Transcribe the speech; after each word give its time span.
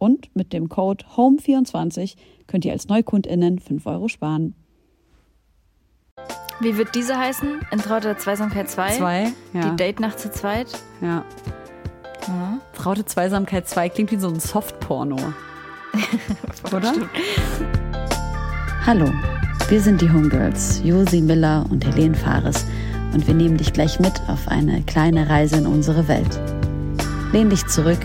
Und 0.00 0.34
mit 0.34 0.54
dem 0.54 0.70
Code 0.70 1.04
HOME24 1.14 2.16
könnt 2.46 2.64
ihr 2.64 2.72
als 2.72 2.88
NeukundInnen 2.88 3.58
5 3.58 3.84
Euro 3.84 4.08
sparen. 4.08 4.54
Wie 6.60 6.78
wird 6.78 6.94
diese 6.94 7.18
heißen? 7.18 7.60
In 7.70 7.78
Traute 7.80 8.16
Zweisamkeit 8.16 8.70
2? 8.70 8.96
2, 8.96 9.32
ja. 9.52 9.60
Die 9.60 9.76
Date-Nacht 9.76 10.18
zu 10.18 10.30
zweit? 10.30 10.68
Ja. 11.02 11.22
Ja. 12.26 12.60
Traute 12.74 13.04
Zweisamkeit 13.04 13.68
2 13.68 13.90
klingt 13.90 14.10
wie 14.10 14.16
so 14.16 14.28
ein 14.28 14.40
Softporno. 14.40 15.18
Oder? 16.74 16.94
Hallo, 18.86 19.12
wir 19.68 19.80
sind 19.82 20.00
die 20.00 20.10
Homegirls, 20.10 20.80
Josi 20.82 21.20
Miller 21.20 21.66
und 21.68 21.84
Helene 21.84 22.14
Fares 22.14 22.64
und 23.12 23.26
wir 23.26 23.34
nehmen 23.34 23.58
dich 23.58 23.74
gleich 23.74 24.00
mit 24.00 24.18
auf 24.28 24.48
eine 24.48 24.82
kleine 24.84 25.28
Reise 25.28 25.56
in 25.56 25.66
unsere 25.66 26.08
Welt. 26.08 26.40
Lehn 27.32 27.50
dich 27.50 27.66
zurück, 27.66 28.00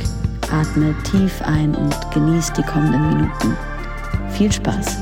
atme 0.51 0.95
tief 1.03 1.41
ein 1.41 1.73
und 1.75 1.95
genieß 2.11 2.53
die 2.53 2.61
kommenden 2.63 3.09
Minuten. 3.09 3.57
Viel 4.31 4.51
Spaß. 4.51 5.01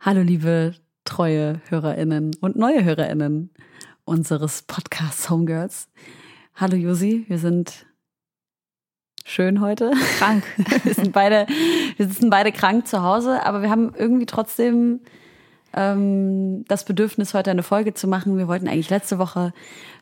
Hallo 0.00 0.22
liebe 0.22 0.74
treue 1.04 1.60
Hörerinnen 1.68 2.34
und 2.40 2.56
neue 2.56 2.84
Hörerinnen 2.84 3.50
unseres 4.04 4.62
Podcasts 4.62 5.28
Homegirls. 5.28 5.88
Hallo 6.54 6.76
Josi, 6.76 7.26
wir 7.28 7.38
sind 7.38 7.86
schön 9.24 9.60
heute. 9.60 9.90
Krank. 10.18 10.44
Wir 10.84 10.94
sind 10.94 11.12
beide, 11.12 11.46
wir 11.98 12.08
sitzen 12.08 12.30
beide 12.30 12.50
krank 12.50 12.86
zu 12.86 13.02
Hause, 13.02 13.44
aber 13.44 13.60
wir 13.60 13.68
haben 13.68 13.92
irgendwie 13.94 14.24
trotzdem 14.24 15.00
ähm, 15.74 16.64
das 16.66 16.84
Bedürfnis, 16.84 17.34
heute 17.34 17.50
eine 17.50 17.62
Folge 17.62 17.94
zu 17.94 18.08
machen. 18.08 18.38
Wir 18.38 18.48
wollten 18.48 18.68
eigentlich 18.68 18.90
letzte 18.90 19.18
Woche 19.18 19.52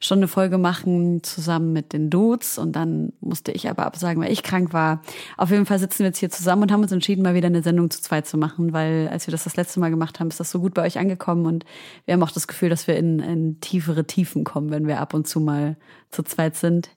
schon 0.01 0.19
eine 0.19 0.29
Folge 0.29 0.59
machen, 0.59 1.23
zusammen 1.23 1.73
mit 1.73 1.93
den 1.93 2.09
Dudes. 2.11 2.59
Und 2.59 2.77
dann 2.77 3.13
musste 3.21 3.53
ich 3.53 3.69
aber 3.69 3.87
absagen, 3.87 4.23
weil 4.23 4.33
ich 4.33 4.43
krank 4.43 4.73
war. 4.73 5.03
Auf 5.37 5.51
jeden 5.51 5.67
Fall 5.67 5.79
sitzen 5.79 6.01
wir 6.01 6.07
jetzt 6.07 6.19
hier 6.19 6.31
zusammen 6.31 6.63
und 6.63 6.73
haben 6.73 6.83
uns 6.83 6.93
entschieden, 6.93 7.23
mal 7.23 7.35
wieder 7.35 7.49
eine 7.49 7.63
Sendung 7.63 7.91
zu 7.91 8.01
zweit 8.01 8.27
zu 8.27 8.39
machen, 8.39 8.73
weil 8.73 9.09
als 9.11 9.27
wir 9.27 9.33
das 9.33 9.45
das 9.45 9.57
letzte 9.57 9.81
Mal 9.81 9.91
gemacht 9.91 10.21
haben, 10.21 10.29
ist 10.29 10.41
das 10.41 10.51
so 10.51 10.61
gut 10.61 10.75
bei 10.75 10.83
euch 10.83 10.99
angekommen. 10.99 11.47
Und 11.47 11.65
wir 12.05 12.15
haben 12.15 12.23
auch 12.23 12.33
das 12.33 12.47
Gefühl, 12.47 12.69
dass 12.69 12.87
wir 12.87 12.97
in, 12.97 13.19
in 13.19 13.61
tiefere 13.61 14.07
Tiefen 14.07 14.45
kommen, 14.45 14.71
wenn 14.71 14.87
wir 14.87 15.01
ab 15.01 15.15
und 15.15 15.27
zu 15.27 15.41
mal 15.41 15.77
zu 16.11 16.23
zweit 16.23 16.57
sind. 16.57 16.91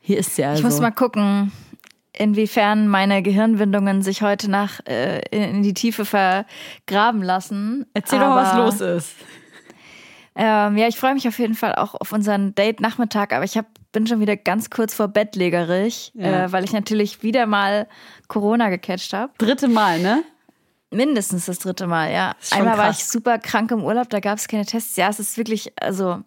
Hier 0.00 0.18
ist 0.18 0.36
sie 0.36 0.44
also. 0.44 0.60
Ich 0.60 0.64
muss 0.64 0.80
mal 0.80 0.90
gucken, 0.90 1.52
inwiefern 2.18 2.88
meine 2.88 3.22
Gehirnwindungen 3.22 4.02
sich 4.02 4.22
heute 4.22 4.50
nach 4.50 4.80
äh, 4.86 5.20
in 5.30 5.62
die 5.62 5.74
Tiefe 5.74 6.04
vergraben 6.04 7.22
lassen. 7.22 7.86
Erzähl 7.94 8.18
doch 8.18 8.28
mal, 8.28 8.42
was 8.42 8.52
Aber, 8.52 8.64
los 8.64 8.80
ist. 8.80 9.14
Ähm, 10.38 10.76
ja, 10.76 10.86
ich 10.86 10.96
freue 10.98 11.14
mich 11.14 11.26
auf 11.26 11.38
jeden 11.38 11.54
Fall 11.54 11.74
auch 11.76 11.94
auf 11.94 12.12
unseren 12.12 12.54
Date-Nachmittag, 12.54 13.32
aber 13.32 13.44
ich 13.44 13.56
hab, 13.56 13.66
bin 13.92 14.06
schon 14.06 14.20
wieder 14.20 14.36
ganz 14.36 14.68
kurz 14.68 14.94
vor 14.94 15.08
bettlägerig, 15.08 16.12
Ja. 16.14 16.44
äh, 16.44 16.52
weil 16.52 16.62
ich 16.64 16.72
natürlich 16.72 17.22
wieder 17.22 17.46
mal 17.46 17.88
Corona 18.28 18.68
gecatcht 18.68 19.14
habe. 19.14 19.32
Dritte 19.38 19.68
Mal, 19.68 19.98
ne? 20.00 20.24
Mindestens 20.90 21.46
das 21.46 21.58
dritte 21.58 21.86
Mal, 21.86 22.12
ja. 22.12 22.34
Einmal 22.50 22.76
war 22.76 22.86
krass. 22.86 22.98
ich 22.98 23.06
super 23.06 23.38
krank 23.38 23.70
im 23.70 23.82
Urlaub, 23.82 24.10
da 24.10 24.20
gab 24.20 24.36
es 24.38 24.46
keine 24.46 24.66
Tests. 24.66 24.96
Ja, 24.96 25.08
es 25.08 25.18
ist 25.18 25.38
wirklich, 25.38 25.72
also 25.80 26.20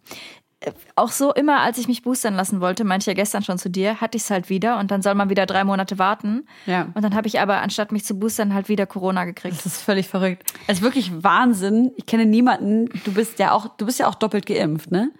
auch 0.95 1.11
so 1.11 1.33
immer, 1.33 1.61
als 1.61 1.77
ich 1.77 1.87
mich 1.87 2.01
boostern 2.01 2.35
lassen 2.35 2.59
wollte, 2.59 2.83
meinte 2.83 3.03
ich 3.03 3.07
ja 3.07 3.13
gestern 3.13 3.43
schon 3.43 3.57
zu 3.57 3.69
dir, 3.69 4.01
hatte 4.01 4.17
ich 4.17 4.23
es 4.23 4.29
halt 4.29 4.49
wieder 4.49 4.77
und 4.79 4.91
dann 4.91 5.01
soll 5.01 5.15
man 5.15 5.29
wieder 5.29 5.45
drei 5.45 5.63
Monate 5.63 5.97
warten. 5.99 6.45
Ja. 6.65 6.89
Und 6.93 7.01
dann 7.01 7.15
habe 7.15 7.27
ich 7.27 7.39
aber, 7.39 7.61
anstatt 7.61 7.91
mich 7.91 8.03
zu 8.03 8.19
boostern, 8.19 8.53
halt 8.53 8.67
wieder 8.67 8.85
Corona 8.85 9.23
gekriegt. 9.25 9.57
Das 9.57 9.65
ist 9.65 9.81
völlig 9.81 10.07
verrückt. 10.09 10.51
Es 10.67 10.79
ist 10.79 10.83
wirklich 10.83 11.23
Wahnsinn. 11.23 11.91
Ich 11.95 12.05
kenne 12.05 12.25
niemanden, 12.25 12.89
du 13.05 13.13
bist 13.13 13.39
ja 13.39 13.53
auch, 13.53 13.67
du 13.77 13.85
bist 13.85 13.99
ja 13.99 14.07
auch 14.07 14.15
doppelt 14.15 14.45
geimpft, 14.45 14.91
ne? 14.91 15.11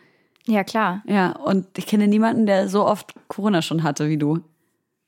Ja, 0.46 0.64
klar. 0.64 1.04
Ja, 1.06 1.32
und 1.32 1.66
ich 1.78 1.86
kenne 1.86 2.08
niemanden, 2.08 2.46
der 2.46 2.68
so 2.68 2.86
oft 2.86 3.14
Corona 3.28 3.62
schon 3.62 3.84
hatte 3.84 4.10
wie 4.10 4.18
du. 4.18 4.40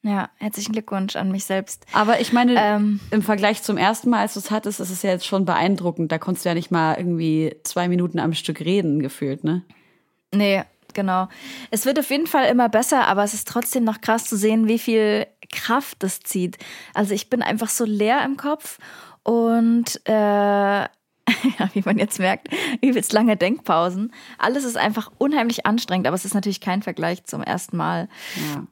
Ja, 0.04 0.30
herzlichen 0.38 0.72
Glückwunsch 0.72 1.16
an 1.16 1.32
mich 1.32 1.46
selbst. 1.46 1.86
Aber 1.94 2.22
ich 2.22 2.34
meine, 2.34 2.56
Ähm. 2.58 3.00
im 3.12 3.22
Vergleich 3.22 3.62
zum 3.62 3.78
ersten 3.78 4.10
Mal, 4.10 4.22
als 4.22 4.34
du 4.34 4.40
es 4.40 4.50
hattest, 4.50 4.80
ist 4.80 4.90
es 4.90 5.04
ja 5.04 5.12
jetzt 5.12 5.28
schon 5.28 5.46
beeindruckend. 5.46 6.12
Da 6.12 6.18
konntest 6.18 6.46
du 6.46 6.50
ja 6.50 6.56
nicht 6.56 6.72
mal 6.72 6.96
irgendwie 6.98 7.56
zwei 7.64 7.88
Minuten 7.88 8.18
am 8.20 8.34
Stück 8.34 8.62
reden, 8.62 9.00
gefühlt, 9.00 9.44
ne? 9.44 9.64
Nee, 10.34 10.64
genau. 10.94 11.28
Es 11.72 11.86
wird 11.86 12.00
auf 12.00 12.10
jeden 12.10 12.28
Fall 12.28 12.50
immer 12.50 12.70
besser, 12.70 13.08
aber 13.08 13.24
es 13.24 13.34
ist 13.34 13.48
trotzdem 13.48 13.84
noch 13.84 14.02
krass 14.02 14.26
zu 14.26 14.38
sehen, 14.38 14.68
wie 14.68 14.80
viel 14.80 15.28
Kraft 15.52 15.98
das 16.04 16.22
zieht. 16.22 16.58
Also 16.94 17.14
ich 17.14 17.30
bin 17.30 17.42
einfach 17.42 17.70
so 17.70 17.84
leer 17.86 18.24
im 18.24 18.38
Kopf 18.38 18.80
und 19.24 20.02
äh, 20.06 20.82
ja, 21.60 21.70
wie 21.74 21.84
man 21.86 21.98
jetzt 21.98 22.20
merkt, 22.20 22.50
übelst 22.82 23.14
lange 23.14 23.38
Denkpausen. 23.38 24.14
Alles 24.38 24.64
ist 24.64 24.78
einfach 24.78 25.12
unheimlich 25.18 25.66
anstrengend, 25.66 26.08
aber 26.08 26.16
es 26.16 26.26
ist 26.26 26.34
natürlich 26.34 26.62
kein 26.62 26.82
Vergleich 26.82 27.26
zum 27.26 27.44
ersten 27.44 27.78
Mal. 27.78 28.10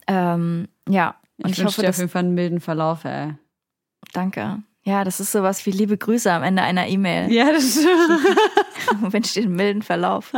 Ja. 0.08 0.34
Ähm, 0.34 0.68
ja, 0.88 1.16
und 1.38 1.48
Ich, 1.48 1.52
ich, 1.54 1.58
wünsche 1.60 1.66
hoffe, 1.66 1.82
dir 1.82 1.90
auf 1.90 1.98
jeden 1.98 2.10
Fall 2.10 2.24
einen 2.24 2.34
milden 2.34 2.60
Verlauf, 2.62 3.06
ey. 3.06 3.34
danke. 4.14 4.64
Ja, 4.84 5.04
das 5.04 5.20
ist 5.20 5.32
sowas 5.34 5.66
wie 5.66 5.72
liebe 5.72 5.98
Grüße 5.98 6.32
am 6.32 6.42
Ende 6.42 6.64
einer 6.64 6.88
E-Mail. 6.88 7.32
Ja, 7.32 7.52
das 7.52 7.78
und 7.78 7.86
wünsche 9.02 9.34
dir 9.36 9.46
einen 9.46 9.56
milden 9.56 9.82
Verlauf. 9.82 10.32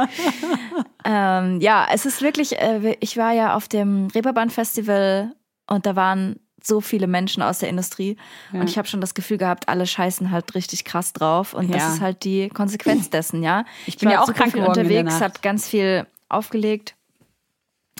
ähm, 1.05 1.59
ja, 1.61 1.87
es 1.91 2.05
ist 2.05 2.21
wirklich, 2.21 2.57
äh, 2.59 2.95
ich 2.99 3.17
war 3.17 3.31
ja 3.33 3.55
auf 3.55 3.67
dem 3.67 4.07
Reeperbahn-Festival 4.13 5.31
und 5.67 5.85
da 5.85 5.95
waren 5.95 6.39
so 6.63 6.79
viele 6.79 7.07
Menschen 7.07 7.41
aus 7.41 7.57
der 7.57 7.69
Industrie 7.69 8.17
und 8.53 8.69
ich 8.69 8.77
habe 8.77 8.87
schon 8.87 9.01
das 9.01 9.15
Gefühl 9.15 9.39
gehabt, 9.39 9.67
alle 9.67 9.87
scheißen 9.87 10.29
halt 10.29 10.53
richtig 10.53 10.85
krass 10.85 11.11
drauf 11.11 11.55
und 11.55 11.69
Ja. 11.69 11.77
das 11.77 11.95
ist 11.95 12.01
halt 12.01 12.23
die 12.23 12.49
Konsequenz 12.49 13.09
dessen, 13.09 13.41
ja. 13.41 13.65
Ich 13.87 13.97
bin 13.97 14.07
war 14.09 14.13
ja 14.13 14.21
auch 14.21 14.27
super 14.27 14.47
krank 14.47 14.67
unterwegs, 14.67 15.19
hat 15.21 15.41
ganz 15.41 15.67
viel 15.67 16.05
aufgelegt. 16.29 16.95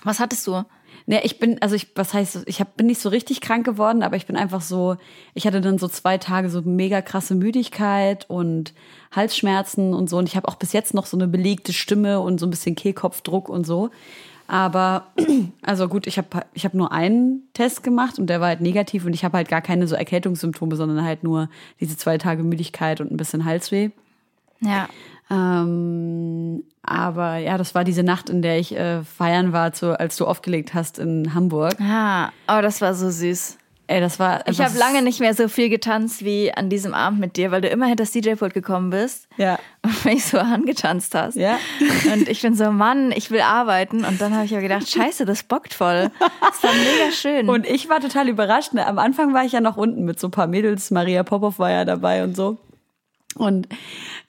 Was 0.04 0.20
hattest 0.20 0.46
du? 0.46 0.64
Ne, 1.12 1.26
ich 1.26 1.40
bin, 1.40 1.62
also 1.62 1.76
ich, 1.76 1.88
was 1.96 2.14
heißt, 2.14 2.44
ich 2.46 2.62
hab, 2.62 2.78
bin 2.78 2.86
nicht 2.88 3.02
so 3.02 3.10
richtig 3.10 3.42
krank 3.42 3.66
geworden, 3.66 4.02
aber 4.02 4.16
ich 4.16 4.28
bin 4.28 4.38
einfach 4.38 4.62
so, 4.62 4.96
ich 5.34 5.46
hatte 5.46 5.60
dann 5.60 5.78
so 5.78 5.90
zwei 5.90 6.18
Tage 6.18 6.50
so 6.50 6.62
mega 6.62 7.02
krasse 7.02 7.36
Müdigkeit 7.36 8.30
und 8.30 8.74
Halsschmerzen 9.12 9.94
und 9.94 10.10
so. 10.10 10.20
Und 10.20 10.30
ich 10.30 10.38
habe 10.38 10.48
auch 10.48 10.56
bis 10.56 10.72
jetzt 10.72 10.94
noch 10.94 11.06
so 11.06 11.18
eine 11.18 11.28
belegte 11.28 11.74
Stimme 11.74 12.22
und 12.22 12.40
so 12.40 12.46
ein 12.46 12.50
bisschen 12.50 12.76
Kehlkopfdruck 12.76 13.50
und 13.50 13.68
so. 13.68 13.90
Aber, 14.48 15.08
also 15.64 15.90
gut, 15.90 16.08
ich 16.08 16.18
habe 16.18 16.46
ich 16.54 16.64
hab 16.64 16.74
nur 16.74 16.94
einen 16.94 17.44
Test 17.52 17.84
gemacht 17.84 18.18
und 18.18 18.28
der 18.28 18.40
war 18.40 18.48
halt 18.48 18.62
negativ 18.62 19.04
und 19.04 19.14
ich 19.14 19.26
habe 19.26 19.36
halt 19.36 19.50
gar 19.50 19.62
keine 19.62 19.88
so 19.88 19.96
Erkältungssymptome, 19.96 20.78
sondern 20.78 21.04
halt 21.04 21.26
nur 21.26 21.50
diese 21.82 21.98
zwei 21.98 22.20
Tage 22.20 22.42
Müdigkeit 22.42 23.02
und 23.02 23.12
ein 23.12 23.18
bisschen 23.18 23.44
Halsweh. 23.44 23.90
Ja. 24.62 24.88
Ähm, 25.32 26.64
aber 26.84 27.38
ja, 27.38 27.58
das 27.58 27.74
war 27.76 27.84
diese 27.84 28.04
Nacht, 28.04 28.30
in 28.30 28.42
der 28.42 28.60
ich 28.60 28.76
äh, 28.76 29.04
feiern 29.04 29.54
war, 29.54 29.72
zu, 29.74 29.98
als 30.00 30.18
du 30.18 30.26
aufgelegt 30.26 30.74
hast 30.74 31.00
in 31.00 31.34
Hamburg. 31.34 31.76
Ah, 31.80 32.30
oh, 32.48 32.62
das 32.62 32.82
war 32.82 32.94
so 32.94 33.10
süß. 33.10 33.58
Ey, 33.88 34.00
das 34.00 34.20
war. 34.20 34.48
Ich 34.48 34.62
habe 34.62 34.78
lange 34.78 35.02
nicht 35.02 35.20
mehr 35.20 35.34
so 35.34 35.50
viel 35.50 35.68
getanzt 35.68 36.24
wie 36.24 36.54
an 36.54 36.70
diesem 36.70 36.94
Abend 36.94 37.20
mit 37.20 37.36
dir, 37.36 37.52
weil 37.52 37.60
du 37.60 37.68
immer 37.68 37.88
hinter 37.88 38.04
das 38.04 38.12
DJ-Pult 38.12 38.54
gekommen 38.54 38.90
bist 38.90 39.28
Ja. 39.36 39.60
und 39.82 40.06
mich 40.06 40.24
so 40.26 40.38
angetanzt 40.38 41.14
hast. 41.14 41.36
Ja. 41.36 41.58
Und 42.14 42.30
ich 42.30 42.42
bin 42.42 42.56
so, 42.56 42.72
Mann, 42.72 43.12
ich 43.12 43.32
will 43.32 43.42
arbeiten. 43.42 44.06
Und 44.06 44.22
dann 44.22 44.34
habe 44.34 44.46
ich 44.46 44.52
ja 44.52 44.62
gedacht, 44.62 44.90
scheiße, 44.90 45.26
das 45.26 45.44
bockt 45.44 45.74
voll. 45.74 46.10
Das 46.20 46.64
war 46.64 46.72
mega 46.74 47.12
schön. 47.12 47.50
Und 47.50 47.68
ich 47.68 47.90
war 47.90 48.00
total 48.00 48.30
überrascht. 48.30 48.74
Ne? 48.74 48.88
Am 48.88 48.98
Anfang 48.98 49.34
war 49.34 49.44
ich 49.44 49.52
ja 49.52 49.60
noch 49.60 49.76
unten 49.76 50.06
mit 50.06 50.20
so 50.22 50.28
ein 50.28 50.32
paar 50.32 50.48
Mädels. 50.48 50.90
Maria 50.92 51.24
Popov 51.24 51.60
war 51.60 51.72
ja 51.72 51.84
dabei 51.84 52.24
und 52.24 52.36
so. 52.38 52.58
Und 53.36 53.68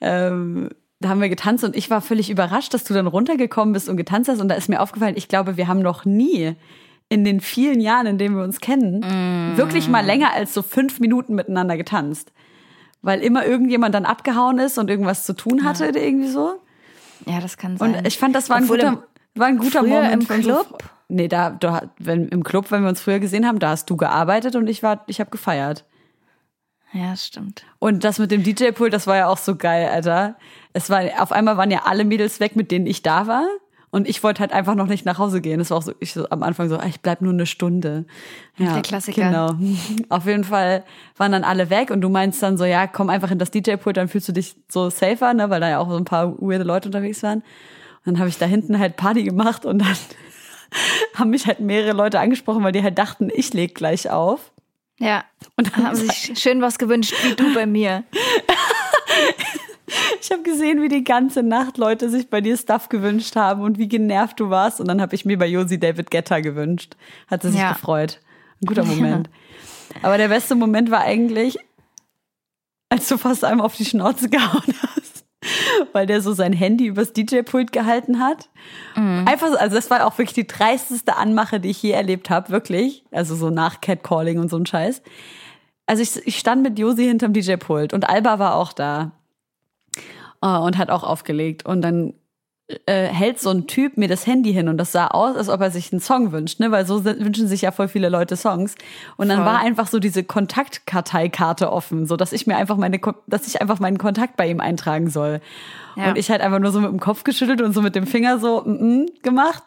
ähm, 0.01 0.69
da 1.03 1.09
haben 1.09 1.21
wir 1.21 1.29
getanzt 1.29 1.63
und 1.63 1.75
ich 1.75 1.89
war 1.89 2.01
völlig 2.01 2.29
überrascht, 2.29 2.73
dass 2.73 2.83
du 2.83 2.93
dann 2.93 3.07
runtergekommen 3.07 3.73
bist 3.73 3.89
und 3.89 3.97
getanzt 3.97 4.29
hast. 4.29 4.39
Und 4.39 4.47
da 4.47 4.55
ist 4.55 4.69
mir 4.69 4.81
aufgefallen, 4.81 5.15
ich 5.17 5.27
glaube, 5.27 5.57
wir 5.57 5.67
haben 5.67 5.81
noch 5.81 6.05
nie 6.05 6.55
in 7.09 7.25
den 7.25 7.41
vielen 7.41 7.81
Jahren, 7.81 8.07
in 8.07 8.17
denen 8.17 8.35
wir 8.35 8.43
uns 8.43 8.59
kennen, 8.59 8.99
mm. 9.01 9.57
wirklich 9.57 9.89
mal 9.89 10.05
länger 10.05 10.31
als 10.33 10.53
so 10.53 10.61
fünf 10.61 10.99
Minuten 10.99 11.35
miteinander 11.35 11.77
getanzt. 11.77 12.31
Weil 13.01 13.19
immer 13.19 13.45
irgendjemand 13.45 13.93
dann 13.93 14.05
abgehauen 14.05 14.59
ist 14.59 14.77
und 14.77 14.89
irgendwas 14.89 15.25
zu 15.25 15.33
tun 15.33 15.65
hatte, 15.65 15.85
ja. 15.85 15.95
irgendwie 15.95 16.29
so. 16.29 16.55
Ja, 17.25 17.41
das 17.41 17.57
kann 17.57 17.77
sein. 17.77 17.95
Und 17.95 18.07
ich 18.07 18.17
fand, 18.17 18.33
das 18.33 18.49
war 18.49 18.57
ein 18.57 18.63
Obwohl 18.63 18.77
guter, 18.77 19.03
war 19.35 19.47
ein 19.47 19.57
guter 19.57 19.83
Moment. 19.83 20.29
im 20.29 20.41
Club? 20.41 20.67
So, 20.69 20.77
nee, 21.09 21.27
da, 21.27 21.49
da 21.49 21.91
wenn, 21.99 22.29
im 22.29 22.43
Club, 22.43 22.71
wenn 22.71 22.81
wir 22.81 22.89
uns 22.89 23.01
früher 23.01 23.19
gesehen 23.19 23.45
haben, 23.45 23.59
da 23.59 23.71
hast 23.71 23.89
du 23.89 23.97
gearbeitet 23.97 24.55
und 24.55 24.67
ich 24.67 24.81
war, 24.81 25.03
ich 25.07 25.19
habe 25.19 25.29
gefeiert. 25.29 25.85
Ja, 26.93 27.15
stimmt. 27.15 27.63
Und 27.79 28.03
das 28.03 28.19
mit 28.19 28.31
dem 28.31 28.43
DJ-Pult, 28.43 28.93
das 28.93 29.07
war 29.07 29.17
ja 29.17 29.27
auch 29.27 29.39
so 29.39 29.55
geil, 29.55 29.89
Alter. 29.89 30.35
Es 30.73 30.89
war, 30.89 31.03
auf 31.19 31.31
einmal 31.31 31.57
waren 31.57 31.71
ja 31.71 31.83
alle 31.85 32.03
Mädels 32.03 32.39
weg, 32.39 32.55
mit 32.55 32.71
denen 32.71 32.87
ich 32.87 33.01
da 33.03 33.27
war. 33.27 33.45
Und 33.91 34.09
ich 34.09 34.23
wollte 34.23 34.39
halt 34.39 34.51
einfach 34.53 34.73
noch 34.73 34.87
nicht 34.87 35.05
nach 35.05 35.19
Hause 35.19 35.39
gehen. 35.39 35.59
Das 35.59 35.69
war 35.69 35.77
auch 35.77 35.83
so, 35.83 35.93
ich 35.99 36.13
so 36.13 36.27
am 36.31 36.41
Anfang 36.41 36.67
so, 36.67 36.77
ah, 36.77 36.85
ich 36.87 37.01
bleib 37.01 37.21
nur 37.21 37.31
eine 37.31 37.45
Stunde. 37.45 38.05
Ja, 38.57 38.73
Der 38.73 38.81
Klassiker. 38.81 39.21
Genau. 39.21 39.51
Auf 40.09 40.25
jeden 40.25 40.43
Fall 40.43 40.83
waren 41.15 41.31
dann 41.31 41.43
alle 41.43 41.69
weg 41.69 41.91
und 41.91 42.01
du 42.01 42.09
meinst 42.09 42.41
dann 42.41 42.57
so, 42.57 42.65
ja, 42.65 42.87
komm 42.87 43.11
einfach 43.11 43.29
in 43.29 43.37
das 43.37 43.51
DJ-Pult, 43.51 43.95
dann 43.95 44.07
fühlst 44.07 44.27
du 44.27 44.31
dich 44.31 44.55
so 44.67 44.89
safer, 44.89 45.35
ne, 45.35 45.51
weil 45.51 45.61
da 45.61 45.69
ja 45.69 45.77
auch 45.77 45.91
so 45.91 45.95
ein 45.95 46.05
paar 46.05 46.35
weirde 46.41 46.63
Leute 46.63 46.87
unterwegs 46.87 47.21
waren. 47.21 47.43
Und 48.03 48.13
dann 48.13 48.19
habe 48.19 48.29
ich 48.29 48.39
da 48.39 48.47
hinten 48.47 48.79
halt 48.79 48.95
Party 48.95 49.23
gemacht 49.23 49.63
und 49.63 49.77
dann 49.77 49.95
haben 51.13 51.29
mich 51.29 51.45
halt 51.45 51.59
mehrere 51.59 51.93
Leute 51.93 52.19
angesprochen, 52.19 52.63
weil 52.63 52.71
die 52.71 52.81
halt 52.81 52.97
dachten, 52.97 53.29
ich 53.31 53.53
leg 53.53 53.75
gleich 53.75 54.09
auf. 54.09 54.51
Ja. 54.97 55.23
Und 55.55 55.71
dann 55.71 55.85
haben 55.85 55.95
sich 55.97 56.33
schön 56.39 56.63
was 56.63 56.79
gewünscht, 56.79 57.13
wie 57.21 57.35
du 57.35 57.53
bei 57.53 57.67
mir. 57.67 58.05
Ich 60.23 60.31
habe 60.31 60.43
gesehen, 60.43 60.81
wie 60.81 60.87
die 60.87 61.03
ganze 61.03 61.43
Nacht 61.43 61.77
Leute 61.77 62.09
sich 62.09 62.29
bei 62.29 62.39
dir 62.39 62.55
Stuff 62.55 62.87
gewünscht 62.87 63.35
haben 63.35 63.61
und 63.61 63.77
wie 63.77 63.89
genervt 63.89 64.39
du 64.39 64.49
warst. 64.49 64.79
Und 64.79 64.87
dann 64.87 65.01
habe 65.01 65.15
ich 65.15 65.25
mir 65.25 65.37
bei 65.37 65.47
Josi 65.47 65.79
David 65.79 66.09
Getter 66.11 66.41
gewünscht. 66.41 66.95
Hat 67.27 67.41
sie 67.41 67.49
sich 67.49 67.59
ja. 67.59 67.73
gefreut. 67.73 68.21
Ein 68.61 68.67
guter 68.67 68.85
Moment. 68.85 69.29
Ja. 69.95 70.07
Aber 70.07 70.17
der 70.17 70.29
beste 70.29 70.55
Moment 70.55 70.91
war 70.91 71.01
eigentlich, 71.01 71.57
als 72.89 73.09
du 73.09 73.17
fast 73.17 73.43
einmal 73.43 73.65
auf 73.65 73.75
die 73.75 73.85
Schnauze 73.85 74.29
gehauen 74.29 74.73
hast 74.81 75.03
weil 75.91 76.05
der 76.05 76.21
so 76.21 76.31
sein 76.31 76.53
Handy 76.53 76.85
übers 76.85 77.11
DJ-Pult 77.11 77.73
gehalten 77.73 78.19
hat. 78.19 78.49
Mhm. 78.95 79.25
Einfach, 79.27 79.53
also 79.59 79.75
das 79.75 79.89
war 79.89 80.07
auch 80.07 80.17
wirklich 80.17 80.33
die 80.33 80.47
dreisteste 80.47 81.17
Anmache, 81.17 81.59
die 81.59 81.69
ich 81.69 81.83
je 81.83 81.91
erlebt 81.91 82.29
habe, 82.29 82.49
wirklich. 82.49 83.03
Also 83.11 83.35
so 83.35 83.49
nach 83.49 83.81
Catcalling 83.81 84.39
und 84.39 84.49
so 84.49 84.55
ein 84.55 84.65
Scheiß. 84.65 85.01
Also 85.85 86.01
ich, 86.01 86.25
ich 86.25 86.39
stand 86.39 86.63
mit 86.63 86.79
Josi 86.79 87.03
hinterm 87.03 87.33
DJ-Pult 87.33 87.93
und 87.93 88.07
Alba 88.07 88.39
war 88.39 88.55
auch 88.55 88.71
da 88.71 89.11
und 90.47 90.77
hat 90.77 90.89
auch 90.89 91.03
aufgelegt. 91.03 91.65
Und 91.65 91.81
dann 91.81 92.13
äh, 92.85 93.07
hält 93.07 93.39
so 93.39 93.49
ein 93.49 93.67
Typ 93.67 93.97
mir 93.97 94.07
das 94.07 94.25
Handy 94.25 94.53
hin 94.53 94.69
und 94.69 94.77
das 94.77 94.93
sah 94.93 95.07
aus, 95.07 95.35
als 95.35 95.49
ob 95.49 95.59
er 95.59 95.69
sich 95.69 95.91
einen 95.91 95.99
Song 95.99 96.31
wünscht, 96.31 96.59
ne? 96.59 96.71
Weil 96.71 96.85
so 96.85 97.03
wünschen 97.03 97.47
sich 97.47 97.61
ja 97.61 97.71
voll 97.71 97.87
viele 97.89 98.09
Leute 98.09 98.37
Songs. 98.37 98.75
Und 99.17 99.27
dann 99.29 99.39
voll. 99.39 99.47
war 99.47 99.59
einfach 99.59 99.87
so 99.87 99.99
diese 99.99 100.23
Kontaktkarteikarte 100.23 101.71
offen, 101.71 102.05
so 102.05 102.15
dass 102.15 102.31
ich 102.31 102.47
mir 102.47 102.55
einfach 102.55 102.77
meine, 102.77 102.99
dass 103.27 103.47
ich 103.47 103.61
einfach 103.61 103.79
meinen 103.79 103.97
Kontakt 103.97 104.37
bei 104.37 104.47
ihm 104.49 104.61
eintragen 104.61 105.09
soll. 105.09 105.41
Ja. 105.95 106.09
Und 106.09 106.17
ich 106.17 106.31
halt 106.31 106.41
einfach 106.41 106.59
nur 106.59 106.71
so 106.71 106.79
mit 106.79 106.89
dem 106.89 106.99
Kopf 106.99 107.23
geschüttelt 107.23 107.61
und 107.61 107.73
so 107.73 107.81
mit 107.81 107.95
dem 107.95 108.07
Finger 108.07 108.39
so 108.39 108.61
mm 108.61 108.71
-mm 108.71 109.21
gemacht. 109.23 109.63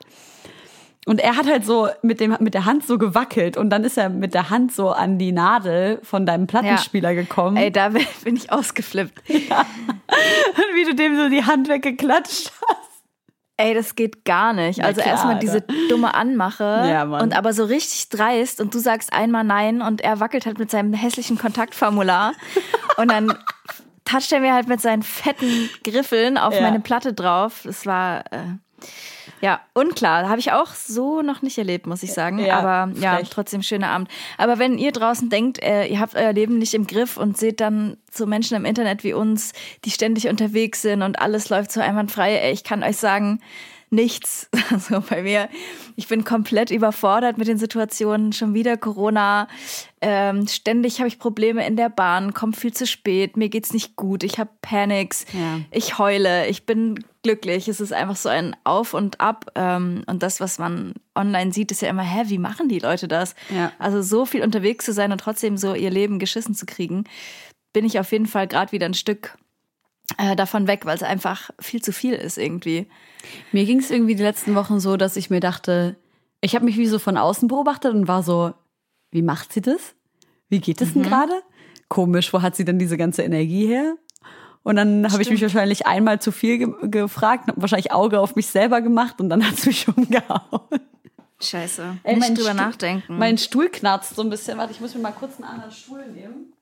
Und 1.09 1.21
er 1.21 1.37
hat 1.37 1.47
halt 1.47 1.65
so 1.65 1.89
mit 2.03 2.19
dem 2.19 2.37
mit 2.41 2.53
der 2.53 2.65
Hand 2.65 2.85
so 2.85 2.99
gewackelt 2.99 3.57
und 3.57 3.71
dann 3.71 3.85
ist 3.85 3.97
er 3.97 4.09
mit 4.09 4.35
der 4.35 4.51
Hand 4.51 4.75
so 4.75 4.91
an 4.91 5.19
die 5.19 5.31
Nadel 5.31 6.01
von 6.03 6.27
deinem 6.27 6.49
Plattenspieler 6.49 7.11
ja. 7.11 7.23
gekommen. 7.23 7.57
Ey, 7.57 7.71
da 7.71 7.91
bin 7.91 8.35
ich 8.37 8.53
ausgeflippt. 8.53 9.23
Ja. 9.49 9.61
Und 9.61 10.75
wie 10.75 10.85
du 10.85 10.95
dem 10.95 11.17
so 11.17 11.29
die 11.29 11.45
Hand 11.45 11.69
weggeklatscht 11.69 12.51
hast. 12.51 13.03
Ey, 13.57 13.75
das 13.75 13.95
geht 13.95 14.25
gar 14.25 14.53
nicht. 14.53 14.83
also 14.83 15.01
erstmal 15.01 15.39
diese 15.39 15.63
dumme 15.89 16.15
Anmache 16.15 16.65
ja, 16.65 17.05
und 17.05 17.37
aber 17.37 17.53
so 17.53 17.65
richtig 17.65 18.09
dreist 18.09 18.61
und 18.61 18.75
du 18.75 18.79
sagst 18.79 19.13
einmal 19.13 19.45
nein 19.45 19.83
und 19.83 20.01
er 20.01 20.21
wackelt 20.21 20.47
halt 20.47 20.59
mit 20.59 20.71
seinem 20.71 20.93
hässlichen 20.93 21.39
Kontaktformular 21.39 22.33
und 22.97 23.11
dann 23.11 23.33
toucht 24.05 24.33
er 24.33 24.41
mir 24.41 24.55
halt 24.55 24.69
mit 24.69 24.81
seinen 24.81 25.03
fetten 25.03 25.71
Griffeln 25.85 26.37
auf 26.37 26.55
ja. 26.55 26.63
meine 26.63 26.81
Platte 26.81 27.13
drauf. 27.13 27.61
Das 27.65 27.87
war 27.87 28.25
äh, 28.33 28.87
ja, 29.47 29.61
unklar. 29.75 30.29
Habe 30.29 30.41
ich 30.41 30.51
auch 30.51 30.75
so 30.75 31.23
noch 31.23 31.41
nicht 31.41 31.57
erlebt, 31.57 31.87
muss 31.87 32.03
ich 32.03 32.13
sagen. 32.13 32.41
Ja, 32.41 32.59
Aber 32.59 32.91
frech. 32.91 33.01
ja, 33.05 33.21
trotzdem 33.31 33.63
schöner 33.63 33.91
Abend. 33.91 34.09
Aber 34.39 34.59
wenn 34.59 34.77
ihr 34.77 34.91
draußen 34.91 35.31
denkt, 35.31 35.63
äh, 35.63 35.87
ihr 35.87 36.01
habt 36.01 36.17
euer 36.17 36.33
Leben 36.33 36.59
nicht 36.59 36.75
im 36.75 36.89
Griff 36.89 37.17
und 37.17 37.39
seht 37.39 37.61
dann 37.61 37.97
so 38.11 38.27
Menschen 38.27 38.57
im 38.57 38.65
Internet 38.65 39.05
wie 39.05 39.13
uns, 39.13 39.53
die 39.85 39.93
ständig 39.93 40.27
unterwegs 40.27 40.83
sind 40.83 41.03
und 41.03 41.21
alles 41.21 41.49
läuft 41.49 41.71
so 41.71 41.81
einwandfrei, 41.81 42.35
ey, 42.39 42.51
ich 42.53 42.65
kann 42.65 42.83
euch 42.83 42.97
sagen, 42.97 43.39
nichts. 43.91 44.49
Also 44.69 45.01
bei 45.01 45.23
mir, 45.23 45.49
ich 45.95 46.09
bin 46.09 46.25
komplett 46.25 46.73
überfordert 46.73 47.39
mit 47.39 47.47
den 47.47 47.57
Situationen. 47.57 48.33
Schon 48.33 48.53
wieder 48.53 48.77
Corona. 48.77 49.47
Ähm, 50.01 50.49
ständig 50.49 50.99
habe 50.99 51.07
ich 51.07 51.21
Probleme 51.21 51.65
in 51.65 51.77
der 51.77 51.89
Bahn, 51.89 52.35
komme 52.35 52.53
viel 52.53 52.73
zu 52.73 52.85
spät, 52.85 53.37
mir 53.37 53.49
geht's 53.49 53.73
nicht 53.73 53.95
gut, 53.95 54.25
ich 54.25 54.39
habe 54.39 54.51
Panics, 54.61 55.25
ja. 55.33 55.61
ich 55.71 55.99
heule, 55.99 56.49
ich 56.49 56.67
bin 56.67 56.99
glücklich. 57.27 57.67
Es 57.69 57.81
ist 57.81 57.93
einfach 57.93 58.17
so 58.17 58.29
ein 58.29 58.57
Auf 58.65 58.95
und 58.95 59.21
Ab. 59.21 59.51
Ähm, 59.55 60.05
und 60.07 60.23
das, 60.23 60.41
was 60.41 60.59
man 60.59 60.95
online 61.15 61.53
sieht, 61.53 61.73
ist 61.73 61.83
ja 61.83 61.89
immer, 61.89 62.03
hä, 62.03 62.25
wie 62.27 62.39
machen 62.39 62.69
die 62.69 62.79
Leute 62.79 63.09
das? 63.09 63.35
Ja. 63.55 63.73
Also 63.79 64.03
so 64.03 64.27
viel 64.27 64.43
unterwegs 64.43 64.85
zu 64.85 64.93
sein 64.93 65.11
und 65.11 65.19
trotzdem 65.19 65.57
so 65.57 65.75
ihr 65.75 65.91
Leben 65.91 66.19
geschissen 66.19 66.55
zu 66.55 66.67
kriegen, 66.67 67.05
bin 67.73 67.85
ich 67.85 67.99
auf 67.99 68.13
jeden 68.13 68.27
Fall 68.27 68.47
gerade 68.47 68.73
wieder 68.73 68.87
ein 68.87 68.95
Stück 68.95 69.37
äh, 70.19 70.37
davon 70.37 70.67
weg, 70.67 70.87
weil 70.87 70.97
es 70.97 71.03
einfach 71.03 71.51
viel 71.59 71.83
zu 71.83 71.93
viel 71.93 72.15
ist 72.15 72.39
irgendwie. 72.39 72.87
Mir 73.53 73.65
ging 73.65 73.81
es 73.81 73.91
irgendwie 73.91 74.15
die 74.15 74.23
letzten 74.23 74.55
Wochen 74.55 74.81
so, 74.81 74.97
dass 74.97 75.17
ich 75.17 75.31
mir 75.31 75.41
dachte, 75.41 75.97
ich 76.41 76.55
habe 76.55 76.65
mich 76.65 76.77
wie 76.77 76.87
so 76.87 76.99
von 76.99 77.17
außen 77.17 77.49
beobachtet 77.49 77.95
und 77.95 78.09
war 78.09 78.23
so, 78.23 78.53
wie 79.11 79.23
macht 79.23 79.53
sie 79.53 79.63
das? 79.63 79.95
Wie 80.49 80.61
geht 80.61 80.81
es 80.81 80.91
mhm. 80.91 81.03
denn 81.03 81.11
gerade? 81.11 81.33
Komisch, 81.89 82.33
wo 82.33 82.43
hat 82.43 82.57
sie 82.57 82.65
denn 82.65 82.79
diese 82.79 82.97
ganze 82.97 83.23
Energie 83.23 83.67
her? 83.67 83.97
Und 84.63 84.77
dann 84.77 85.11
habe 85.13 85.23
ich 85.23 85.31
mich 85.31 85.43
wahrscheinlich 85.43 85.87
einmal 85.87 86.21
zu 86.21 86.33
viel 86.33 86.59
ge 86.59 86.69
gefragt, 86.83 87.47
habe 87.47 87.61
wahrscheinlich 87.61 87.93
Auge 87.93 88.19
auf 88.19 88.35
mich 88.35 88.49
selber 88.49 88.81
gemacht 88.81 89.21
und 89.21 89.29
dann 89.29 89.47
hat 89.47 89.55
es 89.55 89.67
mich 89.67 89.87
umgehauen. 89.97 90.81
Scheiße. 91.41 91.99
Ey, 92.03 92.17
Nicht 92.17 92.31
drüber 92.31 92.51
Stuhl, 92.51 92.55
nachdenken. 92.55 93.19
Mein 93.19 93.39
Stuhl 93.39 93.69
knarzt 93.69 94.17
so 94.17 94.23
ein 94.23 94.31
bisschen. 94.31 94.59
Warte, 94.59 94.73
ich 94.73 94.81
muss 94.81 94.95
mir 94.95 95.03
mal 95.03 95.13
kurz 95.13 95.37
einen 95.37 95.45
anderen 95.45 95.71
Stuhl 95.71 96.05
nehmen. 96.09 96.53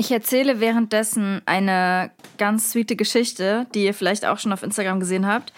Ich 0.00 0.10
erzähle 0.12 0.60
währenddessen 0.60 1.42
eine 1.44 2.12
ganz 2.38 2.70
sweete 2.70 2.96
Geschichte, 2.96 3.66
die 3.74 3.84
ihr 3.84 3.94
vielleicht 3.94 4.24
auch 4.24 4.38
schon 4.38 4.52
auf 4.52 4.62
Instagram 4.62 5.00
gesehen 5.00 5.26
habt, 5.26 5.52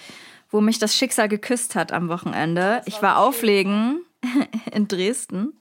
wo 0.50 0.60
mich 0.60 0.78
das 0.78 0.96
Schicksal 0.96 1.28
geküsst 1.28 1.76
hat 1.76 1.92
am 1.92 2.08
Wochenende. 2.08 2.82
Ich 2.86 3.02
war 3.02 3.18
auflegen 3.18 4.00
in 4.72 4.88
Dresden 4.88 5.52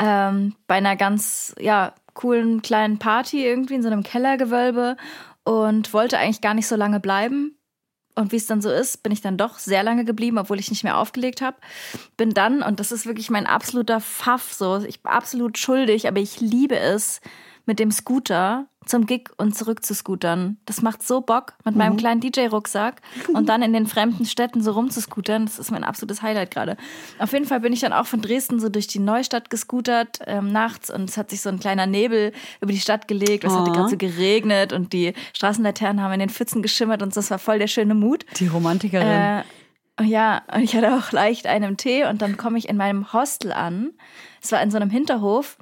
ähm, 0.00 0.54
bei 0.66 0.76
einer 0.76 0.96
ganz 0.96 1.54
ja 1.60 1.94
coolen 2.14 2.62
kleinen 2.62 2.98
Party 2.98 3.44
irgendwie 3.44 3.74
in 3.74 3.82
so 3.82 3.88
einem 3.88 4.02
Kellergewölbe 4.02 4.96
und 5.44 5.92
wollte 5.92 6.18
eigentlich 6.18 6.40
gar 6.40 6.54
nicht 6.54 6.66
so 6.66 6.76
lange 6.76 7.00
bleiben. 7.00 7.56
Und 8.16 8.32
wie 8.32 8.36
es 8.36 8.46
dann 8.46 8.60
so 8.60 8.70
ist, 8.70 9.02
bin 9.02 9.12
ich 9.12 9.20
dann 9.20 9.36
doch 9.36 9.58
sehr 9.58 9.82
lange 9.82 10.04
geblieben, 10.04 10.38
obwohl 10.38 10.58
ich 10.58 10.70
nicht 10.70 10.84
mehr 10.84 10.98
aufgelegt 10.98 11.40
habe. 11.40 11.56
Bin 12.16 12.34
dann, 12.34 12.62
und 12.62 12.80
das 12.80 12.92
ist 12.92 13.06
wirklich 13.06 13.30
mein 13.30 13.46
absoluter 13.46 14.00
Pfaff, 14.00 14.52
so, 14.52 14.78
ich 14.78 15.02
bin 15.02 15.12
absolut 15.12 15.58
schuldig, 15.58 16.08
aber 16.08 16.18
ich 16.18 16.40
liebe 16.40 16.78
es, 16.78 17.20
mit 17.70 17.78
dem 17.78 17.92
Scooter 17.92 18.66
zum 18.84 19.06
Gig 19.06 19.28
und 19.36 19.56
zurück 19.56 19.84
zu 19.84 19.94
scootern. 19.94 20.56
Das 20.66 20.82
macht 20.82 21.04
so 21.04 21.20
Bock 21.20 21.52
mit 21.64 21.74
mhm. 21.74 21.78
meinem 21.78 21.96
kleinen 21.96 22.20
DJ-Rucksack 22.20 23.00
und 23.32 23.48
dann 23.48 23.62
in 23.62 23.72
den 23.72 23.86
fremden 23.86 24.26
Städten 24.26 24.60
so 24.60 24.72
rumzuscootern. 24.72 25.44
Das 25.44 25.60
ist 25.60 25.70
mein 25.70 25.84
absolutes 25.84 26.20
Highlight 26.20 26.50
gerade. 26.50 26.76
Auf 27.20 27.32
jeden 27.32 27.44
Fall 27.44 27.60
bin 27.60 27.72
ich 27.72 27.78
dann 27.78 27.92
auch 27.92 28.06
von 28.06 28.22
Dresden 28.22 28.58
so 28.58 28.68
durch 28.68 28.88
die 28.88 28.98
Neustadt 28.98 29.50
gescootert 29.50 30.18
ähm, 30.26 30.50
nachts 30.50 30.90
und 30.90 31.08
es 31.08 31.16
hat 31.16 31.30
sich 31.30 31.42
so 31.42 31.48
ein 31.48 31.60
kleiner 31.60 31.86
Nebel 31.86 32.32
über 32.60 32.72
die 32.72 32.80
Stadt 32.80 33.06
gelegt. 33.06 33.44
Es 33.44 33.52
oh. 33.52 33.60
hatte 33.60 33.70
gerade 33.70 33.90
so 33.90 33.96
geregnet 33.96 34.72
und 34.72 34.92
die 34.92 35.12
Straßenlaternen 35.36 36.02
haben 36.02 36.12
in 36.14 36.18
den 36.18 36.30
Pfützen 36.30 36.60
geschimmert 36.60 37.02
und 37.04 37.16
das 37.16 37.30
war 37.30 37.38
voll 37.38 37.60
der 37.60 37.68
schöne 37.68 37.94
Mut. 37.94 38.26
Die 38.40 38.48
Romantikerin. 38.48 39.06
Äh, 39.06 39.42
ja, 40.02 40.42
und 40.52 40.62
ich 40.62 40.74
hatte 40.74 40.92
auch 40.92 41.12
leicht 41.12 41.46
einen 41.46 41.76
Tee 41.76 42.04
und 42.04 42.20
dann 42.20 42.36
komme 42.36 42.58
ich 42.58 42.68
in 42.68 42.76
meinem 42.76 43.12
Hostel 43.12 43.52
an. 43.52 43.92
Es 44.42 44.50
war 44.50 44.60
in 44.60 44.72
so 44.72 44.76
einem 44.76 44.90
Hinterhof 44.90 45.56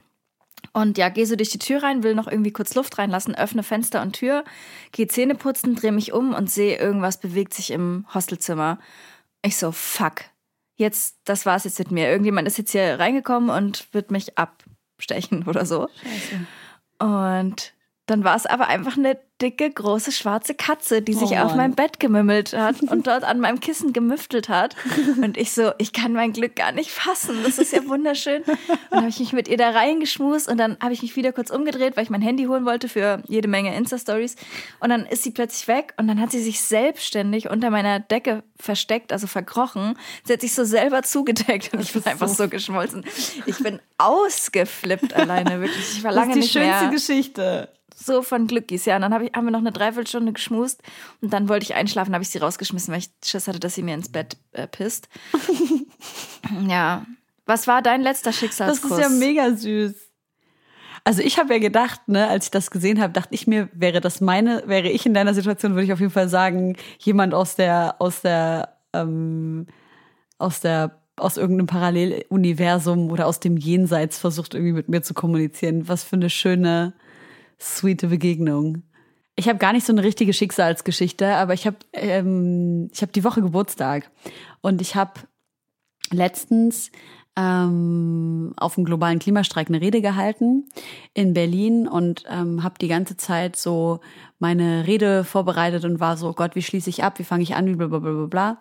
und 0.73 0.99
ja, 0.99 1.09
gehe 1.09 1.27
so 1.27 1.37
durch 1.37 1.50
die 1.50 1.59
Tür 1.59 1.83
rein, 1.83 2.03
will 2.03 2.15
noch 2.15 2.29
irgendwie 2.29 2.53
kurz 2.53 2.75
Luft 2.75 2.99
reinlassen, 2.99 3.35
öffne 3.35 3.62
Fenster 3.62 4.03
und 4.03 4.12
Tür, 4.12 4.45
gehe 4.93 5.09
Zähne 5.09 5.35
putzen, 5.35 5.75
drehe 5.75 5.93
mich 5.93 6.12
um 6.12 6.35
und 6.35 6.50
sehe, 6.50 6.79
irgendwas 6.79 7.19
bewegt 7.19 7.55
sich 7.55 7.71
im 7.71 8.07
Hostelzimmer. 8.15 8.79
Ich 9.43 9.57
so, 9.57 9.73
fuck. 9.73 10.25
Jetzt, 10.77 11.17
das 11.25 11.47
war's 11.47 11.65
jetzt 11.65 11.79
mit 11.79 11.91
mir. 11.91 12.09
Irgendjemand 12.09 12.47
ist 12.47 12.59
jetzt 12.59 12.73
hier 12.73 12.99
reingekommen 13.00 13.50
und 13.50 13.93
wird 13.93 14.11
mich 14.11 14.38
abstechen 14.38 15.43
oder 15.47 15.67
so. 15.67 15.88
Scheiße. 16.03 16.47
Und 17.00 17.73
dann 18.09 18.25
war 18.25 18.37
es 18.37 18.47
aber 18.47 18.69
einfach 18.69 18.97
eine 18.97 19.19
dicke, 19.41 19.71
große, 19.71 20.12
schwarze 20.12 20.55
Katze, 20.55 21.03
die 21.03 21.12
sich 21.12 21.33
oh 21.33 21.37
auf 21.37 21.55
mein 21.55 21.75
Bett 21.75 22.00
gemümmelt 22.00 22.55
hat 22.55 22.83
und 22.83 23.07
dort 23.07 23.23
an 23.23 23.38
meinem 23.38 23.61
Kissen 23.61 23.93
gemüftelt 23.93 24.49
hat. 24.49 24.75
Und 25.23 25.37
ich 25.37 25.53
so, 25.53 25.73
ich 25.79 25.93
kann 25.93 26.12
mein 26.12 26.33
Glück 26.33 26.57
gar 26.57 26.73
nicht 26.73 26.91
fassen. 26.91 27.43
Das 27.45 27.59
ist 27.59 27.73
ja 27.73 27.87
wunderschön. 27.87 28.43
Und 28.43 28.59
dann 28.91 29.00
habe 29.00 29.09
ich 29.11 29.21
mich 29.21 29.33
mit 29.33 29.47
ihr 29.47 29.57
da 29.57 29.71
reingeschmust 29.71 30.49
und 30.49 30.59
dann 30.59 30.77
habe 30.81 30.93
ich 30.93 31.03
mich 31.03 31.17
wieder 31.17 31.33
kurz 31.33 31.50
umgedreht, 31.50 31.97
weil 31.97 32.05
ich 32.05 32.11
mein 32.11 32.23
Handy 32.23 32.45
holen 32.45 32.65
wollte 32.65 32.88
für 32.88 33.23
jede 33.29 33.49
Menge 33.49 33.77
Insta-Stories. 33.77 34.37
Und 34.81 34.91
dann 34.91 35.07
ist 35.07 35.23
sie 35.23 35.31
plötzlich 35.31 35.69
weg 35.69 35.95
und 35.99 36.09
dann 36.09 36.21
hat 36.21 36.31
sie 36.31 36.41
sich 36.41 36.61
selbstständig 36.61 37.50
unter 37.50 37.71
meiner 37.71 38.00
Decke 38.00 38.43
versteckt, 38.57 39.12
also 39.12 39.27
verkrochen. 39.27 39.97
Sie 40.25 40.33
hat 40.33 40.41
sich 40.41 40.55
so 40.55 40.65
selber 40.65 41.03
zugedeckt 41.03 41.75
und 41.75 41.81
ich 41.81 41.93
bin 41.93 42.05
einfach 42.07 42.29
so 42.29 42.49
geschmolzen. 42.49 43.05
Ich 43.47 43.59
bin 43.59 43.81
ausgeflippt 43.99 45.15
alleine, 45.15 45.61
wirklich. 45.61 45.99
Ich 45.99 46.05
war 46.05 46.12
lange 46.12 46.37
nicht 46.37 46.55
mehr. 46.55 46.67
Das 46.67 46.83
ist 46.83 46.83
die 46.83 46.97
schönste 46.97 47.12
Geschichte 47.12 47.69
so 47.99 48.23
von 48.23 48.47
Glückis, 48.47 48.85
ja. 48.85 48.97
Und 48.97 49.02
dann 49.02 49.14
hab 49.14 49.23
ich, 49.23 49.33
haben 49.35 49.45
wir 49.45 49.50
noch 49.50 49.59
eine 49.59 49.73
Dreiviertelstunde 49.73 50.33
geschmust 50.33 50.83
und 51.21 51.33
dann 51.33 51.49
wollte 51.49 51.64
ich 51.64 51.75
einschlafen, 51.75 52.14
habe 52.14 52.23
ich 52.23 52.31
sie 52.31 52.38
rausgeschmissen, 52.38 52.93
weil 52.93 53.00
ich 53.00 53.11
Schiss 53.25 53.49
hatte, 53.49 53.61
dass 53.61 53.75
sie 53.75 53.83
mir 53.83 53.95
ins 53.95 54.09
Bett 54.09 54.37
äh, 54.52 54.67
pisst. 54.67 55.09
ja. 56.69 57.05
Was 57.47 57.67
war 57.67 57.83
dein 57.83 58.02
letzter 58.02 58.33
Schicksalskuss? 58.33 58.90
Das 58.90 58.99
ist 58.99 59.05
ja 59.05 59.09
mega 59.09 59.55
süß. 59.55 59.95
Also 61.05 61.23
ich 61.23 61.38
habe 61.38 61.55
ja 61.55 61.59
gedacht, 61.59 62.07
ne, 62.07 62.28
als 62.28 62.47
ich 62.47 62.50
das 62.50 62.71
gesehen 62.71 63.00
habe, 63.00 63.14
dachte 63.14 63.35
ich 63.35 63.47
mir, 63.47 63.71
wäre 63.73 64.02
das 64.02 64.21
meine, 64.21 64.62
wäre 64.67 64.90
ich 64.90 65.07
in 65.07 65.14
deiner 65.14 65.33
Situation, 65.33 65.73
würde 65.73 65.85
ich 65.85 65.93
auf 65.93 66.00
jeden 66.00 66.12
Fall 66.12 66.28
sagen, 66.28 66.76
jemand 66.99 67.33
aus 67.33 67.57
der, 67.57 67.97
aus 67.99 68.21
der, 68.21 68.76
ähm, 68.93 69.67
aus 70.37 70.61
der 70.61 70.99
aus 71.17 71.37
irgendeinem 71.37 71.67
Paralleluniversum 71.67 73.11
oder 73.11 73.26
aus 73.26 73.40
dem 73.40 73.57
Jenseits 73.57 74.19
versucht 74.19 74.55
irgendwie 74.55 74.73
mit 74.73 74.88
mir 74.88 75.02
zu 75.02 75.14
kommunizieren. 75.14 75.88
Was 75.88 76.05
für 76.05 76.17
eine 76.17 76.31
schöne, 76.31 76.93
sweete 77.59 78.09
Begegnung. 78.09 78.83
Ich 79.37 79.49
habe 79.49 79.59
gar 79.59 79.73
nicht 79.73 79.87
so 79.87 79.93
eine 79.93 80.03
richtige 80.03 80.33
Schicksalsgeschichte, 80.33 81.35
aber 81.37 81.55
ich 81.55 81.67
habe 81.67 81.77
ähm, 81.93 82.91
ich 82.93 83.03
habe 83.03 83.12
die 83.12 83.25
Woche 83.25 83.41
Geburtstag 83.41 84.11
und 84.61 84.81
ich 84.81 84.97
habe 84.97 85.21
letztens 86.11 86.91
ähm, 87.38 88.53
auf 88.57 88.75
dem 88.75 88.85
globalen 88.85 89.21
Klimastreik 89.21 89.69
eine 89.69 89.81
Rede 89.81 90.03
gehalten 90.03 90.69
in 91.15 91.35
Berlin 91.35 91.87
und 91.87 92.25
ähm, 92.29 92.65
habe 92.65 92.75
die 92.81 92.88
ganze 92.88 93.17
Zeit 93.17 93.55
so 93.55 94.00
meine 94.41 94.88
Rede 94.88 95.23
vorbereitet 95.23 95.85
und 95.85 96.00
war 96.00 96.17
so, 96.17 96.33
Gott, 96.33 96.57
wie 96.57 96.62
schließe 96.62 96.91
ich 96.91 97.05
ab, 97.05 97.21
wie 97.21 97.25
fange 97.25 97.45
ich 97.45 97.55
an, 97.55 97.69
wie 97.69 97.75
bla 97.75 97.87
bla 97.87 98.00
bla 98.00 98.27
bla. 98.27 98.59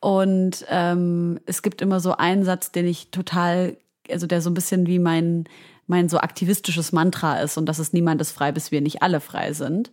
Und 0.00 0.64
ähm, 0.70 1.40
es 1.44 1.62
gibt 1.62 1.82
immer 1.82 2.00
so 2.00 2.16
einen 2.16 2.44
Satz, 2.44 2.72
den 2.72 2.86
ich 2.86 3.10
total, 3.10 3.76
also 4.10 4.26
der 4.26 4.40
so 4.40 4.48
ein 4.48 4.54
bisschen 4.54 4.86
wie 4.86 4.98
mein 4.98 5.44
mein 5.86 6.08
so 6.08 6.18
aktivistisches 6.18 6.92
Mantra 6.92 7.40
ist 7.40 7.56
und 7.56 7.66
dass 7.66 7.78
es 7.78 7.92
niemand 7.92 8.20
ist 8.20 8.32
frei, 8.32 8.52
bis 8.52 8.70
wir 8.70 8.80
nicht 8.80 9.02
alle 9.02 9.20
frei 9.20 9.52
sind. 9.52 9.92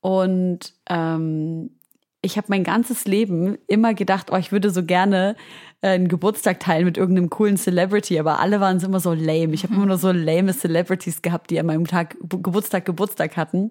Und 0.00 0.74
ähm, 0.88 1.70
ich 2.24 2.36
habe 2.36 2.46
mein 2.50 2.64
ganzes 2.64 3.04
Leben 3.04 3.58
immer 3.66 3.94
gedacht, 3.94 4.32
oh, 4.32 4.36
ich 4.36 4.50
würde 4.50 4.70
so 4.70 4.82
gerne 4.82 5.36
äh, 5.82 5.88
einen 5.88 6.08
Geburtstag 6.08 6.58
teilen 6.58 6.86
mit 6.86 6.96
irgendeinem 6.96 7.30
coolen 7.30 7.56
Celebrity, 7.56 8.18
aber 8.18 8.40
alle 8.40 8.60
waren 8.60 8.80
immer 8.80 9.00
so 9.00 9.12
lame. 9.12 9.52
Ich 9.52 9.62
habe 9.62 9.74
immer 9.74 9.86
nur 9.86 9.98
so 9.98 10.10
lame 10.10 10.52
Celebrities 10.54 11.22
gehabt, 11.22 11.50
die 11.50 11.60
an 11.60 11.66
meinem 11.66 11.86
Tag 11.86 12.16
Geburtstag 12.20 12.86
Geburtstag 12.86 13.36
hatten. 13.36 13.70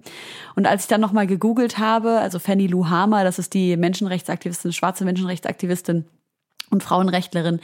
Und 0.56 0.68
als 0.68 0.84
ich 0.84 0.88
dann 0.88 1.02
nochmal 1.02 1.28
gegoogelt 1.28 1.80
habe, 1.80 2.20
also 2.20 2.40
Fanny 2.40 2.68
Lou 2.68 2.88
Hamer, 2.88 3.24
das 3.24 3.40
ist 3.40 3.54
die 3.54 3.76
Menschenrechtsaktivistin, 3.76 4.72
schwarze 4.72 5.04
Menschenrechtsaktivistin, 5.06 6.06
und 6.74 6.84
Frauenrechtlerin 6.84 7.60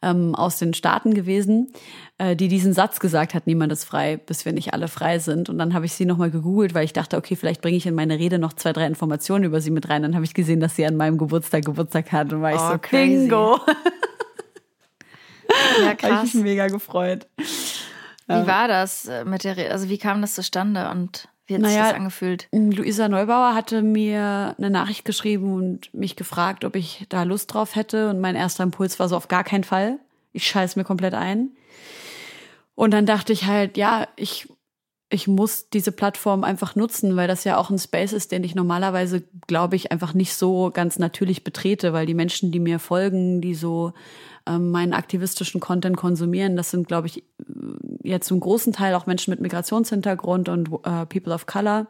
ähm, 0.00 0.34
aus 0.34 0.58
den 0.58 0.72
Staaten 0.74 1.14
gewesen, 1.14 1.72
äh, 2.18 2.34
die 2.34 2.48
diesen 2.48 2.72
Satz 2.72 3.00
gesagt 3.00 3.34
hat, 3.34 3.46
niemand 3.46 3.72
ist 3.72 3.84
frei, 3.84 4.16
bis 4.16 4.44
wir 4.44 4.52
nicht 4.52 4.72
alle 4.72 4.88
frei 4.88 5.18
sind. 5.18 5.48
Und 5.48 5.58
dann 5.58 5.74
habe 5.74 5.86
ich 5.86 5.92
sie 5.92 6.06
nochmal 6.06 6.30
gegoogelt, 6.30 6.74
weil 6.74 6.84
ich 6.84 6.92
dachte, 6.92 7.16
okay, 7.16 7.36
vielleicht 7.36 7.60
bringe 7.60 7.76
ich 7.76 7.86
in 7.86 7.94
meine 7.94 8.18
Rede 8.18 8.38
noch 8.38 8.52
zwei, 8.54 8.72
drei 8.72 8.86
Informationen 8.86 9.44
über 9.44 9.60
sie 9.60 9.70
mit 9.70 9.88
rein. 9.88 10.02
Dann 10.02 10.14
habe 10.14 10.24
ich 10.24 10.34
gesehen, 10.34 10.60
dass 10.60 10.76
sie 10.76 10.86
an 10.86 10.96
meinem 10.96 11.18
Geburtstag 11.18 11.64
Geburtstag 11.64 12.12
hat 12.12 12.32
und 12.32 12.42
war 12.42 12.52
ich 12.52 12.60
oh, 12.60 12.72
so, 12.72 12.78
crazy. 12.78 13.28
bingo. 13.28 13.60
Ja, 15.84 15.94
krass. 15.96 16.10
Habe 16.10 16.26
ich 16.26 16.34
mich 16.34 16.42
mega 16.44 16.68
gefreut. 16.68 17.26
Wie 18.26 18.46
war 18.46 18.68
das 18.68 19.06
äh, 19.06 19.24
mit 19.24 19.44
der 19.44 19.56
Rede? 19.56 19.70
Also 19.72 19.88
wie 19.88 19.98
kam 19.98 20.22
das 20.22 20.34
zustande 20.34 20.90
und 20.90 21.28
wie 21.46 21.54
hat 21.54 21.62
naja, 21.62 21.74
sich 21.74 21.82
das 21.82 21.94
angefühlt? 21.94 22.48
Luisa 22.52 23.08
Neubauer 23.08 23.54
hatte 23.54 23.82
mir 23.82 24.54
eine 24.58 24.70
Nachricht 24.70 25.04
geschrieben 25.04 25.54
und 25.54 25.92
mich 25.92 26.16
gefragt, 26.16 26.64
ob 26.64 26.76
ich 26.76 27.06
da 27.08 27.24
Lust 27.24 27.52
drauf 27.52 27.74
hätte. 27.74 28.10
Und 28.10 28.20
mein 28.20 28.36
erster 28.36 28.62
Impuls 28.62 28.98
war 28.98 29.08
so 29.08 29.16
auf 29.16 29.28
gar 29.28 29.44
keinen 29.44 29.64
Fall. 29.64 29.98
Ich 30.32 30.46
scheiß 30.46 30.76
mir 30.76 30.84
komplett 30.84 31.14
ein. 31.14 31.50
Und 32.74 32.92
dann 32.92 33.06
dachte 33.06 33.32
ich 33.32 33.46
halt, 33.46 33.76
ja, 33.76 34.06
ich, 34.16 34.48
ich 35.10 35.26
muss 35.28 35.68
diese 35.68 35.92
Plattform 35.92 36.44
einfach 36.44 36.74
nutzen, 36.74 37.16
weil 37.16 37.28
das 37.28 37.44
ja 37.44 37.58
auch 37.58 37.70
ein 37.70 37.78
Space 37.78 38.12
ist, 38.12 38.32
den 38.32 38.44
ich 38.44 38.54
normalerweise, 38.54 39.22
glaube 39.46 39.76
ich, 39.76 39.92
einfach 39.92 40.14
nicht 40.14 40.34
so 40.34 40.70
ganz 40.72 40.98
natürlich 40.98 41.44
betrete, 41.44 41.92
weil 41.92 42.06
die 42.06 42.14
Menschen, 42.14 42.52
die 42.52 42.60
mir 42.60 42.78
folgen, 42.78 43.40
die 43.40 43.54
so 43.54 43.92
meinen 44.46 44.92
aktivistischen 44.92 45.60
Content 45.60 45.96
konsumieren. 45.96 46.56
Das 46.56 46.70
sind, 46.70 46.88
glaube 46.88 47.06
ich, 47.06 47.24
jetzt 48.02 48.26
zum 48.26 48.40
großen 48.40 48.72
Teil 48.72 48.94
auch 48.94 49.06
Menschen 49.06 49.30
mit 49.30 49.40
Migrationshintergrund 49.40 50.48
und 50.48 50.68
äh, 50.84 51.06
People 51.06 51.32
of 51.32 51.46
Color. 51.46 51.86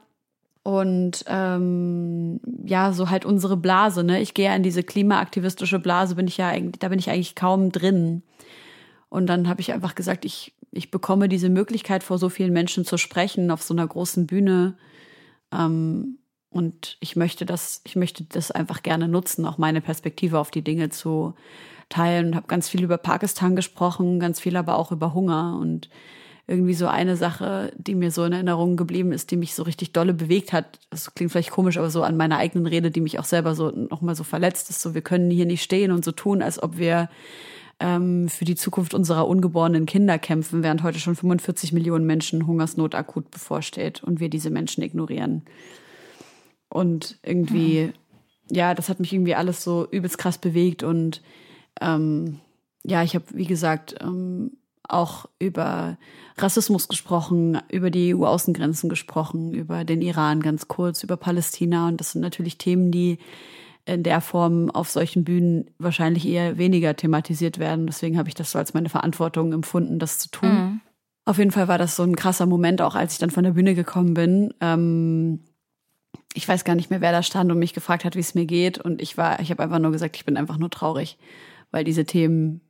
Und 0.64 1.24
ähm, 1.26 2.40
ja, 2.64 2.92
so 2.92 3.10
halt 3.10 3.24
unsere 3.24 3.56
Blase, 3.56 4.04
ne? 4.04 4.20
Ich 4.20 4.34
gehe 4.34 4.46
ja 4.46 4.54
in 4.54 4.62
diese 4.62 4.84
klimaaktivistische 4.84 5.80
Blase, 5.80 6.14
bin 6.14 6.28
ich 6.28 6.36
ja 6.36 6.52
da 6.78 6.88
bin 6.88 6.98
ich 6.98 7.10
eigentlich 7.10 7.34
kaum 7.34 7.72
drin. 7.72 8.22
Und 9.08 9.26
dann 9.26 9.48
habe 9.48 9.60
ich 9.60 9.72
einfach 9.72 9.94
gesagt, 9.94 10.24
ich, 10.24 10.54
ich 10.70 10.90
bekomme 10.90 11.28
diese 11.28 11.50
Möglichkeit, 11.50 12.04
vor 12.04 12.18
so 12.18 12.28
vielen 12.28 12.52
Menschen 12.52 12.84
zu 12.84 12.96
sprechen, 12.96 13.50
auf 13.50 13.62
so 13.62 13.74
einer 13.74 13.86
großen 13.86 14.26
Bühne. 14.26 14.76
Ähm, 15.52 16.18
und 16.48 16.96
ich 17.00 17.16
möchte 17.16 17.44
das, 17.44 17.80
ich 17.84 17.96
möchte 17.96 18.24
das 18.24 18.50
einfach 18.50 18.82
gerne 18.82 19.08
nutzen, 19.08 19.46
auch 19.46 19.58
meine 19.58 19.80
Perspektive 19.80 20.38
auf 20.38 20.50
die 20.50 20.62
Dinge 20.62 20.90
zu, 20.90 21.34
teilen 21.92 22.28
und 22.28 22.36
habe 22.36 22.46
ganz 22.46 22.68
viel 22.68 22.82
über 22.82 22.98
Pakistan 22.98 23.54
gesprochen, 23.54 24.20
ganz 24.20 24.40
viel 24.40 24.56
aber 24.56 24.76
auch 24.76 24.92
über 24.92 25.14
Hunger 25.14 25.58
und 25.60 25.88
irgendwie 26.48 26.74
so 26.74 26.86
eine 26.88 27.16
Sache, 27.16 27.72
die 27.76 27.94
mir 27.94 28.10
so 28.10 28.24
in 28.24 28.32
Erinnerung 28.32 28.76
geblieben 28.76 29.12
ist, 29.12 29.30
die 29.30 29.36
mich 29.36 29.54
so 29.54 29.62
richtig 29.62 29.92
dolle 29.92 30.12
bewegt 30.12 30.52
hat. 30.52 30.80
Das 30.90 31.14
klingt 31.14 31.30
vielleicht 31.30 31.52
komisch, 31.52 31.78
aber 31.78 31.88
so 31.88 32.02
an 32.02 32.16
meiner 32.16 32.38
eigenen 32.38 32.66
Rede, 32.66 32.90
die 32.90 33.00
mich 33.00 33.18
auch 33.18 33.24
selber 33.24 33.54
so 33.54 33.70
nochmal 33.70 34.16
so 34.16 34.24
verletzt 34.24 34.68
ist. 34.68 34.82
So, 34.82 34.94
wir 34.94 35.02
können 35.02 35.30
hier 35.30 35.46
nicht 35.46 35.62
stehen 35.62 35.92
und 35.92 36.04
so 36.04 36.10
tun, 36.10 36.42
als 36.42 36.60
ob 36.60 36.78
wir 36.78 37.08
ähm, 37.78 38.28
für 38.28 38.44
die 38.44 38.56
Zukunft 38.56 38.92
unserer 38.92 39.28
ungeborenen 39.28 39.86
Kinder 39.86 40.18
kämpfen, 40.18 40.62
während 40.64 40.82
heute 40.82 40.98
schon 40.98 41.14
45 41.14 41.72
Millionen 41.72 42.06
Menschen 42.06 42.46
Hungersnot 42.46 42.94
akut 42.96 43.30
bevorsteht 43.30 44.02
und 44.02 44.18
wir 44.18 44.28
diese 44.28 44.50
Menschen 44.50 44.82
ignorieren. 44.82 45.42
Und 46.68 47.18
irgendwie, 47.22 47.86
mhm. 47.86 48.54
ja, 48.54 48.74
das 48.74 48.88
hat 48.88 48.98
mich 48.98 49.12
irgendwie 49.12 49.36
alles 49.36 49.62
so 49.62 49.86
übelst 49.90 50.18
krass 50.18 50.38
bewegt 50.38 50.82
und 50.82 51.22
ähm, 51.80 52.40
ja, 52.84 53.02
ich 53.02 53.14
habe, 53.14 53.24
wie 53.32 53.46
gesagt, 53.46 53.94
ähm, 54.00 54.52
auch 54.88 55.26
über 55.38 55.96
Rassismus 56.36 56.88
gesprochen, 56.88 57.60
über 57.70 57.90
die 57.90 58.14
EU-Außengrenzen 58.14 58.88
gesprochen, 58.88 59.54
über 59.54 59.84
den 59.84 60.02
Iran 60.02 60.40
ganz 60.40 60.68
kurz, 60.68 61.02
über 61.02 61.16
Palästina. 61.16 61.88
Und 61.88 62.00
das 62.00 62.12
sind 62.12 62.20
natürlich 62.20 62.58
Themen, 62.58 62.90
die 62.90 63.18
in 63.84 64.02
der 64.02 64.20
Form 64.20 64.70
auf 64.70 64.90
solchen 64.90 65.24
Bühnen 65.24 65.70
wahrscheinlich 65.78 66.26
eher 66.26 66.56
weniger 66.58 66.94
thematisiert 66.94 67.58
werden. 67.58 67.86
Deswegen 67.86 68.18
habe 68.18 68.28
ich 68.28 68.34
das 68.34 68.52
so 68.52 68.58
als 68.58 68.74
meine 68.74 68.88
Verantwortung 68.88 69.52
empfunden, 69.52 69.98
das 69.98 70.18
zu 70.18 70.30
tun. 70.30 70.50
Mhm. 70.50 70.80
Auf 71.24 71.38
jeden 71.38 71.50
Fall 71.50 71.68
war 71.68 71.78
das 71.78 71.96
so 71.96 72.02
ein 72.02 72.16
krasser 72.16 72.46
Moment, 72.46 72.82
auch 72.82 72.94
als 72.94 73.14
ich 73.14 73.18
dann 73.18 73.30
von 73.30 73.44
der 73.44 73.52
Bühne 73.52 73.74
gekommen 73.74 74.14
bin. 74.14 74.54
Ähm, 74.60 75.40
ich 76.34 76.48
weiß 76.48 76.64
gar 76.64 76.74
nicht 76.74 76.90
mehr, 76.90 77.00
wer 77.00 77.12
da 77.12 77.22
stand 77.22 77.50
und 77.50 77.58
mich 77.58 77.74
gefragt 77.74 78.04
hat, 78.04 78.16
wie 78.16 78.20
es 78.20 78.34
mir 78.34 78.46
geht. 78.46 78.78
Und 78.78 79.02
ich 79.02 79.16
war, 79.16 79.40
ich 79.40 79.50
habe 79.50 79.62
einfach 79.62 79.78
nur 79.78 79.92
gesagt, 79.92 80.16
ich 80.16 80.24
bin 80.24 80.36
einfach 80.36 80.58
nur 80.58 80.70
traurig 80.70 81.18
weil 81.72 81.82
diese 81.82 82.04
Themen, 82.04 82.60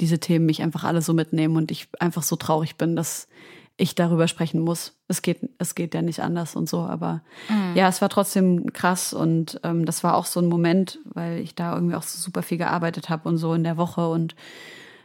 diese 0.00 0.18
Themen 0.18 0.46
mich 0.46 0.62
einfach 0.62 0.84
alle 0.84 1.02
so 1.02 1.12
mitnehmen 1.12 1.56
und 1.56 1.70
ich 1.70 1.88
einfach 2.00 2.22
so 2.22 2.36
traurig 2.36 2.76
bin, 2.76 2.96
dass 2.96 3.28
ich 3.76 3.94
darüber 3.94 4.28
sprechen 4.28 4.60
muss. 4.60 4.96
Es 5.08 5.20
geht, 5.20 5.50
es 5.58 5.74
geht 5.74 5.94
ja 5.94 6.02
nicht 6.02 6.20
anders 6.20 6.54
und 6.54 6.68
so, 6.68 6.80
aber 6.80 7.22
mhm. 7.48 7.74
ja, 7.74 7.88
es 7.88 8.00
war 8.00 8.08
trotzdem 8.08 8.72
krass 8.72 9.12
und 9.12 9.60
ähm, 9.64 9.84
das 9.84 10.04
war 10.04 10.14
auch 10.14 10.26
so 10.26 10.40
ein 10.40 10.46
Moment, 10.46 11.00
weil 11.04 11.40
ich 11.40 11.54
da 11.54 11.74
irgendwie 11.74 11.96
auch 11.96 12.04
so 12.04 12.18
super 12.18 12.42
viel 12.42 12.58
gearbeitet 12.58 13.08
habe 13.08 13.28
und 13.28 13.36
so 13.36 13.52
in 13.52 13.64
der 13.64 13.76
Woche 13.76 14.08
und 14.08 14.36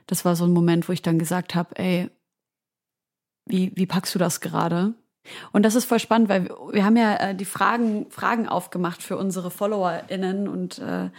das 0.05 0.23
war 0.23 0.35
so 0.35 0.45
ein 0.45 0.53
Moment, 0.53 0.87
wo 0.87 0.93
ich 0.93 1.01
dann 1.01 1.19
gesagt 1.19 1.55
habe, 1.55 1.75
ey, 1.77 2.09
wie, 3.45 3.71
wie 3.75 3.87
packst 3.87 4.13
du 4.13 4.19
das 4.19 4.39
gerade? 4.39 4.93
Und 5.51 5.63
das 5.63 5.75
ist 5.75 5.85
voll 5.85 5.99
spannend, 5.99 6.29
weil 6.29 6.49
wir, 6.71 6.85
haben 6.85 6.97
ja 6.97 7.15
äh, 7.15 7.35
die 7.35 7.45
Fragen, 7.45 8.09
Fragen 8.09 8.47
aufgemacht 8.47 9.03
für 9.03 9.17
unsere 9.17 9.51
FollowerInnen 9.51 10.47
und 10.47 10.79
äh, 10.79 11.09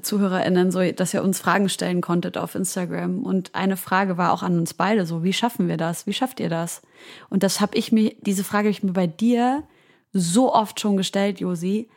ZuhörerInnen, 0.00 0.70
so 0.70 0.80
dass 0.92 1.14
ihr 1.14 1.22
uns 1.22 1.40
Fragen 1.40 1.68
stellen 1.68 2.00
konntet 2.00 2.36
auf 2.36 2.54
Instagram. 2.54 3.24
Und 3.24 3.54
eine 3.54 3.76
Frage 3.76 4.16
war 4.16 4.32
auch 4.32 4.42
an 4.42 4.58
uns 4.58 4.74
beide 4.74 5.06
so, 5.06 5.24
wie 5.24 5.32
schaffen 5.32 5.68
wir 5.68 5.76
das? 5.76 6.06
Wie 6.06 6.12
schafft 6.12 6.40
ihr 6.40 6.50
das? 6.50 6.82
Und 7.30 7.42
das 7.42 7.60
habe 7.60 7.76
ich 7.76 7.90
mir, 7.92 8.14
diese 8.20 8.44
Frage 8.44 8.66
habe 8.66 8.70
ich 8.70 8.82
mir 8.82 8.92
bei 8.92 9.06
dir 9.06 9.64
so 10.12 10.52
oft 10.54 10.80
schon 10.80 10.96
gestellt, 10.96 11.40
Josi. 11.40 11.88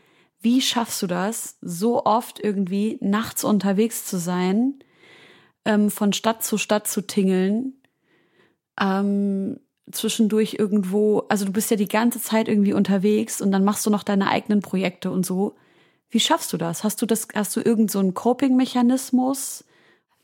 Wie 0.41 0.61
schaffst 0.61 1.01
du 1.01 1.07
das, 1.07 1.57
so 1.61 2.05
oft 2.05 2.39
irgendwie 2.39 2.97
nachts 3.01 3.43
unterwegs 3.43 4.05
zu 4.05 4.17
sein, 4.17 4.79
ähm, 5.65 5.91
von 5.91 6.13
Stadt 6.13 6.43
zu 6.43 6.57
Stadt 6.57 6.87
zu 6.87 7.01
tingeln, 7.01 7.73
ähm, 8.79 9.59
zwischendurch 9.91 10.55
irgendwo, 10.59 11.23
also 11.29 11.45
du 11.45 11.51
bist 11.51 11.71
ja 11.71 11.77
die 11.77 11.87
ganze 11.87 12.21
Zeit 12.21 12.47
irgendwie 12.47 12.73
unterwegs 12.73 13.41
und 13.41 13.51
dann 13.51 13.63
machst 13.63 13.85
du 13.85 13.89
noch 13.89 14.03
deine 14.03 14.27
eigenen 14.29 14.61
Projekte 14.61 15.11
und 15.11 15.25
so. 15.25 15.55
Wie 16.09 16.19
schaffst 16.19 16.51
du 16.53 16.57
das? 16.57 16.83
Hast 16.83 17.01
du 17.01 17.05
das, 17.05 17.27
hast 17.33 17.55
du 17.55 17.61
irgendeinen 17.61 17.89
so 17.89 17.99
einen 17.99 18.13
Coping-Mechanismus? 18.13 19.63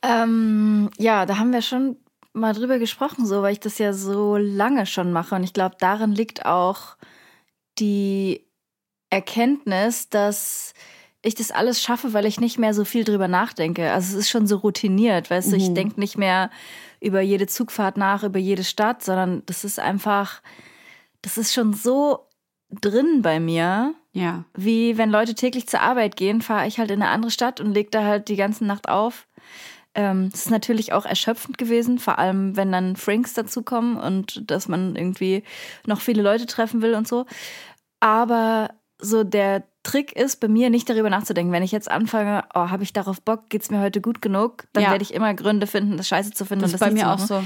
Ähm, 0.02 0.90
ja, 0.98 1.26
da 1.26 1.38
haben 1.38 1.54
wir 1.54 1.62
schon 1.62 1.98
mal 2.34 2.54
drüber 2.54 2.78
gesprochen, 2.78 3.26
so, 3.26 3.42
weil 3.42 3.54
ich 3.54 3.60
das 3.60 3.78
ja 3.78 3.94
so 3.94 4.38
lange 4.38 4.86
schon 4.86 5.12
mache. 5.12 5.36
Und 5.36 5.44
ich 5.44 5.54
glaube, 5.54 5.76
darin 5.80 6.12
liegt 6.12 6.46
auch 6.46 6.98
die 7.80 8.46
Erkenntnis, 9.10 10.10
dass 10.10 10.74
ich 11.22 11.36
das 11.36 11.52
alles 11.52 11.82
schaffe, 11.82 12.14
weil 12.14 12.26
ich 12.26 12.40
nicht 12.40 12.60
mehr 12.60 12.74
so 12.74 12.86
viel 12.86 13.04
drüber 13.04 13.28
nachdenke. 13.28 13.92
Also 13.92 14.14
es 14.14 14.26
ist 14.26 14.30
schon 14.30 14.48
so 14.48 14.58
routiniert, 14.58 15.30
weißt 15.30 15.48
mhm. 15.48 15.52
du, 15.52 15.58
ich 15.58 15.70
mhm. 15.70 15.76
denke 15.76 16.00
nicht 16.00 16.18
mehr 16.18 16.52
über 17.00 17.22
jede 17.22 17.48
Zugfahrt 17.48 17.98
nach, 17.98 18.24
über 18.24 18.39
jede 18.39 18.63
Stadt, 18.63 19.04
sondern 19.04 19.44
das 19.46 19.63
ist 19.63 19.80
einfach, 19.80 20.42
das 21.22 21.38
ist 21.38 21.54
schon 21.54 21.74
so 21.74 22.27
drin 22.70 23.22
bei 23.22 23.39
mir. 23.39 23.94
Ja. 24.13 24.46
Wie 24.56 24.98
wenn 24.98 25.10
Leute 25.10 25.36
täglich 25.36 25.68
zur 25.68 25.82
Arbeit 25.82 26.16
gehen, 26.16 26.42
fahre 26.42 26.68
ich 26.68 26.80
halt 26.80 26.92
in 26.92 27.01
eine 27.01 27.12
andere 27.12 27.32
Stadt 27.32 27.60
und 27.60 27.74
lege 27.74 27.92
da 27.92 28.04
halt 28.04 28.30
die 28.30 28.36
ganze 28.36 28.66
Nacht 28.66 28.89
auf. 28.89 29.27
Ähm, 29.94 30.30
das 30.32 30.42
ist 30.42 30.51
natürlich 30.51 30.94
auch 30.94 31.06
erschöpfend 31.06 31.58
gewesen, 31.58 32.00
vor 32.00 32.20
allem 32.20 32.56
wenn 32.56 32.72
dann 32.72 32.96
Franks 32.96 33.34
dazukommen 33.34 33.98
und 33.98 34.50
dass 34.50 34.68
man 34.68 34.96
irgendwie 34.96 35.44
noch 35.86 36.01
viele 36.01 36.22
Leute 36.22 36.46
treffen 36.46 36.82
will 36.82 36.96
und 36.96 37.08
so. 37.08 37.25
Aber 38.00 38.70
so 39.00 39.24
der 39.24 39.63
Trick 39.88 40.12
ist 40.12 40.41
bei 40.41 40.50
mir 40.50 40.70
nicht 40.70 40.89
darüber 40.89 41.10
nachzudenken. 41.10 41.53
Wenn 41.53 41.63
ich 41.63 41.72
jetzt 41.72 41.89
anfange, 41.89 42.44
oh, 42.53 42.70
habe 42.70 42.84
ich 42.84 42.91
darauf 42.91 43.22
Bock, 43.22 43.48
geht 43.48 43.62
es 43.62 43.72
mir 43.72 43.79
heute 43.79 44.01
gut 44.01 44.22
genug, 44.22 44.65
dann 44.74 44.84
ja. 44.84 44.91
werde 44.91 45.01
ich 45.01 45.13
immer 45.13 45.34
Gründe 45.34 45.65
finden, 45.65 45.96
das 45.96 46.10
scheiße 46.10 46.32
zu 46.32 46.44
finden. 46.44 46.63
Das 46.63 46.74
ist 46.74 46.82
bei 46.82 46.91
mir 46.91 47.10
auch 47.10 47.20
so. 47.20 47.41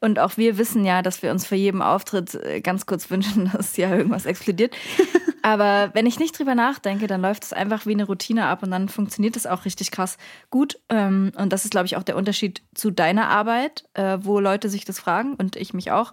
Und 0.00 0.18
auch 0.18 0.36
wir 0.36 0.58
wissen 0.58 0.84
ja, 0.84 1.02
dass 1.02 1.22
wir 1.22 1.30
uns 1.30 1.46
für 1.46 1.56
jedem 1.56 1.82
Auftritt 1.82 2.34
äh, 2.34 2.60
ganz 2.60 2.86
kurz 2.86 3.10
wünschen, 3.10 3.50
dass 3.56 3.76
ja 3.76 3.94
irgendwas 3.94 4.26
explodiert. 4.26 4.74
Aber 5.42 5.90
wenn 5.94 6.06
ich 6.06 6.18
nicht 6.18 6.36
drüber 6.36 6.56
nachdenke, 6.56 7.06
dann 7.06 7.22
läuft 7.22 7.44
es 7.44 7.52
einfach 7.52 7.86
wie 7.86 7.92
eine 7.92 8.04
Routine 8.04 8.46
ab 8.46 8.64
und 8.64 8.72
dann 8.72 8.88
funktioniert 8.88 9.36
es 9.36 9.46
auch 9.46 9.64
richtig 9.64 9.92
krass 9.92 10.18
gut. 10.50 10.80
Ähm, 10.88 11.30
und 11.36 11.52
das 11.52 11.64
ist, 11.64 11.70
glaube 11.70 11.86
ich, 11.86 11.96
auch 11.96 12.02
der 12.02 12.16
Unterschied 12.16 12.62
zu 12.74 12.90
deiner 12.90 13.28
Arbeit, 13.28 13.84
äh, 13.94 14.18
wo 14.20 14.40
Leute 14.40 14.68
sich 14.68 14.84
das 14.84 14.98
fragen 14.98 15.34
und 15.34 15.54
ich 15.54 15.72
mich 15.72 15.92
auch. 15.92 16.12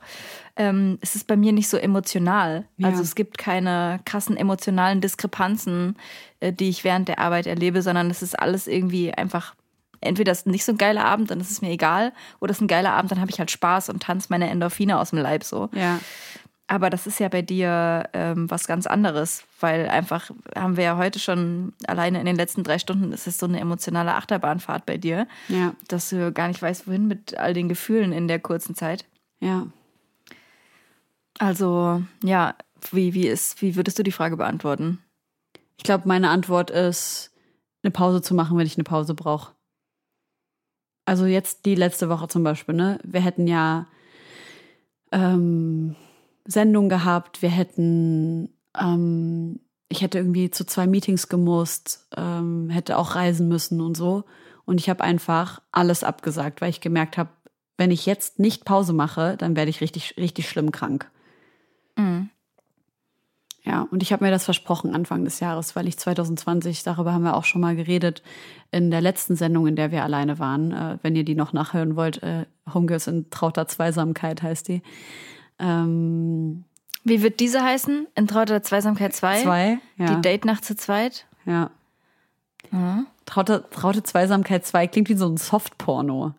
Ähm, 0.55 0.99
es 1.01 1.15
ist 1.15 1.25
bei 1.25 1.35
mir 1.35 1.51
nicht 1.51 1.67
so 1.67 1.77
emotional. 1.77 2.65
Ja. 2.77 2.89
Also 2.89 3.01
es 3.01 3.15
gibt 3.15 3.39
keine 3.39 4.01
krassen 4.05 4.37
emotionalen 4.37 5.01
Diskrepanzen, 5.01 5.97
äh, 6.39 6.53
die 6.53 6.69
ich 6.69 6.83
während 6.83 7.07
der 7.07 7.17
Arbeit 7.17 7.47
erlebe, 7.47 7.81
sondern 7.81 8.11
es 8.11 8.21
ist 8.21 8.37
alles 8.37 8.67
irgendwie 8.67 9.15
einfach 9.15 9.55
entweder 10.05 10.31
ist 10.31 10.47
nicht 10.47 10.65
so 10.65 10.71
ein 10.71 10.77
geiler 10.77 11.05
Abend, 11.05 11.31
dann 11.31 11.39
ist 11.39 11.51
es 11.51 11.61
mir 11.61 11.71
egal, 11.71 12.13
oder 12.39 12.51
es 12.51 12.57
ist 12.57 12.61
ein 12.61 12.67
geiler 12.67 12.93
Abend, 12.93 13.11
dann 13.11 13.21
habe 13.21 13.31
ich 13.31 13.39
halt 13.39 13.51
Spaß 13.51 13.89
und 13.89 14.03
tanze 14.03 14.27
meine 14.29 14.49
Endorphine 14.49 14.99
aus 14.99 15.11
dem 15.11 15.19
Leib 15.19 15.43
so. 15.43 15.69
Ja. 15.73 15.99
Aber 16.67 16.89
das 16.89 17.07
ist 17.07 17.19
ja 17.19 17.27
bei 17.27 17.41
dir 17.41 18.09
ähm, 18.13 18.49
was 18.49 18.67
ganz 18.67 18.87
anderes, 18.87 19.43
weil 19.59 19.89
einfach 19.89 20.31
haben 20.55 20.77
wir 20.77 20.83
ja 20.85 20.97
heute 20.97 21.19
schon 21.19 21.73
alleine 21.87 22.19
in 22.19 22.25
den 22.25 22.37
letzten 22.37 22.63
drei 22.63 22.79
Stunden, 22.79 23.11
ist 23.11 23.27
es 23.27 23.37
so 23.37 23.45
eine 23.45 23.59
emotionale 23.59 24.15
Achterbahnfahrt 24.15 24.85
bei 24.85 24.97
dir, 24.97 25.27
ja. 25.49 25.75
dass 25.87 26.09
du 26.09 26.31
gar 26.31 26.47
nicht 26.47 26.61
weißt, 26.61 26.87
wohin 26.87 27.07
mit 27.07 27.37
all 27.37 27.53
den 27.53 27.67
Gefühlen 27.67 28.13
in 28.13 28.27
der 28.27 28.39
kurzen 28.39 28.75
Zeit. 28.75 29.05
Ja. 29.39 29.67
Also, 31.37 32.01
ja, 32.23 32.55
wie, 32.91 33.13
wie, 33.13 33.27
ist, 33.27 33.61
wie 33.61 33.75
würdest 33.75 33.99
du 33.99 34.03
die 34.03 34.11
Frage 34.11 34.37
beantworten? 34.37 34.99
Ich 35.77 35.83
glaube, 35.83 36.07
meine 36.07 36.29
Antwort 36.29 36.71
ist, 36.71 37.31
eine 37.83 37.91
Pause 37.91 38.21
zu 38.21 38.33
machen, 38.33 38.57
wenn 38.57 38.65
ich 38.65 38.77
eine 38.77 38.85
Pause 38.85 39.13
brauche 39.13 39.52
also 41.05 41.25
jetzt 41.25 41.65
die 41.65 41.75
letzte 41.75 42.09
Woche 42.09 42.27
zum 42.27 42.43
Beispiel, 42.43 42.75
ne? 42.75 42.99
Wir 43.03 43.21
hätten 43.21 43.47
ja 43.47 43.87
ähm, 45.11 45.95
Sendung 46.45 46.89
gehabt, 46.89 47.41
wir 47.41 47.49
hätten, 47.49 48.49
ähm, 48.79 49.59
ich 49.89 50.01
hätte 50.01 50.17
irgendwie 50.17 50.49
zu 50.49 50.65
zwei 50.65 50.87
Meetings 50.87 51.29
gemusst, 51.29 52.07
ähm, 52.17 52.69
hätte 52.69 52.97
auch 52.97 53.15
reisen 53.15 53.47
müssen 53.47 53.81
und 53.81 53.95
so. 53.95 54.23
Und 54.65 54.79
ich 54.79 54.89
habe 54.89 55.03
einfach 55.03 55.61
alles 55.71 56.03
abgesagt, 56.03 56.61
weil 56.61 56.69
ich 56.69 56.81
gemerkt 56.81 57.17
habe, 57.17 57.29
wenn 57.77 57.91
ich 57.91 58.05
jetzt 58.05 58.39
nicht 58.39 58.65
Pause 58.65 58.93
mache, 58.93 59.35
dann 59.37 59.55
werde 59.55 59.69
ich 59.69 59.81
richtig, 59.81 60.15
richtig 60.17 60.47
schlimm 60.47 60.71
krank. 60.71 61.11
Ja, 63.65 63.87
und 63.91 64.03
ich 64.03 64.11
habe 64.11 64.25
mir 64.25 64.31
das 64.31 64.43
versprochen 64.43 64.93
Anfang 64.93 65.23
des 65.23 65.39
Jahres, 65.39 65.75
weil 65.75 65.87
ich 65.87 65.97
2020, 65.97 66.83
darüber 66.83 67.13
haben 67.13 67.23
wir 67.23 67.35
auch 67.35 67.45
schon 67.45 67.61
mal 67.61 67.77
geredet, 67.77 68.21
in 68.71 68.91
der 68.91 68.99
letzten 68.99 69.37
Sendung, 69.37 69.67
in 69.67 69.77
der 69.77 69.91
wir 69.91 70.03
alleine 70.03 70.37
waren, 70.37 70.71
äh, 70.71 70.97
wenn 71.01 71.15
ihr 71.15 71.23
die 71.23 71.35
noch 71.35 71.53
nachhören 71.53 71.95
wollt, 71.95 72.21
äh, 72.23 72.45
Homegirls 72.73 73.07
in 73.07 73.29
trauter 73.29 73.67
Zweisamkeit 73.67 74.41
heißt 74.41 74.67
die. 74.67 74.81
Ähm, 75.59 76.65
Wie 77.05 77.21
wird 77.21 77.39
diese 77.39 77.63
heißen? 77.63 78.07
In 78.15 78.27
trauter 78.27 78.63
Zweisamkeit 78.63 79.13
2? 79.15 79.43
Zwei, 79.43 79.79
ja. 79.97 80.05
Die 80.07 80.21
Date-Nacht 80.21 80.65
zu 80.65 80.75
zweit? 80.75 81.25
Ja. 81.45 81.71
Mhm. 82.71 83.07
Traute, 83.25 83.63
traute 83.71 84.03
Zweisamkeit 84.03 84.65
2 84.65 84.87
klingt 84.87 85.07
wie 85.07 85.15
so 85.15 85.27
ein 85.27 85.37
Softporno. 85.37 86.33